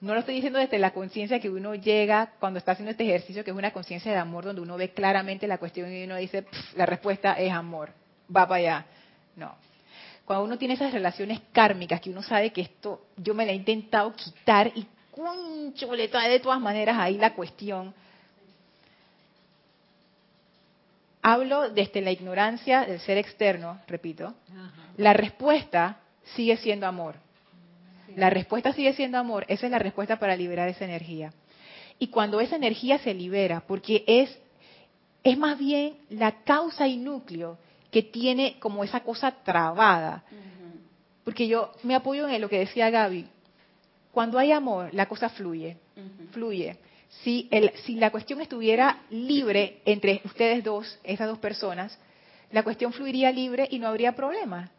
No 0.00 0.14
lo 0.14 0.20
estoy 0.20 0.34
diciendo 0.34 0.58
desde 0.58 0.78
la 0.78 0.92
conciencia 0.92 1.40
que 1.40 1.50
uno 1.50 1.74
llega 1.74 2.32
cuando 2.38 2.58
está 2.58 2.72
haciendo 2.72 2.90
este 2.90 3.04
ejercicio, 3.04 3.44
que 3.44 3.50
es 3.50 3.56
una 3.56 3.72
conciencia 3.72 4.12
de 4.12 4.18
amor, 4.18 4.44
donde 4.44 4.60
uno 4.60 4.76
ve 4.76 4.90
claramente 4.90 5.46
la 5.46 5.58
cuestión 5.58 5.92
y 5.92 6.04
uno 6.04 6.16
dice, 6.16 6.44
la 6.76 6.86
respuesta 6.86 7.32
es 7.34 7.52
amor, 7.52 7.90
va 8.28 8.46
para 8.46 8.54
allá. 8.56 8.86
No. 9.38 9.54
Cuando 10.24 10.44
uno 10.44 10.58
tiene 10.58 10.74
esas 10.74 10.92
relaciones 10.92 11.40
kármicas, 11.52 12.00
que 12.00 12.10
uno 12.10 12.22
sabe 12.22 12.50
que 12.50 12.60
esto 12.60 13.06
yo 13.16 13.32
me 13.34 13.46
la 13.46 13.52
he 13.52 13.54
intentado 13.54 14.12
quitar 14.14 14.70
y 14.74 14.86
le 15.96 16.08
trae 16.08 16.30
de 16.30 16.40
todas 16.40 16.60
maneras 16.60 16.96
ahí 16.98 17.16
la 17.16 17.34
cuestión 17.34 17.94
hablo 21.22 21.70
desde 21.70 22.00
la 22.00 22.10
ignorancia 22.10 22.84
del 22.84 23.00
ser 23.00 23.18
externo, 23.18 23.80
repito, 23.86 24.34
la 24.96 25.12
respuesta 25.12 25.98
sigue 26.34 26.56
siendo 26.56 26.86
amor. 26.86 27.16
La 28.16 28.30
respuesta 28.30 28.72
sigue 28.72 28.94
siendo 28.94 29.18
amor, 29.18 29.44
esa 29.48 29.66
es 29.66 29.72
la 29.72 29.78
respuesta 29.78 30.18
para 30.18 30.36
liberar 30.36 30.68
esa 30.68 30.84
energía. 30.84 31.32
Y 31.98 32.08
cuando 32.08 32.40
esa 32.40 32.56
energía 32.56 32.98
se 32.98 33.12
libera, 33.12 33.60
porque 33.66 34.04
es, 34.06 34.38
es 35.22 35.36
más 35.36 35.58
bien 35.58 35.98
la 36.08 36.42
causa 36.44 36.86
y 36.86 36.96
núcleo 36.96 37.58
que 37.90 38.02
tiene 38.02 38.58
como 38.58 38.84
esa 38.84 39.00
cosa 39.00 39.30
trabada. 39.30 40.24
Porque 41.24 41.46
yo 41.46 41.72
me 41.82 41.94
apoyo 41.94 42.28
en 42.28 42.40
lo 42.40 42.48
que 42.48 42.58
decía 42.58 42.90
Gaby. 42.90 43.26
Cuando 44.12 44.38
hay 44.38 44.52
amor, 44.52 44.92
la 44.92 45.06
cosa 45.06 45.28
fluye, 45.28 45.76
fluye 46.32 46.78
si, 47.22 47.48
el, 47.50 47.72
si 47.84 47.94
la 47.96 48.10
cuestión 48.10 48.40
estuviera 48.40 49.02
libre 49.10 49.80
entre 49.84 50.20
ustedes 50.24 50.62
dos, 50.62 50.98
esas 51.02 51.28
dos 51.28 51.38
personas, 51.38 51.98
la 52.50 52.62
cuestión 52.62 52.92
fluiría 52.92 53.32
libre 53.32 53.66
y 53.70 53.78
no 53.78 53.88
habría 53.88 54.14
problema. 54.14 54.70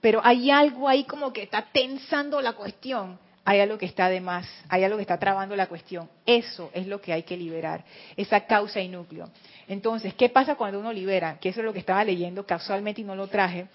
Pero 0.00 0.20
hay 0.22 0.50
algo 0.50 0.88
ahí 0.88 1.04
como 1.04 1.32
que 1.32 1.42
está 1.42 1.66
tensando 1.72 2.40
la 2.40 2.52
cuestión. 2.52 3.18
Hay 3.44 3.60
algo 3.60 3.76
que 3.76 3.86
está 3.86 4.08
de 4.08 4.20
más, 4.20 4.46
hay 4.68 4.84
algo 4.84 4.96
que 4.96 5.02
está 5.02 5.18
trabando 5.18 5.54
la 5.54 5.66
cuestión. 5.66 6.08
Eso 6.24 6.70
es 6.72 6.86
lo 6.86 7.00
que 7.00 7.12
hay 7.12 7.24
que 7.24 7.36
liberar, 7.36 7.84
esa 8.16 8.46
causa 8.46 8.80
y 8.80 8.88
núcleo. 8.88 9.28
Entonces, 9.68 10.14
¿qué 10.14 10.28
pasa 10.28 10.54
cuando 10.54 10.80
uno 10.80 10.92
libera? 10.92 11.38
Que 11.38 11.50
eso 11.50 11.60
es 11.60 11.66
lo 11.66 11.72
que 11.72 11.78
estaba 11.80 12.02
leyendo 12.04 12.46
casualmente 12.46 13.02
y 13.02 13.04
no 13.04 13.14
lo 13.14 13.26
traje. 13.26 13.66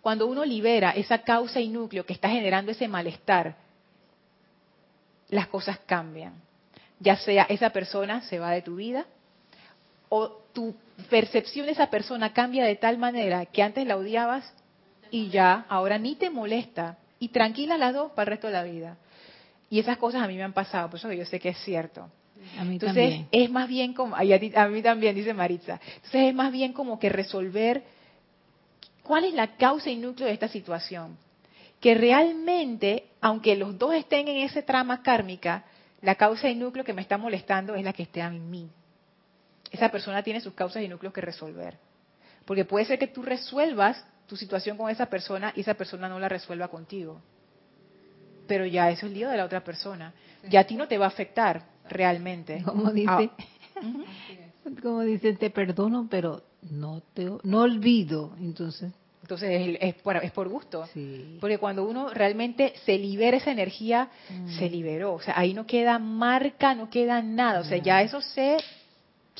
Cuando 0.00 0.26
uno 0.26 0.44
libera 0.44 0.90
esa 0.90 1.18
causa 1.18 1.60
y 1.60 1.68
núcleo 1.68 2.04
que 2.04 2.12
está 2.12 2.28
generando 2.28 2.72
ese 2.72 2.88
malestar, 2.88 3.54
las 5.28 5.46
cosas 5.46 5.78
cambian 5.86 6.34
ya 7.00 7.16
sea 7.16 7.46
esa 7.48 7.70
persona 7.70 8.20
se 8.22 8.38
va 8.38 8.52
de 8.52 8.62
tu 8.62 8.76
vida 8.76 9.06
o 10.10 10.28
tu 10.52 10.74
percepción 11.08 11.66
de 11.66 11.72
esa 11.72 11.88
persona 11.88 12.32
cambia 12.32 12.64
de 12.64 12.76
tal 12.76 12.98
manera 12.98 13.46
que 13.46 13.62
antes 13.62 13.86
la 13.86 13.96
odiabas 13.96 14.52
y 15.10 15.30
ya 15.30 15.64
ahora 15.68 15.98
ni 15.98 16.14
te 16.14 16.30
molesta 16.30 16.98
y 17.20 17.28
tranquila 17.28 17.76
las 17.76 17.94
dos 17.94 18.10
para 18.12 18.22
el 18.22 18.36
resto 18.36 18.48
de 18.48 18.52
la 18.54 18.64
vida. 18.64 18.96
Y 19.68 19.78
esas 19.78 19.98
cosas 19.98 20.22
a 20.22 20.26
mí 20.26 20.34
me 20.34 20.42
han 20.42 20.52
pasado, 20.52 20.90
por 20.90 20.98
eso 20.98 21.08
que 21.08 21.16
yo 21.16 21.24
sé 21.24 21.38
que 21.38 21.50
es 21.50 21.58
cierto. 21.58 22.10
A 22.58 22.64
mí 22.64 22.72
Entonces 22.72 23.26
es 23.30 23.50
más 23.50 23.68
bien 23.68 23.92
como, 23.92 24.16
a, 24.16 24.20
a 24.20 24.68
mí 24.68 24.82
también, 24.82 25.14
dice 25.14 25.32
Maritza, 25.34 25.78
entonces 25.96 26.22
es 26.28 26.34
más 26.34 26.50
bien 26.50 26.72
como 26.72 26.98
que 26.98 27.10
resolver 27.10 27.84
cuál 29.04 29.24
es 29.24 29.34
la 29.34 29.56
causa 29.56 29.90
y 29.90 29.96
núcleo 29.96 30.26
de 30.26 30.34
esta 30.34 30.48
situación. 30.48 31.16
Que 31.80 31.94
realmente, 31.94 33.04
aunque 33.20 33.56
los 33.56 33.78
dos 33.78 33.94
estén 33.94 34.28
en 34.28 34.38
ese 34.38 34.62
trama 34.62 35.02
kármica, 35.02 35.64
la 36.02 36.14
causa 36.14 36.48
y 36.48 36.54
núcleo 36.54 36.84
que 36.84 36.92
me 36.92 37.02
está 37.02 37.18
molestando 37.18 37.74
es 37.74 37.84
la 37.84 37.92
que 37.92 38.02
esté 38.02 38.20
en 38.20 38.50
mí. 38.50 38.68
Esa 39.70 39.90
persona 39.90 40.22
tiene 40.22 40.40
sus 40.40 40.54
causas 40.54 40.82
y 40.82 40.88
núcleos 40.88 41.14
que 41.14 41.20
resolver. 41.20 41.76
Porque 42.44 42.64
puede 42.64 42.86
ser 42.86 42.98
que 42.98 43.06
tú 43.06 43.22
resuelvas 43.22 44.04
tu 44.30 44.36
situación 44.36 44.76
con 44.76 44.88
esa 44.88 45.06
persona 45.06 45.52
y 45.56 45.62
esa 45.62 45.74
persona 45.74 46.08
no 46.08 46.20
la 46.20 46.28
resuelva 46.28 46.68
contigo. 46.68 47.20
Pero 48.46 48.64
ya 48.64 48.88
eso 48.88 49.06
es 49.06 49.12
el 49.12 49.18
lío 49.18 49.28
de 49.28 49.36
la 49.36 49.44
otra 49.44 49.64
persona. 49.64 50.14
Ya 50.48 50.60
a 50.60 50.64
ti 50.64 50.76
no 50.76 50.86
te 50.86 50.98
va 50.98 51.06
a 51.06 51.08
afectar 51.08 51.64
realmente. 51.88 52.62
Como 52.62 52.92
dice, 52.92 53.10
ah. 53.10 53.80
como 54.80 55.00
dice, 55.00 55.32
te 55.34 55.50
perdono, 55.50 56.06
pero 56.08 56.44
no 56.70 57.02
te 57.12 57.28
no 57.42 57.62
olvido. 57.62 58.36
Entonces, 58.38 58.92
entonces 59.22 59.78
es, 59.80 59.96
es, 59.96 60.32
por, 60.32 60.48
gusto. 60.48 60.88
Porque 61.40 61.58
cuando 61.58 61.84
uno 61.84 62.10
realmente 62.14 62.74
se 62.84 62.96
libera 62.98 63.36
esa 63.36 63.50
energía, 63.50 64.10
mm. 64.28 64.58
se 64.58 64.70
liberó. 64.70 65.14
O 65.14 65.20
sea, 65.20 65.36
ahí 65.36 65.54
no 65.54 65.66
queda 65.66 65.98
marca, 65.98 66.76
no 66.76 66.88
queda 66.88 67.20
nada. 67.20 67.58
O 67.58 67.64
sea, 67.64 67.78
ya 67.78 68.00
eso 68.00 68.20
se, 68.20 68.58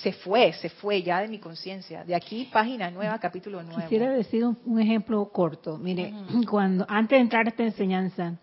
se 0.03 0.12
fue, 0.12 0.53
se 0.55 0.68
fue 0.68 1.03
ya 1.03 1.20
de 1.20 1.28
mi 1.28 1.38
conciencia. 1.38 2.05
De 2.05 2.14
aquí, 2.14 2.48
página 2.53 2.90
nueva, 2.90 3.18
capítulo 3.18 3.62
nuevo. 3.62 3.80
Quisiera 3.80 4.11
decir 4.12 4.44
un, 4.44 4.80
ejemplo 4.80 5.24
corto. 5.26 5.78
Mire, 5.78 6.12
cuando 6.51 6.84
antes 6.88 7.16
de 7.16 7.22
entrar 7.22 7.46
a 7.46 7.51
esta 7.51 7.62
enseñanza, 7.62 8.38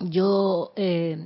yo, 0.00 0.72
eh, 0.76 1.18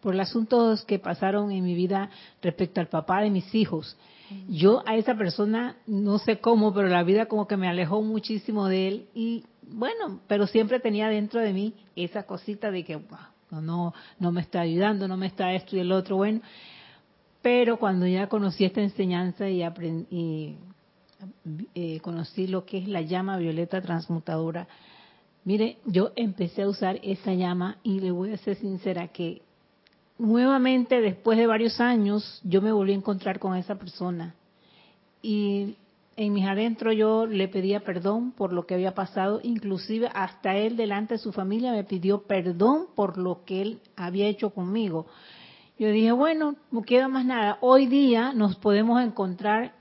por 0.00 0.14
los 0.14 0.28
asuntos 0.28 0.84
que 0.84 0.98
pasaron 0.98 1.50
en 1.52 1.64
mi 1.64 1.74
vida 1.74 2.10
respecto 2.42 2.80
al 2.80 2.88
papá 2.88 3.22
de 3.22 3.30
mis 3.30 3.54
hijos, 3.54 3.96
yo 4.48 4.82
a 4.86 4.96
esa 4.96 5.16
persona, 5.16 5.76
no 5.86 6.18
sé 6.18 6.38
cómo, 6.38 6.72
pero 6.72 6.88
la 6.88 7.02
vida 7.02 7.26
como 7.26 7.48
que 7.48 7.56
me 7.56 7.68
alejó 7.68 8.00
muchísimo 8.00 8.68
de 8.68 8.88
él 8.88 9.06
y 9.12 9.44
bueno, 9.72 10.20
pero 10.28 10.46
siempre 10.46 10.78
tenía 10.78 11.08
dentro 11.08 11.40
de 11.40 11.52
mí 11.52 11.74
esa 11.96 12.24
cosita 12.24 12.70
de 12.70 12.84
que 12.84 13.00
no, 13.50 13.92
no 14.18 14.32
me 14.32 14.40
está 14.40 14.60
ayudando, 14.60 15.08
no 15.08 15.16
me 15.16 15.26
está 15.26 15.52
esto 15.52 15.76
y 15.76 15.80
el 15.80 15.92
otro, 15.92 16.16
bueno. 16.16 16.40
Pero 17.42 17.78
cuando 17.78 18.06
ya 18.06 18.28
conocí 18.28 18.64
esta 18.64 18.82
enseñanza 18.82 19.48
y, 19.48 19.62
aprendí, 19.62 20.56
eh, 21.74 22.00
conocí 22.00 22.46
lo 22.46 22.64
que 22.66 22.78
es 22.78 22.88
la 22.88 23.00
llama 23.00 23.38
violeta 23.38 23.80
transmutadora, 23.80 24.68
mire, 25.44 25.78
yo 25.86 26.12
empecé 26.16 26.62
a 26.62 26.68
usar 26.68 26.98
esa 27.02 27.32
llama 27.32 27.78
y 27.82 28.00
le 28.00 28.10
voy 28.10 28.32
a 28.32 28.36
ser 28.36 28.56
sincera 28.56 29.08
que 29.08 29.42
nuevamente 30.18 31.00
después 31.00 31.38
de 31.38 31.46
varios 31.46 31.80
años 31.80 32.40
yo 32.44 32.60
me 32.60 32.72
volví 32.72 32.92
a 32.92 32.96
encontrar 32.96 33.38
con 33.38 33.56
esa 33.56 33.76
persona 33.76 34.34
y 35.22 35.76
en 36.16 36.34
mis 36.34 36.46
adentros 36.46 36.94
yo 36.94 37.24
le 37.24 37.48
pedía 37.48 37.80
perdón 37.80 38.32
por 38.32 38.52
lo 38.52 38.66
que 38.66 38.74
había 38.74 38.94
pasado, 38.94 39.40
inclusive 39.42 40.10
hasta 40.12 40.56
él 40.56 40.76
delante 40.76 41.14
de 41.14 41.18
su 41.18 41.32
familia 41.32 41.72
me 41.72 41.84
pidió 41.84 42.22
perdón 42.22 42.88
por 42.94 43.16
lo 43.16 43.44
que 43.46 43.62
él 43.62 43.80
había 43.96 44.26
hecho 44.26 44.50
conmigo. 44.50 45.06
Yo 45.80 45.90
dije, 45.90 46.12
bueno, 46.12 46.56
no 46.70 46.82
queda 46.82 47.08
más 47.08 47.24
nada. 47.24 47.56
Hoy 47.62 47.86
día 47.86 48.34
nos 48.34 48.54
podemos 48.56 49.02
encontrar 49.02 49.72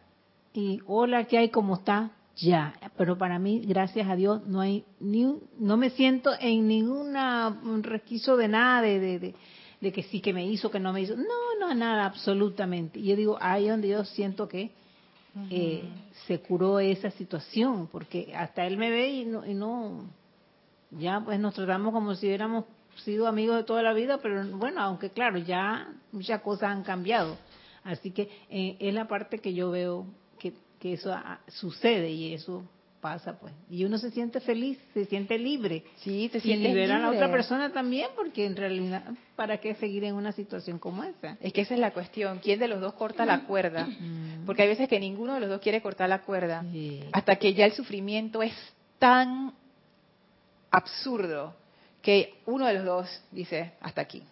y 0.53 0.79
hola, 0.87 1.25
¿qué 1.25 1.37
hay? 1.37 1.49
¿Cómo 1.49 1.75
está? 1.75 2.11
Ya. 2.37 2.73
Pero 2.95 3.17
para 3.17 3.37
mí, 3.37 3.59
gracias 3.65 4.07
a 4.07 4.15
Dios, 4.15 4.47
no 4.47 4.61
hay 4.61 4.85
ni 5.01 5.25
no 5.59 5.75
me 5.75 5.89
siento 5.89 6.31
en 6.39 6.69
ninguna 6.69 7.59
resquicio 7.81 8.37
de 8.37 8.47
nada 8.47 8.81
de, 8.81 9.19
de 9.19 9.35
de 9.81 9.91
que 9.91 10.03
sí 10.03 10.21
que 10.21 10.31
me 10.31 10.47
hizo, 10.47 10.71
que 10.71 10.79
no 10.79 10.93
me 10.93 11.01
hizo. 11.01 11.17
No, 11.17 11.59
no, 11.59 11.75
nada, 11.75 12.05
absolutamente. 12.05 12.97
Y 12.97 13.07
yo 13.07 13.17
digo, 13.17 13.37
ahí 13.41 13.67
donde 13.67 13.89
yo 13.89 14.05
siento 14.05 14.47
que 14.47 14.71
eh, 15.49 15.83
se 16.27 16.39
curó 16.39 16.79
esa 16.79 17.11
situación, 17.11 17.89
porque 17.91 18.33
hasta 18.37 18.65
él 18.65 18.77
me 18.77 18.89
ve 18.89 19.09
y 19.09 19.25
no, 19.25 19.45
y 19.45 19.53
no, 19.53 20.05
ya 20.91 21.19
pues 21.19 21.41
nos 21.41 21.55
tratamos 21.55 21.91
como 21.91 22.15
si 22.15 22.27
hubiéramos 22.27 22.63
sido 22.99 23.27
amigos 23.27 23.57
de 23.57 23.63
toda 23.63 23.81
la 23.81 23.93
vida, 23.93 24.19
pero 24.21 24.45
bueno, 24.57 24.81
aunque 24.81 25.09
claro, 25.09 25.37
ya 25.37 25.87
muchas 26.11 26.41
cosas 26.41 26.71
han 26.71 26.83
cambiado. 26.83 27.37
Así 27.83 28.11
que 28.11 28.29
eh, 28.49 28.77
es 28.79 28.93
la 28.93 29.07
parte 29.07 29.39
que 29.39 29.53
yo 29.53 29.71
veo 29.71 30.05
que, 30.37 30.53
que 30.79 30.93
eso 30.93 31.15
sucede 31.47 32.11
y 32.11 32.33
eso 32.33 32.63
pasa 32.99 33.39
pues. 33.39 33.53
Y 33.69 33.85
uno 33.85 33.97
se 33.97 34.11
siente 34.11 34.39
feliz, 34.39 34.77
se 34.93 35.05
siente 35.05 35.37
libre. 35.37 35.83
Sí, 35.97 36.29
se 36.31 36.39
siente 36.39 36.69
y 36.69 36.73
libera 36.73 36.97
a 36.97 36.99
la 36.99 37.09
otra 37.09 37.31
persona 37.31 37.71
también, 37.71 38.09
porque 38.15 38.45
en 38.45 38.55
realidad, 38.55 39.03
¿para 39.35 39.57
qué 39.57 39.75
seguir 39.75 40.03
en 40.03 40.15
una 40.15 40.31
situación 40.31 40.79
como 40.79 41.03
esa? 41.03 41.37
Es 41.41 41.53
que 41.53 41.61
esa 41.61 41.73
es 41.73 41.79
la 41.79 41.91
cuestión. 41.91 42.39
¿Quién 42.39 42.59
de 42.59 42.67
los 42.67 42.81
dos 42.81 42.93
corta 42.93 43.25
la 43.25 43.45
cuerda? 43.45 43.85
Mm. 43.85 44.45
Porque 44.45 44.63
hay 44.63 44.67
veces 44.69 44.89
que 44.89 44.99
ninguno 44.99 45.35
de 45.35 45.39
los 45.41 45.49
dos 45.49 45.61
quiere 45.61 45.81
cortar 45.81 46.09
la 46.09 46.21
cuerda. 46.21 46.63
Hasta 47.11 47.37
que 47.37 47.53
ya 47.53 47.65
el 47.65 47.73
sufrimiento 47.73 48.41
es 48.41 48.53
tan 48.97 49.53
absurdo 50.71 51.55
que 52.09 52.33
uno 52.47 52.65
de 52.65 52.73
los 52.73 52.85
dos 52.85 53.21
dice, 53.29 53.73
hasta 53.81 54.01
aquí. 54.01 54.23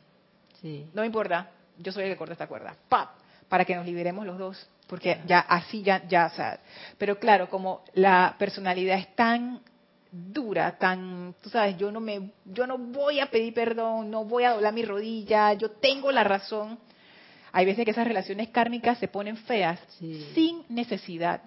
No 0.64 1.02
me 1.02 1.06
importa, 1.06 1.52
yo 1.78 1.92
soy 1.92 2.06
el 2.06 2.10
que 2.10 2.18
corta 2.18 2.34
esta 2.34 2.48
cuerda. 2.48 2.76
¡Pap! 2.90 3.10
Para 3.48 3.66
que 3.66 3.76
nos 3.76 3.86
liberemos 3.86 4.26
los 4.26 4.40
dos 4.40 4.68
porque 4.88 5.20
ya 5.28 5.42
así 5.42 5.84
ya 5.84 6.08
ya 6.08 6.28
o 6.28 6.36
sea, 6.36 6.60
pero 6.98 7.20
claro 7.20 7.50
como 7.50 7.84
la 7.94 8.36
personalidad 8.40 8.98
es 8.98 9.14
tan 9.16 9.60
dura 10.12 10.78
tan 10.80 11.36
tú 11.44 11.50
sabes 11.50 11.78
yo 11.78 11.92
no 11.92 12.00
me 12.00 12.32
yo 12.46 12.66
no 12.66 12.78
voy 12.78 13.20
a 13.20 13.30
pedir 13.30 13.54
perdón 13.54 14.10
no 14.10 14.24
voy 14.24 14.46
a 14.46 14.52
doblar 14.52 14.74
mi 14.74 14.84
rodilla 14.84 15.54
yo 15.54 15.72
tengo 15.72 16.12
la 16.12 16.24
razón 16.24 16.80
hay 17.52 17.66
veces 17.66 17.84
que 17.84 17.92
esas 17.92 18.08
relaciones 18.08 18.48
kármicas 18.48 18.98
se 18.98 19.10
ponen 19.10 19.36
feas 19.36 19.80
sin 20.34 20.64
necesidad 20.70 21.42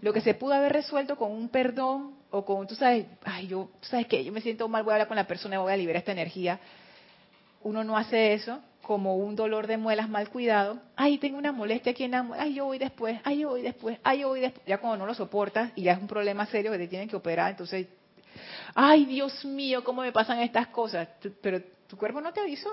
lo 0.00 0.14
que 0.14 0.22
se 0.22 0.32
pudo 0.34 0.54
haber 0.54 0.72
resuelto 0.72 1.16
con 1.16 1.30
un 1.30 1.50
perdón 1.50 2.15
o 2.30 2.44
con 2.44 2.66
tú 2.66 2.74
sabes 2.74 3.06
ay 3.24 3.48
yo 3.48 3.70
tú 3.80 3.88
sabes 3.88 4.06
qué 4.06 4.24
yo 4.24 4.32
me 4.32 4.40
siento 4.40 4.68
mal 4.68 4.82
voy 4.82 4.92
a 4.92 4.94
hablar 4.94 5.08
con 5.08 5.16
la 5.16 5.26
persona 5.26 5.58
voy 5.58 5.72
a 5.72 5.76
liberar 5.76 6.00
esta 6.00 6.12
energía. 6.12 6.60
Uno 7.62 7.82
no 7.82 7.96
hace 7.96 8.34
eso 8.34 8.60
como 8.86 9.16
un 9.16 9.34
dolor 9.34 9.66
de 9.66 9.78
muelas 9.78 10.08
mal 10.08 10.28
cuidado, 10.30 10.78
ay, 10.94 11.18
tengo 11.18 11.38
una 11.38 11.50
molestia 11.50 11.90
aquí 11.90 12.04
en 12.04 12.12
la 12.12 12.24
ay, 12.38 12.54
yo 12.54 12.66
voy 12.66 12.78
después, 12.78 13.18
ay, 13.24 13.40
yo 13.40 13.48
voy 13.48 13.62
después, 13.62 13.98
ay, 14.04 14.20
yo 14.20 14.28
voy 14.28 14.40
después, 14.40 14.64
ya 14.64 14.78
cuando 14.78 14.98
no 14.98 15.06
lo 15.06 15.14
soportas 15.14 15.72
y 15.74 15.82
ya 15.82 15.94
es 15.94 15.98
un 15.98 16.06
problema 16.06 16.46
serio 16.46 16.70
que 16.70 16.78
te 16.78 16.86
tienen 16.86 17.08
que 17.08 17.16
operar, 17.16 17.50
entonces, 17.50 17.88
ay, 18.76 19.04
Dios 19.06 19.44
mío, 19.44 19.82
¿cómo 19.82 20.02
me 20.02 20.12
pasan 20.12 20.38
estas 20.38 20.68
cosas? 20.68 21.08
Pero 21.42 21.60
tu 21.88 21.96
cuerpo 21.96 22.20
no 22.20 22.32
te 22.32 22.40
avisó, 22.40 22.70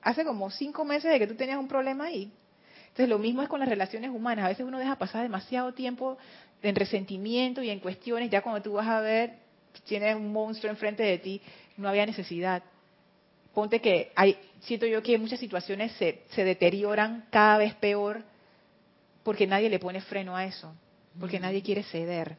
hace 0.00 0.24
como 0.24 0.50
cinco 0.50 0.86
meses 0.86 1.12
de 1.12 1.18
que 1.18 1.26
tú 1.26 1.34
tenías 1.34 1.58
un 1.58 1.68
problema 1.68 2.04
ahí. 2.04 2.32
Entonces, 2.84 3.10
lo 3.10 3.18
mismo 3.18 3.42
es 3.42 3.48
con 3.50 3.60
las 3.60 3.68
relaciones 3.68 4.10
humanas, 4.10 4.46
a 4.46 4.48
veces 4.48 4.64
uno 4.64 4.78
deja 4.78 4.96
pasar 4.96 5.22
demasiado 5.22 5.74
tiempo 5.74 6.16
en 6.62 6.74
resentimiento 6.74 7.62
y 7.62 7.70
en 7.70 7.80
cuestiones, 7.80 8.30
ya 8.30 8.42
cuando 8.42 8.62
tú 8.62 8.74
vas 8.74 8.88
a 8.88 9.00
ver, 9.00 9.34
tienes 9.84 10.14
un 10.16 10.32
monstruo 10.32 10.70
enfrente 10.70 11.02
de 11.02 11.18
ti, 11.18 11.40
no 11.76 11.88
había 11.88 12.06
necesidad 12.06 12.62
ponte 13.52 13.80
que 13.80 14.12
hay, 14.14 14.36
siento 14.60 14.86
yo 14.86 15.02
que 15.02 15.18
muchas 15.18 15.40
situaciones 15.40 15.92
se, 15.92 16.22
se 16.30 16.44
deterioran 16.44 17.26
cada 17.30 17.58
vez 17.58 17.74
peor 17.74 18.22
porque 19.22 19.46
nadie 19.46 19.68
le 19.68 19.78
pone 19.78 20.00
freno 20.00 20.36
a 20.36 20.44
eso, 20.44 20.74
porque 21.20 21.38
nadie 21.38 21.62
quiere 21.62 21.82
ceder. 21.84 22.36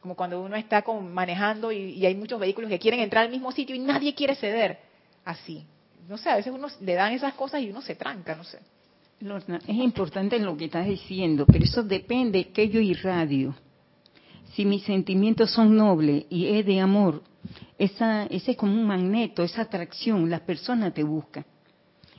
Como 0.00 0.14
cuando 0.14 0.40
uno 0.40 0.56
está 0.56 0.84
manejando 1.10 1.72
y, 1.72 2.04
hay 2.04 2.14
muchos 2.14 2.38
vehículos 2.38 2.70
que 2.70 2.78
quieren 2.78 3.00
entrar 3.00 3.24
al 3.24 3.30
mismo 3.30 3.50
sitio 3.50 3.74
y 3.74 3.80
nadie 3.80 4.14
quiere 4.14 4.34
ceder. 4.36 4.78
Así. 5.24 5.66
No 6.06 6.16
sé, 6.16 6.30
a 6.30 6.36
veces 6.36 6.52
uno 6.52 6.68
le 6.80 6.94
dan 6.94 7.12
esas 7.12 7.34
cosas 7.34 7.60
y 7.60 7.70
uno 7.70 7.82
se 7.82 7.94
tranca, 7.94 8.34
no 8.34 8.44
sé. 8.44 8.58
Lorna, 9.20 9.58
es 9.66 9.76
importante 9.76 10.38
lo 10.38 10.56
que 10.56 10.66
estás 10.66 10.86
diciendo, 10.86 11.44
pero 11.44 11.64
eso 11.64 11.82
depende 11.82 12.50
que 12.50 12.68
yo 12.68 12.80
irradio. 12.80 13.54
Si 14.54 14.64
mis 14.64 14.84
sentimientos 14.84 15.50
son 15.50 15.76
nobles 15.76 16.24
y 16.30 16.46
es 16.46 16.64
de 16.64 16.78
amor, 16.80 17.22
esa, 17.78 18.26
ese 18.26 18.52
es 18.52 18.56
como 18.56 18.72
un 18.72 18.86
magneto, 18.86 19.42
esa 19.42 19.62
atracción, 19.62 20.30
la 20.30 20.40
persona 20.46 20.92
te 20.92 21.02
busca. 21.02 21.44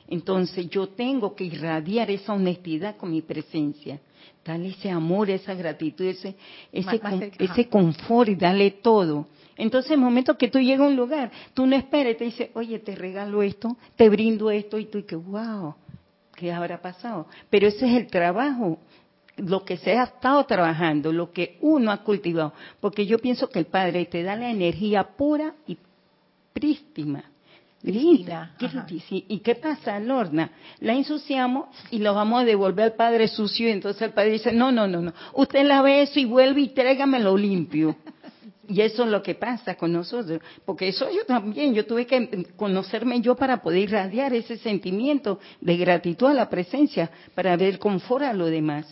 Entonces 0.08 0.68
yo 0.68 0.88
tengo 0.88 1.34
que 1.34 1.44
irradiar 1.44 2.10
esa 2.10 2.34
honestidad 2.34 2.96
con 2.96 3.12
mi 3.12 3.22
presencia, 3.22 4.00
darle 4.44 4.70
ese 4.70 4.90
amor, 4.90 5.30
esa 5.30 5.54
gratitud, 5.54 6.04
ese, 6.04 6.36
ese, 6.72 7.00
ese 7.38 7.68
confort 7.68 8.28
y 8.28 8.34
darle 8.34 8.72
todo. 8.72 9.26
Entonces, 9.56 9.92
en 9.92 9.98
el 9.98 10.04
momento 10.04 10.36
que 10.36 10.48
tú 10.48 10.58
llegas 10.58 10.86
a 10.86 10.88
un 10.88 10.96
lugar, 10.96 11.30
tú 11.54 11.66
no 11.66 11.76
esperes, 11.76 12.16
te 12.16 12.24
dice, 12.24 12.50
oye, 12.54 12.78
te 12.78 12.94
regalo 12.94 13.42
esto, 13.42 13.76
te 13.94 14.08
brindo 14.08 14.50
esto, 14.50 14.78
y 14.78 14.86
tú 14.86 14.98
y 14.98 15.02
que, 15.02 15.16
wow, 15.16 15.74
¿qué 16.40 16.50
habrá 16.50 16.80
pasado? 16.80 17.26
Pero 17.50 17.68
ese 17.68 17.86
es 17.86 17.96
el 17.96 18.06
trabajo 18.06 18.78
lo 19.36 19.64
que 19.64 19.76
se 19.76 19.92
ha 19.92 20.04
estado 20.04 20.44
trabajando, 20.44 21.12
lo 21.12 21.30
que 21.32 21.58
uno 21.60 21.90
ha 21.92 21.98
cultivado, 21.98 22.52
porque 22.80 23.06
yo 23.06 23.18
pienso 23.18 23.48
que 23.48 23.58
el 23.58 23.66
Padre 23.66 24.06
te 24.06 24.22
da 24.22 24.36
la 24.36 24.50
energía 24.50 25.04
pura 25.04 25.54
y 25.66 25.76
prístima. 26.52 27.24
Linda. 27.82 28.54
¿Y 29.08 29.38
qué 29.38 29.54
pasa, 29.54 29.98
Lorna? 29.98 30.50
La 30.80 30.92
ensuciamos 30.92 31.68
y 31.90 31.98
lo 31.98 32.12
vamos 32.14 32.42
a 32.42 32.44
devolver 32.44 32.86
al 32.86 32.92
Padre 32.92 33.28
sucio 33.28 33.68
y 33.68 33.72
entonces 33.72 34.02
el 34.02 34.12
Padre 34.12 34.32
dice, 34.32 34.52
no, 34.52 34.70
no, 34.70 34.86
no, 34.86 35.00
no, 35.00 35.14
usted 35.32 35.64
lave 35.64 36.02
eso 36.02 36.20
y 36.20 36.26
vuelve 36.26 36.60
y 36.60 36.68
tráigamelo 36.68 37.36
limpio. 37.36 37.96
Y 38.70 38.82
eso 38.82 39.02
es 39.02 39.10
lo 39.10 39.20
que 39.20 39.34
pasa 39.34 39.74
con 39.74 39.92
nosotros, 39.92 40.40
porque 40.64 40.88
eso 40.88 41.10
yo 41.10 41.26
también, 41.26 41.74
yo 41.74 41.84
tuve 41.86 42.06
que 42.06 42.46
conocerme 42.54 43.20
yo 43.20 43.34
para 43.34 43.60
poder 43.62 43.80
irradiar 43.80 44.32
ese 44.32 44.58
sentimiento 44.58 45.40
de 45.60 45.76
gratitud 45.76 46.28
a 46.28 46.34
la 46.34 46.48
presencia, 46.48 47.10
para 47.34 47.56
ver 47.56 47.80
confort 47.80 48.22
a 48.22 48.32
lo 48.32 48.46
demás. 48.46 48.86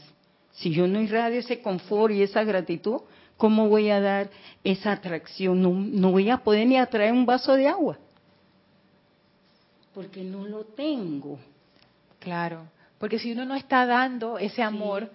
Si 0.50 0.70
yo 0.70 0.88
no 0.88 1.00
irradio 1.00 1.38
ese 1.38 1.62
confort 1.62 2.12
y 2.12 2.22
esa 2.22 2.42
gratitud, 2.42 3.02
¿cómo 3.36 3.68
voy 3.68 3.88
a 3.90 4.00
dar 4.00 4.30
esa 4.64 4.90
atracción? 4.90 5.62
No, 5.62 6.10
voy 6.10 6.28
a 6.28 6.38
poder 6.38 6.66
ni 6.66 6.76
atraer 6.76 7.12
un 7.12 7.24
vaso 7.24 7.54
de 7.54 7.68
agua. 7.68 7.98
Porque 9.94 10.24
no 10.24 10.44
lo 10.44 10.64
tengo. 10.64 11.38
Claro, 12.18 12.64
porque 12.98 13.20
si 13.20 13.30
uno 13.30 13.44
no 13.44 13.54
está 13.54 13.86
dando 13.86 14.38
ese 14.38 14.60
amor, 14.60 15.08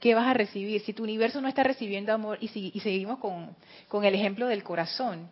¿qué 0.00 0.14
vas 0.14 0.26
a 0.26 0.34
recibir? 0.34 0.80
Si 0.82 0.92
tu 0.92 1.04
universo 1.04 1.40
no 1.40 1.48
está 1.48 1.62
recibiendo 1.62 2.12
amor, 2.12 2.38
y, 2.40 2.48
si, 2.48 2.72
y 2.74 2.80
seguimos 2.80 3.18
con, 3.18 3.54
con 3.88 4.04
el 4.04 4.14
ejemplo 4.14 4.46
del 4.46 4.62
corazón, 4.64 5.28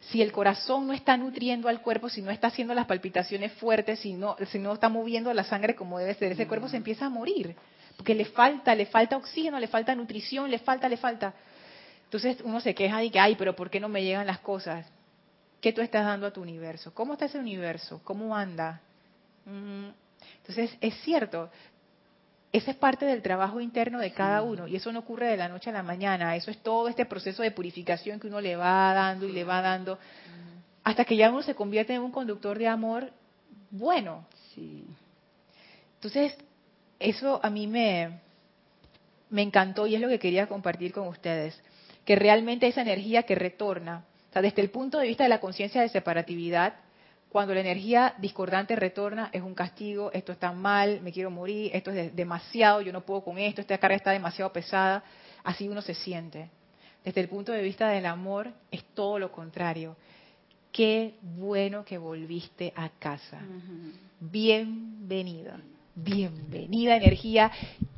si 0.00 0.22
el 0.22 0.32
corazón 0.32 0.86
no 0.86 0.92
está 0.92 1.16
nutriendo 1.16 1.68
al 1.68 1.80
cuerpo, 1.82 2.08
si 2.08 2.22
no 2.22 2.30
está 2.30 2.48
haciendo 2.48 2.74
las 2.74 2.86
palpitaciones 2.86 3.52
fuertes, 3.52 4.00
si 4.00 4.12
no, 4.12 4.36
si 4.50 4.58
no 4.58 4.72
está 4.72 4.88
moviendo 4.88 5.32
la 5.32 5.44
sangre 5.44 5.74
como 5.74 5.98
debe 5.98 6.14
ser, 6.14 6.32
ese 6.32 6.46
cuerpo 6.46 6.68
se 6.68 6.76
empieza 6.76 7.06
a 7.06 7.10
morir 7.10 7.54
porque 8.00 8.14
le 8.14 8.24
falta, 8.24 8.74
le 8.74 8.86
falta 8.86 9.14
oxígeno, 9.18 9.60
le 9.60 9.68
falta 9.68 9.94
nutrición, 9.94 10.50
le 10.50 10.58
falta, 10.58 10.88
le 10.88 10.96
falta. 10.96 11.34
Entonces 12.04 12.38
uno 12.42 12.58
se 12.58 12.74
queja 12.74 13.04
y 13.04 13.10
que, 13.10 13.20
ay, 13.20 13.36
pero 13.36 13.54
¿por 13.54 13.68
qué 13.68 13.78
no 13.78 13.90
me 13.90 14.02
llegan 14.02 14.26
las 14.26 14.38
cosas? 14.38 14.86
¿Qué 15.60 15.70
tú 15.74 15.82
estás 15.82 16.06
dando 16.06 16.26
a 16.26 16.32
tu 16.32 16.40
universo? 16.40 16.94
¿Cómo 16.94 17.12
está 17.12 17.26
ese 17.26 17.38
universo? 17.38 18.00
¿Cómo 18.02 18.34
anda? 18.34 18.80
Mm. 19.44 19.88
Entonces 20.38 20.78
es 20.80 20.94
cierto, 21.02 21.50
ese 22.52 22.72
es 22.72 22.76
parte 22.76 23.06
del 23.06 23.22
trabajo 23.22 23.60
interno 23.60 24.00
de 24.00 24.12
cada 24.12 24.42
uno 24.42 24.66
y 24.66 24.76
eso 24.76 24.92
no 24.92 25.00
ocurre 25.00 25.28
de 25.28 25.36
la 25.36 25.48
noche 25.48 25.70
a 25.70 25.72
la 25.72 25.82
mañana, 25.82 26.34
eso 26.34 26.50
es 26.50 26.58
todo 26.58 26.88
este 26.88 27.06
proceso 27.06 27.42
de 27.42 27.52
purificación 27.52 28.18
que 28.18 28.26
uno 28.26 28.40
le 28.40 28.56
va 28.56 28.92
dando 28.92 29.26
y 29.26 29.32
le 29.32 29.44
va 29.44 29.60
dando 29.60 29.98
hasta 30.82 31.04
que 31.04 31.16
ya 31.16 31.30
uno 31.30 31.42
se 31.42 31.54
convierte 31.54 31.94
en 31.94 32.02
un 32.02 32.10
conductor 32.10 32.58
de 32.58 32.66
amor 32.66 33.12
bueno. 33.70 34.26
Sí. 34.54 34.84
Entonces, 35.94 36.36
eso 36.98 37.38
a 37.42 37.50
mí 37.50 37.66
me, 37.66 38.20
me 39.28 39.42
encantó 39.42 39.86
y 39.86 39.94
es 39.94 40.00
lo 40.00 40.08
que 40.08 40.18
quería 40.18 40.48
compartir 40.48 40.92
con 40.92 41.06
ustedes, 41.06 41.62
que 42.04 42.16
realmente 42.16 42.66
esa 42.66 42.82
energía 42.82 43.22
que 43.24 43.34
retorna, 43.34 44.04
o 44.30 44.32
sea, 44.32 44.42
desde 44.42 44.62
el 44.62 44.70
punto 44.70 44.98
de 44.98 45.06
vista 45.06 45.22
de 45.24 45.28
la 45.28 45.40
conciencia 45.40 45.82
de 45.82 45.88
separatividad, 45.88 46.74
cuando 47.30 47.54
la 47.54 47.60
energía 47.60 48.14
discordante 48.18 48.74
retorna 48.74 49.30
es 49.32 49.42
un 49.42 49.54
castigo, 49.54 50.10
esto 50.12 50.32
está 50.32 50.52
mal, 50.52 51.00
me 51.00 51.12
quiero 51.12 51.30
morir, 51.30 51.70
esto 51.72 51.92
es 51.92 52.14
demasiado, 52.14 52.80
yo 52.80 52.92
no 52.92 53.02
puedo 53.02 53.22
con 53.22 53.38
esto, 53.38 53.60
esta 53.60 53.78
carga 53.78 53.96
está 53.96 54.10
demasiado 54.10 54.52
pesada, 54.52 55.04
así 55.44 55.68
uno 55.68 55.80
se 55.80 55.94
siente. 55.94 56.50
Desde 57.04 57.20
el 57.20 57.28
punto 57.28 57.52
de 57.52 57.62
vista 57.62 57.88
del 57.88 58.06
amor 58.06 58.52
es 58.70 58.84
todo 58.94 59.18
lo 59.18 59.30
contrario. 59.30 59.96
Qué 60.72 61.14
bueno 61.22 61.84
que 61.84 61.98
volviste 61.98 62.72
a 62.76 62.88
casa. 62.90 63.38
Bienvenida 64.18 65.60
bienvenida 65.94 66.96
energía, 66.96 67.50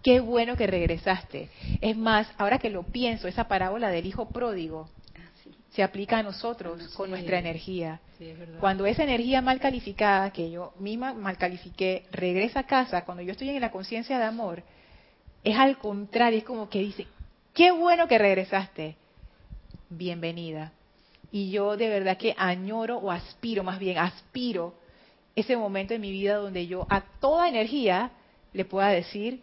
qué 0.03 0.20
bueno 0.20 0.57
que 0.57 0.66
regresaste. 0.66 1.49
Es 1.80 1.97
más, 1.97 2.26
ahora 2.39 2.59
que 2.59 2.70
lo 2.70 2.83
pienso, 2.83 3.28
esa 3.28 3.49
parábola 3.49 3.91
del 3.91 4.07
hijo 4.07 4.28
pródigo 4.28 4.89
se 5.75 5.83
aplica 5.83 6.18
a 6.18 6.23
nosotros 6.23 6.89
con 6.95 7.11
nuestra 7.11 7.39
energía. 7.39 8.01
cuando 8.61 8.85
esa 8.87 9.05
energía 9.05 9.41
mal 9.41 9.59
calificada, 9.59 10.31
que 10.31 10.51
yo 10.51 10.75
misma 10.79 11.14
mal 11.14 11.39
califiqué, 11.39 12.05
regresa 12.12 12.61
a 12.61 12.66
casa, 12.66 13.05
cuando 13.05 13.23
yo 13.23 13.33
estoy 13.33 13.49
en 13.49 13.61
la 13.61 13.70
conciencia 13.70 14.18
de 14.18 14.25
amor, 14.25 14.62
es 15.43 15.57
al 15.57 15.79
contrario, 15.79 16.39
es 16.39 16.45
como 16.45 16.68
que 16.68 16.81
dice, 16.81 17.07
qué 17.55 17.70
bueno 17.70 18.07
que 18.07 18.18
regresaste, 18.18 18.97
bienvenida. 19.89 20.73
Y 21.31 21.51
yo 21.51 21.79
de 21.79 21.89
verdad 21.89 22.18
que 22.18 22.35
añoro 22.37 22.99
o 22.99 23.11
aspiro, 23.11 23.64
más 23.64 23.79
bien 23.79 23.97
aspiro 23.97 24.75
ese 25.35 25.57
momento 25.57 25.95
en 25.95 26.03
mi 26.03 26.12
vida 26.12 26.37
donde 26.37 26.66
yo 26.66 26.87
a 26.91 27.01
toda 27.01 27.49
energía 27.49 28.11
le 28.53 28.66
pueda 28.66 28.89
decir, 28.89 29.41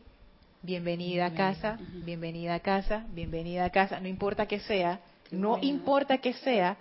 bienvenida 0.61 1.25
a 1.25 1.33
casa, 1.33 1.79
bienvenida 2.05 2.53
a 2.53 2.59
casa, 2.59 3.07
bienvenida 3.13 3.65
a 3.65 3.69
casa, 3.71 3.99
no 3.99 4.07
importa 4.07 4.45
que 4.45 4.59
sea, 4.59 4.99
no 5.31 5.57
importa 5.61 6.19
que 6.19 6.33
sea, 6.33 6.77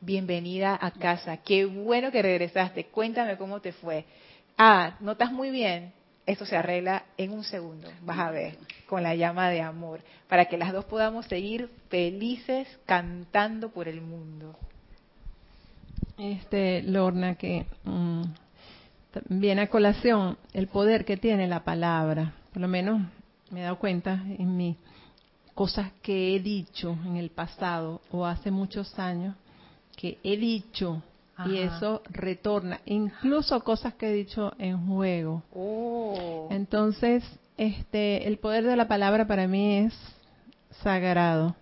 bienvenida 0.00 0.78
a 0.80 0.90
casa. 0.90 1.38
Qué 1.38 1.64
bueno 1.64 2.10
que 2.10 2.22
regresaste, 2.22 2.86
cuéntame 2.86 3.36
cómo 3.36 3.60
te 3.60 3.72
fue. 3.72 4.04
Ah, 4.58 4.96
¿no 5.00 5.12
estás 5.12 5.32
muy 5.32 5.50
bien? 5.50 5.92
esto 6.26 6.46
se 6.46 6.56
arregla 6.56 7.04
en 7.16 7.32
un 7.32 7.44
segundo, 7.44 7.88
vas 8.02 8.18
a 8.18 8.30
ver, 8.30 8.56
con 8.86 9.02
la 9.02 9.14
llama 9.14 9.50
de 9.50 9.60
amor, 9.60 10.00
para 10.28 10.46
que 10.46 10.56
las 10.56 10.72
dos 10.72 10.84
podamos 10.84 11.26
seguir 11.26 11.68
felices 11.88 12.68
cantando 12.86 13.70
por 13.70 13.88
el 13.88 14.00
mundo. 14.00 14.56
Este, 16.18 16.82
Lorna, 16.82 17.34
que 17.34 17.66
mm, 17.84 18.22
viene 19.28 19.62
a 19.62 19.70
colación 19.70 20.38
el 20.52 20.68
poder 20.68 21.04
que 21.04 21.16
tiene 21.16 21.48
la 21.48 21.64
palabra, 21.64 22.34
por 22.52 22.62
lo 22.62 22.68
menos 22.68 23.00
me 23.50 23.60
he 23.60 23.62
dado 23.64 23.78
cuenta 23.78 24.22
en 24.38 24.56
mí, 24.56 24.76
cosas 25.62 25.92
que 26.02 26.34
he 26.34 26.40
dicho 26.40 26.98
en 27.06 27.16
el 27.16 27.30
pasado 27.30 28.00
o 28.10 28.26
hace 28.26 28.50
muchos 28.50 28.98
años, 28.98 29.36
que 29.96 30.18
he 30.24 30.36
dicho 30.36 31.04
y 31.46 31.58
eso 31.58 32.02
retorna, 32.10 32.80
incluso 32.84 33.62
cosas 33.62 33.94
que 33.94 34.08
he 34.08 34.12
dicho 34.12 34.52
en 34.58 34.88
juego. 34.88 35.44
Oh. 35.54 36.48
Entonces, 36.50 37.22
este, 37.56 38.26
el 38.26 38.38
poder 38.38 38.64
de 38.64 38.74
la 38.74 38.88
palabra 38.88 39.24
para 39.28 39.46
mí 39.46 39.76
es 39.78 39.94
sagrado. 40.82 41.54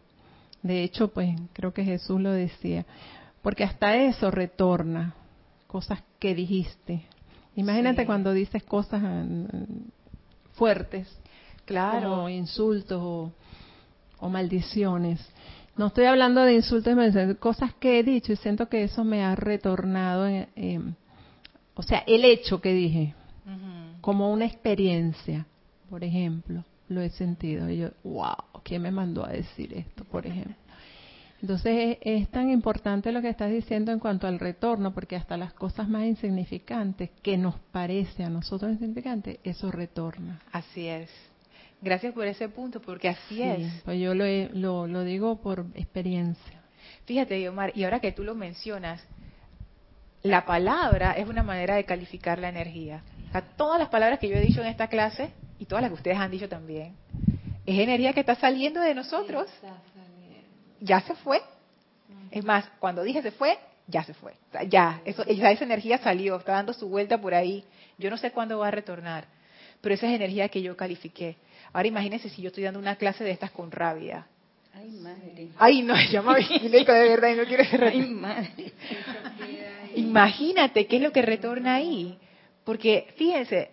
De 0.63 0.83
hecho, 0.83 1.09
pues 1.09 1.39
creo 1.53 1.75
que 1.75 1.85
Jesús 1.85 2.23
lo 2.23 2.33
decía, 2.33 2.87
porque 3.43 3.65
hasta 3.65 3.97
eso 3.97 4.31
retorna, 4.31 5.15
cosas 5.67 6.03
que 6.19 6.35
dijiste. 6.35 7.05
Imagínate 7.55 8.07
cuando 8.07 8.33
dices 8.33 8.63
cosas 8.63 9.03
mm, 9.03 9.45
fuertes, 10.55 11.07
claro, 11.67 12.09
como 12.13 12.29
insultos 12.31 12.99
o 12.99 13.33
maldiciones 14.29 15.21
no 15.81 15.87
estoy 15.87 16.05
hablando 16.05 16.43
de 16.43 16.57
insultos, 16.57 16.95
cosas 17.39 17.73
que 17.75 17.99
he 17.99 18.03
dicho 18.03 18.35
y 18.35 18.37
siento 18.37 18.69
que 18.69 18.85
eso 18.85 19.03
me 19.03 19.25
ha 19.25 19.35
retornado, 19.35 20.29
o 21.75 21.83
sea, 21.83 22.05
el 22.07 22.27
hecho 22.27 22.61
que 22.61 22.75
dije, 22.75 23.15
como 24.03 24.31
una 24.31 24.45
experiencia, 24.45 25.47
por 25.89 26.05
ejemplo, 26.05 26.65
lo 26.89 27.01
he 27.01 27.09
sentido. 27.09 27.71
Y 27.71 27.79
yo, 27.79 27.89
wow, 28.05 28.37
¿quién 28.63 28.83
me 28.83 28.91
mandó 28.91 29.25
a 29.25 29.31
decir 29.31 29.73
esto, 29.73 30.05
por 30.05 30.27
ejemplo? 30.27 30.55
Entonces 31.41 31.97
es, 32.03 32.29
tan 32.29 32.51
importante 32.51 33.11
lo 33.11 33.23
que 33.23 33.31
estás 33.31 33.51
diciendo 33.51 33.91
en 33.91 34.01
cuanto 34.01 34.27
al 34.27 34.39
retorno, 34.39 34.93
porque 34.93 35.17
hasta 35.17 35.39
las 35.39 35.55
cosas 35.55 35.89
más 35.89 36.05
insignificantes 36.05 37.09
que 37.23 37.39
nos 37.39 37.59
parece 37.73 38.23
a 38.23 38.29
nosotros 38.29 38.73
insignificantes, 38.73 39.39
eso 39.45 39.71
retorna. 39.71 40.43
Así 40.53 40.87
es. 40.87 41.09
Gracias 41.83 42.13
por 42.13 42.27
ese 42.27 42.49
punto, 42.49 42.81
porque 42.81 43.09
así 43.09 43.43
es. 43.43 43.83
Pues 43.85 43.99
yo 43.99 44.15
lo, 44.15 44.87
lo, 44.87 45.05
digo 45.05 45.41
por 45.41 45.67
experiencia. 45.75 46.63
Fíjate, 47.07 47.49
Omar, 47.49 47.73
y 47.75 47.85
ahora 47.85 48.01
que 48.01 48.13
tú 48.13 48.23
lo 48.23 48.35
mencionas, 48.35 49.03
la 50.23 50.45
palabra 50.45 51.13
es 51.13 51.27
una 51.27 51.43
manera 51.43 51.77
de 51.77 51.85
calificar 51.85 52.39
la 52.39 52.51
energía. 52.51 53.03
O 53.29 53.33
sea, 53.33 53.43
todas 53.57 53.79
las 53.79 53.89
palabras 53.89 54.19
que 54.19 54.29
yo 54.29 54.37
he 54.37 54.41
dicho 54.41 54.61
en 54.61 54.67
esta 54.67 54.89
clase, 54.89 55.31
y 55.59 55.65
todas 55.65 55.83
las 55.83 55.91
que 55.91 55.95
ustedes 55.95 56.19
han 56.19 56.31
dicho 56.31 56.49
también, 56.49 56.95
es 57.65 57.79
energía 57.79 58.13
que 58.13 58.21
está 58.21 58.35
saliendo 58.35 58.81
de 58.81 58.95
nosotros. 58.95 59.49
Ya 60.81 61.01
se 61.01 61.15
fue. 61.15 61.41
Es 62.31 62.45
más, 62.45 62.69
cuando 62.79 63.03
dije 63.03 63.23
se 63.23 63.31
fue, 63.31 63.59
ya 63.87 64.05
se 64.05 64.15
fue. 64.15 64.35
ya, 64.69 65.01
eso, 65.05 65.25
esa 65.27 65.51
energía 65.65 65.99
salió, 65.99 66.37
está 66.37 66.53
dando 66.53 66.73
su 66.73 66.89
vuelta 66.89 67.19
por 67.19 67.35
ahí. 67.35 67.65
Yo 67.99 68.11
no 68.11 68.17
sé 68.17 68.31
cuándo 68.31 68.59
va 68.59 68.69
a 68.69 68.71
retornar, 68.71 69.27
pero 69.81 69.95
esa 69.95 70.07
es 70.07 70.15
energía 70.15 70.49
que 70.49 70.63
yo 70.63 70.77
califiqué. 70.77 71.37
Ahora 71.73 71.89
imagínense 71.89 72.29
si 72.29 72.43
yo 72.43 72.49
estoy 72.49 72.65
dando 72.65 72.81
una 72.81 72.97
clase 72.97 73.25
de 73.25 73.31
estas 73.31 73.51
con 73.51 73.71
rabia. 73.71 74.27
Ay, 74.73 74.91
madre. 74.91 75.49
Ay, 75.59 75.83
no, 75.83 75.95
ya 76.11 76.23
me 76.23 76.35
de 76.41 76.85
verdad 76.85 77.29
y 77.29 77.37
no 77.37 77.45
quiero 77.45 77.65
ser 77.65 77.85
Ay, 77.85 78.01
madre. 78.09 78.73
Imagínate 79.97 80.87
qué 80.87 80.97
es 80.97 81.03
lo 81.03 81.13
que 81.13 81.23
retorna 81.23 81.75
ahí. 81.75 82.19
Porque 82.65 83.09
fíjense, 83.17 83.71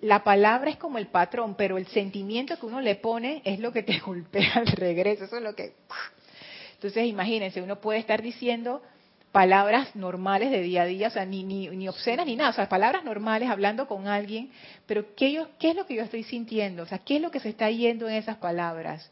la 0.00 0.22
palabra 0.22 0.70
es 0.70 0.76
como 0.76 0.98
el 0.98 1.06
patrón, 1.06 1.54
pero 1.56 1.78
el 1.78 1.86
sentimiento 1.86 2.58
que 2.58 2.66
uno 2.66 2.80
le 2.80 2.96
pone 2.96 3.40
es 3.44 3.58
lo 3.58 3.72
que 3.72 3.82
te 3.82 3.98
golpea 4.04 4.54
al 4.56 4.66
regreso. 4.66 5.24
Eso 5.24 5.36
es 5.36 5.42
lo 5.42 5.54
que. 5.54 5.72
Entonces, 6.74 7.06
imagínense, 7.06 7.62
uno 7.62 7.80
puede 7.80 8.00
estar 8.00 8.20
diciendo 8.20 8.82
palabras 9.34 9.96
normales 9.96 10.52
de 10.52 10.60
día 10.60 10.82
a 10.82 10.86
día, 10.86 11.08
o 11.08 11.10
sea, 11.10 11.24
ni, 11.24 11.42
ni, 11.42 11.66
ni 11.66 11.88
obscenas 11.88 12.24
ni 12.24 12.36
nada, 12.36 12.50
o 12.50 12.52
sea, 12.52 12.68
palabras 12.68 13.02
normales 13.02 13.50
hablando 13.50 13.88
con 13.88 14.06
alguien, 14.06 14.52
pero 14.86 15.12
¿qué, 15.16 15.44
¿qué 15.58 15.70
es 15.70 15.74
lo 15.74 15.86
que 15.86 15.96
yo 15.96 16.04
estoy 16.04 16.22
sintiendo? 16.22 16.84
O 16.84 16.86
sea, 16.86 16.98
¿qué 16.98 17.16
es 17.16 17.20
lo 17.20 17.32
que 17.32 17.40
se 17.40 17.48
está 17.48 17.68
yendo 17.68 18.08
en 18.08 18.14
esas 18.14 18.36
palabras? 18.36 19.10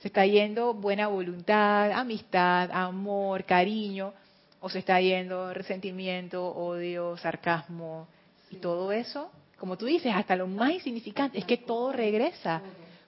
¿Se 0.00 0.08
está 0.08 0.26
yendo 0.26 0.74
buena 0.74 1.06
voluntad, 1.06 1.92
amistad, 1.92 2.68
amor, 2.72 3.44
cariño? 3.44 4.12
¿O 4.58 4.68
se 4.68 4.80
está 4.80 5.00
yendo 5.00 5.54
resentimiento, 5.54 6.44
odio, 6.48 7.16
sarcasmo 7.18 8.08
y 8.50 8.56
todo 8.56 8.90
eso? 8.90 9.30
Como 9.56 9.78
tú 9.78 9.86
dices, 9.86 10.12
hasta 10.12 10.34
lo 10.34 10.48
más 10.48 10.72
insignificante, 10.72 11.38
es 11.38 11.44
que 11.44 11.58
todo 11.58 11.92
regresa. 11.92 12.60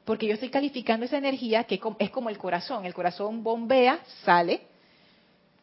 Porque 0.04 0.28
yo 0.28 0.34
estoy 0.34 0.50
calificando 0.50 1.06
esa 1.06 1.18
energía 1.18 1.64
que 1.64 1.80
es 1.98 2.10
como 2.10 2.30
el 2.30 2.38
corazón. 2.38 2.84
El 2.84 2.94
corazón 2.94 3.42
bombea, 3.42 3.98
sale, 4.24 4.60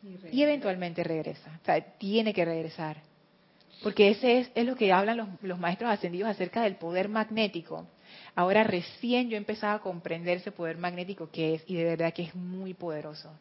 y, 0.02 0.43
eventualmente 0.43 1.04
regresa. 1.04 1.60
O 1.62 1.66
sea, 1.66 1.82
tiene 1.97 2.34
que 2.34 2.45
regresar. 2.45 2.97
Porque 3.84 4.10
ese 4.10 4.39
es, 4.39 4.52
es 4.56 4.66
lo 4.66 4.76
que 4.76 4.91
hablan 4.91 5.18
los, 5.18 5.28
los, 5.41 5.60
maestros 5.60 5.91
ascendidos 5.91 6.30
acerca 6.30 6.62
del 6.64 6.76
poder 6.76 7.10
magnético. 7.10 7.88
Ahora 8.36 8.64
recién 8.64 9.30
yo 9.30 9.38
empezaba 9.38 9.76
a 9.76 9.80
comprender 9.80 10.38
ese 10.38 10.52
poder 10.52 10.78
magnético 10.78 11.30
que 11.32 11.56
es, 11.56 11.64
y 11.68 11.76
de 11.76 11.86
verdad 11.86 12.14
que 12.14 12.24
es 12.24 12.36
muy 12.36 12.74
poderoso. 12.74 13.32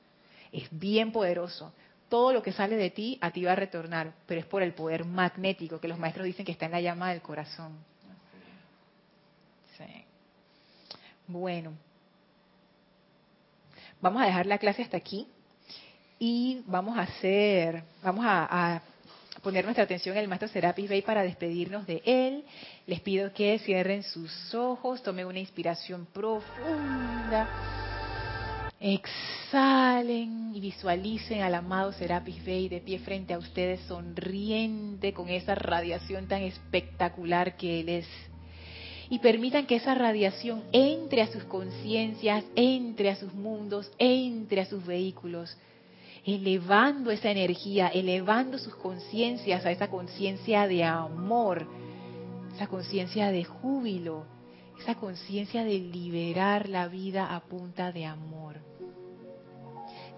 Es 0.52 0.68
bien 0.70 1.12
poderoso. 1.12 1.72
Todo 2.08 2.32
lo 2.32 2.42
que 2.42 2.52
sale 2.52 2.76
de 2.76 2.90
ti 2.90 3.18
a 3.20 3.30
ti 3.30 3.44
va 3.44 3.52
a 3.52 3.56
retornar, 3.56 4.12
pero 4.26 4.40
es 4.40 4.46
por 4.46 4.62
el 4.62 4.72
poder 4.72 5.04
magnético 5.04 5.80
que 5.80 5.88
los 5.88 5.98
maestros 5.98 6.26
dicen 6.26 6.46
que 6.46 6.52
está 6.52 6.66
en 6.66 6.72
la 6.72 6.80
llama 6.80 7.10
del 7.10 7.20
corazón. 7.20 7.76
Sí. 9.76 10.04
Bueno, 11.26 11.72
vamos 14.00 14.22
a 14.22 14.26
dejar 14.26 14.46
la 14.46 14.58
clase 14.58 14.82
hasta 14.82 14.96
aquí 14.96 15.28
y 16.18 16.62
vamos 16.66 16.98
a 16.98 17.02
hacer, 17.02 17.82
vamos 18.02 18.24
a, 18.26 18.82
poner 19.42 19.64
nuestra 19.64 19.84
atención 19.84 20.16
en 20.16 20.22
el 20.22 20.28
Maestro 20.28 20.48
Serapis 20.48 20.90
Bey 20.90 21.02
para 21.02 21.22
despedirnos 21.22 21.86
de 21.86 22.02
él. 22.04 22.44
Les 22.88 23.00
pido 23.00 23.32
que 23.32 23.58
cierren 23.60 24.02
sus 24.02 24.52
ojos, 24.52 25.00
tomen 25.02 25.26
una 25.26 25.38
inspiración 25.38 26.08
profunda, 26.12 27.48
exhalen 28.80 30.52
y 30.54 30.60
visualicen 30.60 31.42
al 31.42 31.54
amado 31.54 31.92
Serapis 31.92 32.44
Bey 32.44 32.68
de 32.68 32.80
pie 32.80 32.98
frente 32.98 33.32
a 33.32 33.38
ustedes, 33.38 33.80
sonriente 33.82 35.12
con 35.12 35.28
esa 35.28 35.54
radiación 35.54 36.26
tan 36.26 36.42
espectacular 36.42 37.56
que 37.56 37.80
él 37.80 37.88
es. 37.90 38.08
Y 39.08 39.20
permitan 39.20 39.66
que 39.66 39.76
esa 39.76 39.94
radiación 39.94 40.64
entre 40.72 41.22
a 41.22 41.28
sus 41.28 41.44
conciencias, 41.44 42.44
entre 42.56 43.10
a 43.10 43.16
sus 43.16 43.32
mundos, 43.32 43.90
entre 43.98 44.62
a 44.62 44.66
sus 44.66 44.84
vehículos 44.84 45.56
elevando 46.34 47.10
esa 47.10 47.30
energía, 47.30 47.88
elevando 47.88 48.58
sus 48.58 48.74
conciencias 48.74 49.64
a 49.64 49.70
esa 49.70 49.88
conciencia 49.88 50.66
de 50.66 50.84
amor, 50.84 51.66
esa 52.54 52.66
conciencia 52.66 53.32
de 53.32 53.44
júbilo, 53.44 54.26
esa 54.78 54.94
conciencia 54.94 55.64
de 55.64 55.78
liberar 55.78 56.68
la 56.68 56.86
vida 56.86 57.34
a 57.34 57.40
punta 57.40 57.92
de 57.92 58.04
amor. 58.04 58.56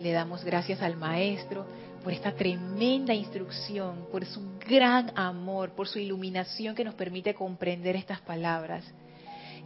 Le 0.01 0.11
damos 0.11 0.43
gracias 0.45 0.83
al 0.83 0.97
Maestro 0.97 1.65
por 2.03 2.13
esta 2.13 2.35
tremenda 2.35 3.15
instrucción, 3.15 4.09
por 4.11 4.25
su 4.25 4.59
gran 4.59 5.13
amor, 5.17 5.77
por 5.77 5.87
su 5.87 6.01
iluminación 6.01 6.75
que 6.75 6.85
nos 6.85 6.95
permite 6.95 7.35
comprender 7.35 7.95
estas 7.95 8.21
palabras. 8.23 8.85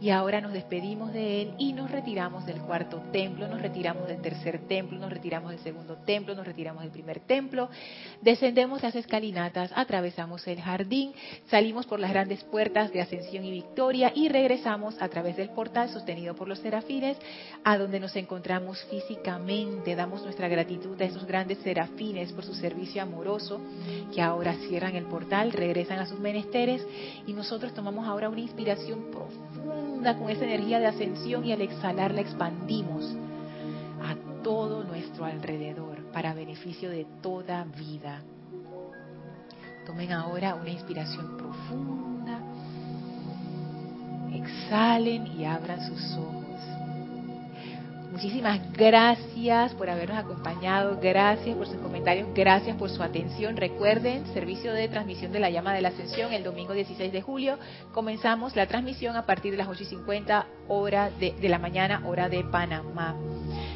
Y 0.01 0.09
ahora 0.09 0.41
nos 0.41 0.53
despedimos 0.53 1.13
de 1.13 1.41
él 1.41 1.53
y 1.57 1.73
nos 1.73 1.91
retiramos 1.91 2.45
del 2.45 2.61
cuarto 2.61 3.01
templo, 3.11 3.47
nos 3.47 3.61
retiramos 3.61 4.07
del 4.07 4.21
tercer 4.21 4.67
templo, 4.67 4.99
nos 4.99 5.09
retiramos 5.09 5.51
del 5.51 5.59
segundo 5.59 5.95
templo, 6.05 6.35
nos 6.35 6.45
retiramos 6.45 6.83
del 6.83 6.91
primer 6.91 7.21
templo, 7.21 7.69
descendemos 8.21 8.83
las 8.83 8.95
escalinatas, 8.95 9.71
atravesamos 9.75 10.45
el 10.47 10.61
jardín, 10.61 11.13
salimos 11.47 11.85
por 11.85 11.99
las 11.99 12.11
grandes 12.11 12.43
puertas 12.43 12.91
de 12.91 13.01
ascensión 13.01 13.45
y 13.45 13.51
victoria 13.51 14.11
y 14.13 14.29
regresamos 14.29 15.01
a 15.01 15.09
través 15.09 15.37
del 15.37 15.49
portal 15.49 15.89
sostenido 15.89 16.35
por 16.35 16.47
los 16.47 16.59
serafines 16.59 17.17
a 17.63 17.77
donde 17.77 17.99
nos 17.99 18.15
encontramos 18.15 18.83
físicamente. 18.89 19.95
Damos 19.95 20.23
nuestra 20.23 20.47
gratitud 20.47 20.99
a 21.01 21.05
esos 21.05 21.25
grandes 21.25 21.59
serafines 21.59 22.31
por 22.33 22.43
su 22.43 22.53
servicio 22.53 23.01
amoroso 23.01 23.61
que 24.13 24.21
ahora 24.21 24.55
cierran 24.67 24.95
el 24.95 25.05
portal, 25.05 25.51
regresan 25.51 25.99
a 25.99 26.05
sus 26.05 26.19
menesteres 26.19 26.85
y 27.25 27.33
nosotros 27.33 27.73
tomamos 27.73 28.07
ahora 28.07 28.29
una 28.29 28.41
inspiración 28.41 29.11
con 30.13 30.29
esa 30.29 30.45
energía 30.45 30.79
de 30.79 30.87
ascensión 30.87 31.43
y 31.45 31.51
al 31.51 31.61
exhalar 31.61 32.13
la 32.13 32.21
expandimos 32.21 33.15
a 34.03 34.43
todo 34.43 34.83
nuestro 34.83 35.25
alrededor 35.25 36.03
para 36.11 36.33
beneficio 36.33 36.91
de 36.91 37.07
toda 37.21 37.63
vida. 37.63 38.21
Tomen 39.85 40.11
ahora 40.11 40.55
una 40.55 40.69
inspiración 40.69 41.37
profunda, 41.37 42.39
exhalen 44.33 45.27
y 45.27 45.45
abran 45.45 45.81
sus 45.87 46.17
ojos. 46.17 46.44
Muchísimas 48.15 48.71
gracias 48.71 49.73
por 49.73 49.89
habernos 49.89 50.17
acompañado, 50.17 50.97
gracias 51.01 51.53
por 51.57 51.67
sus 51.67 51.75
comentarios, 51.81 52.29
gracias 52.33 52.77
por 52.77 52.89
su 52.89 53.03
atención. 53.03 53.57
Recuerden, 53.57 54.25
servicio 54.27 54.73
de 54.73 54.87
transmisión 54.87 55.33
de 55.33 55.41
la 55.41 55.49
llama 55.49 55.73
de 55.73 55.81
la 55.81 55.89
ascensión 55.89 56.31
el 56.31 56.41
domingo 56.41 56.71
16 56.71 57.11
de 57.11 57.21
julio. 57.21 57.59
Comenzamos 57.93 58.55
la 58.55 58.67
transmisión 58.67 59.17
a 59.17 59.25
partir 59.25 59.51
de 59.51 59.57
las 59.57 59.67
8 59.67 59.83
y 59.83 59.85
50 59.87 60.47
hora 60.69 61.09
de 61.09 61.49
la 61.49 61.59
mañana, 61.59 62.03
hora 62.07 62.29
de 62.29 62.45
Panamá. 62.45 63.17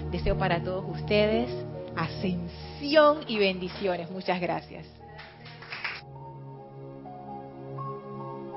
Deseo 0.09 0.37
para 0.37 0.63
todos 0.63 0.85
ustedes 0.87 1.49
ascensión 1.97 3.25
y 3.27 3.39
bendiciones. 3.39 4.09
Muchas 4.09 4.39
gracias. 4.39 4.99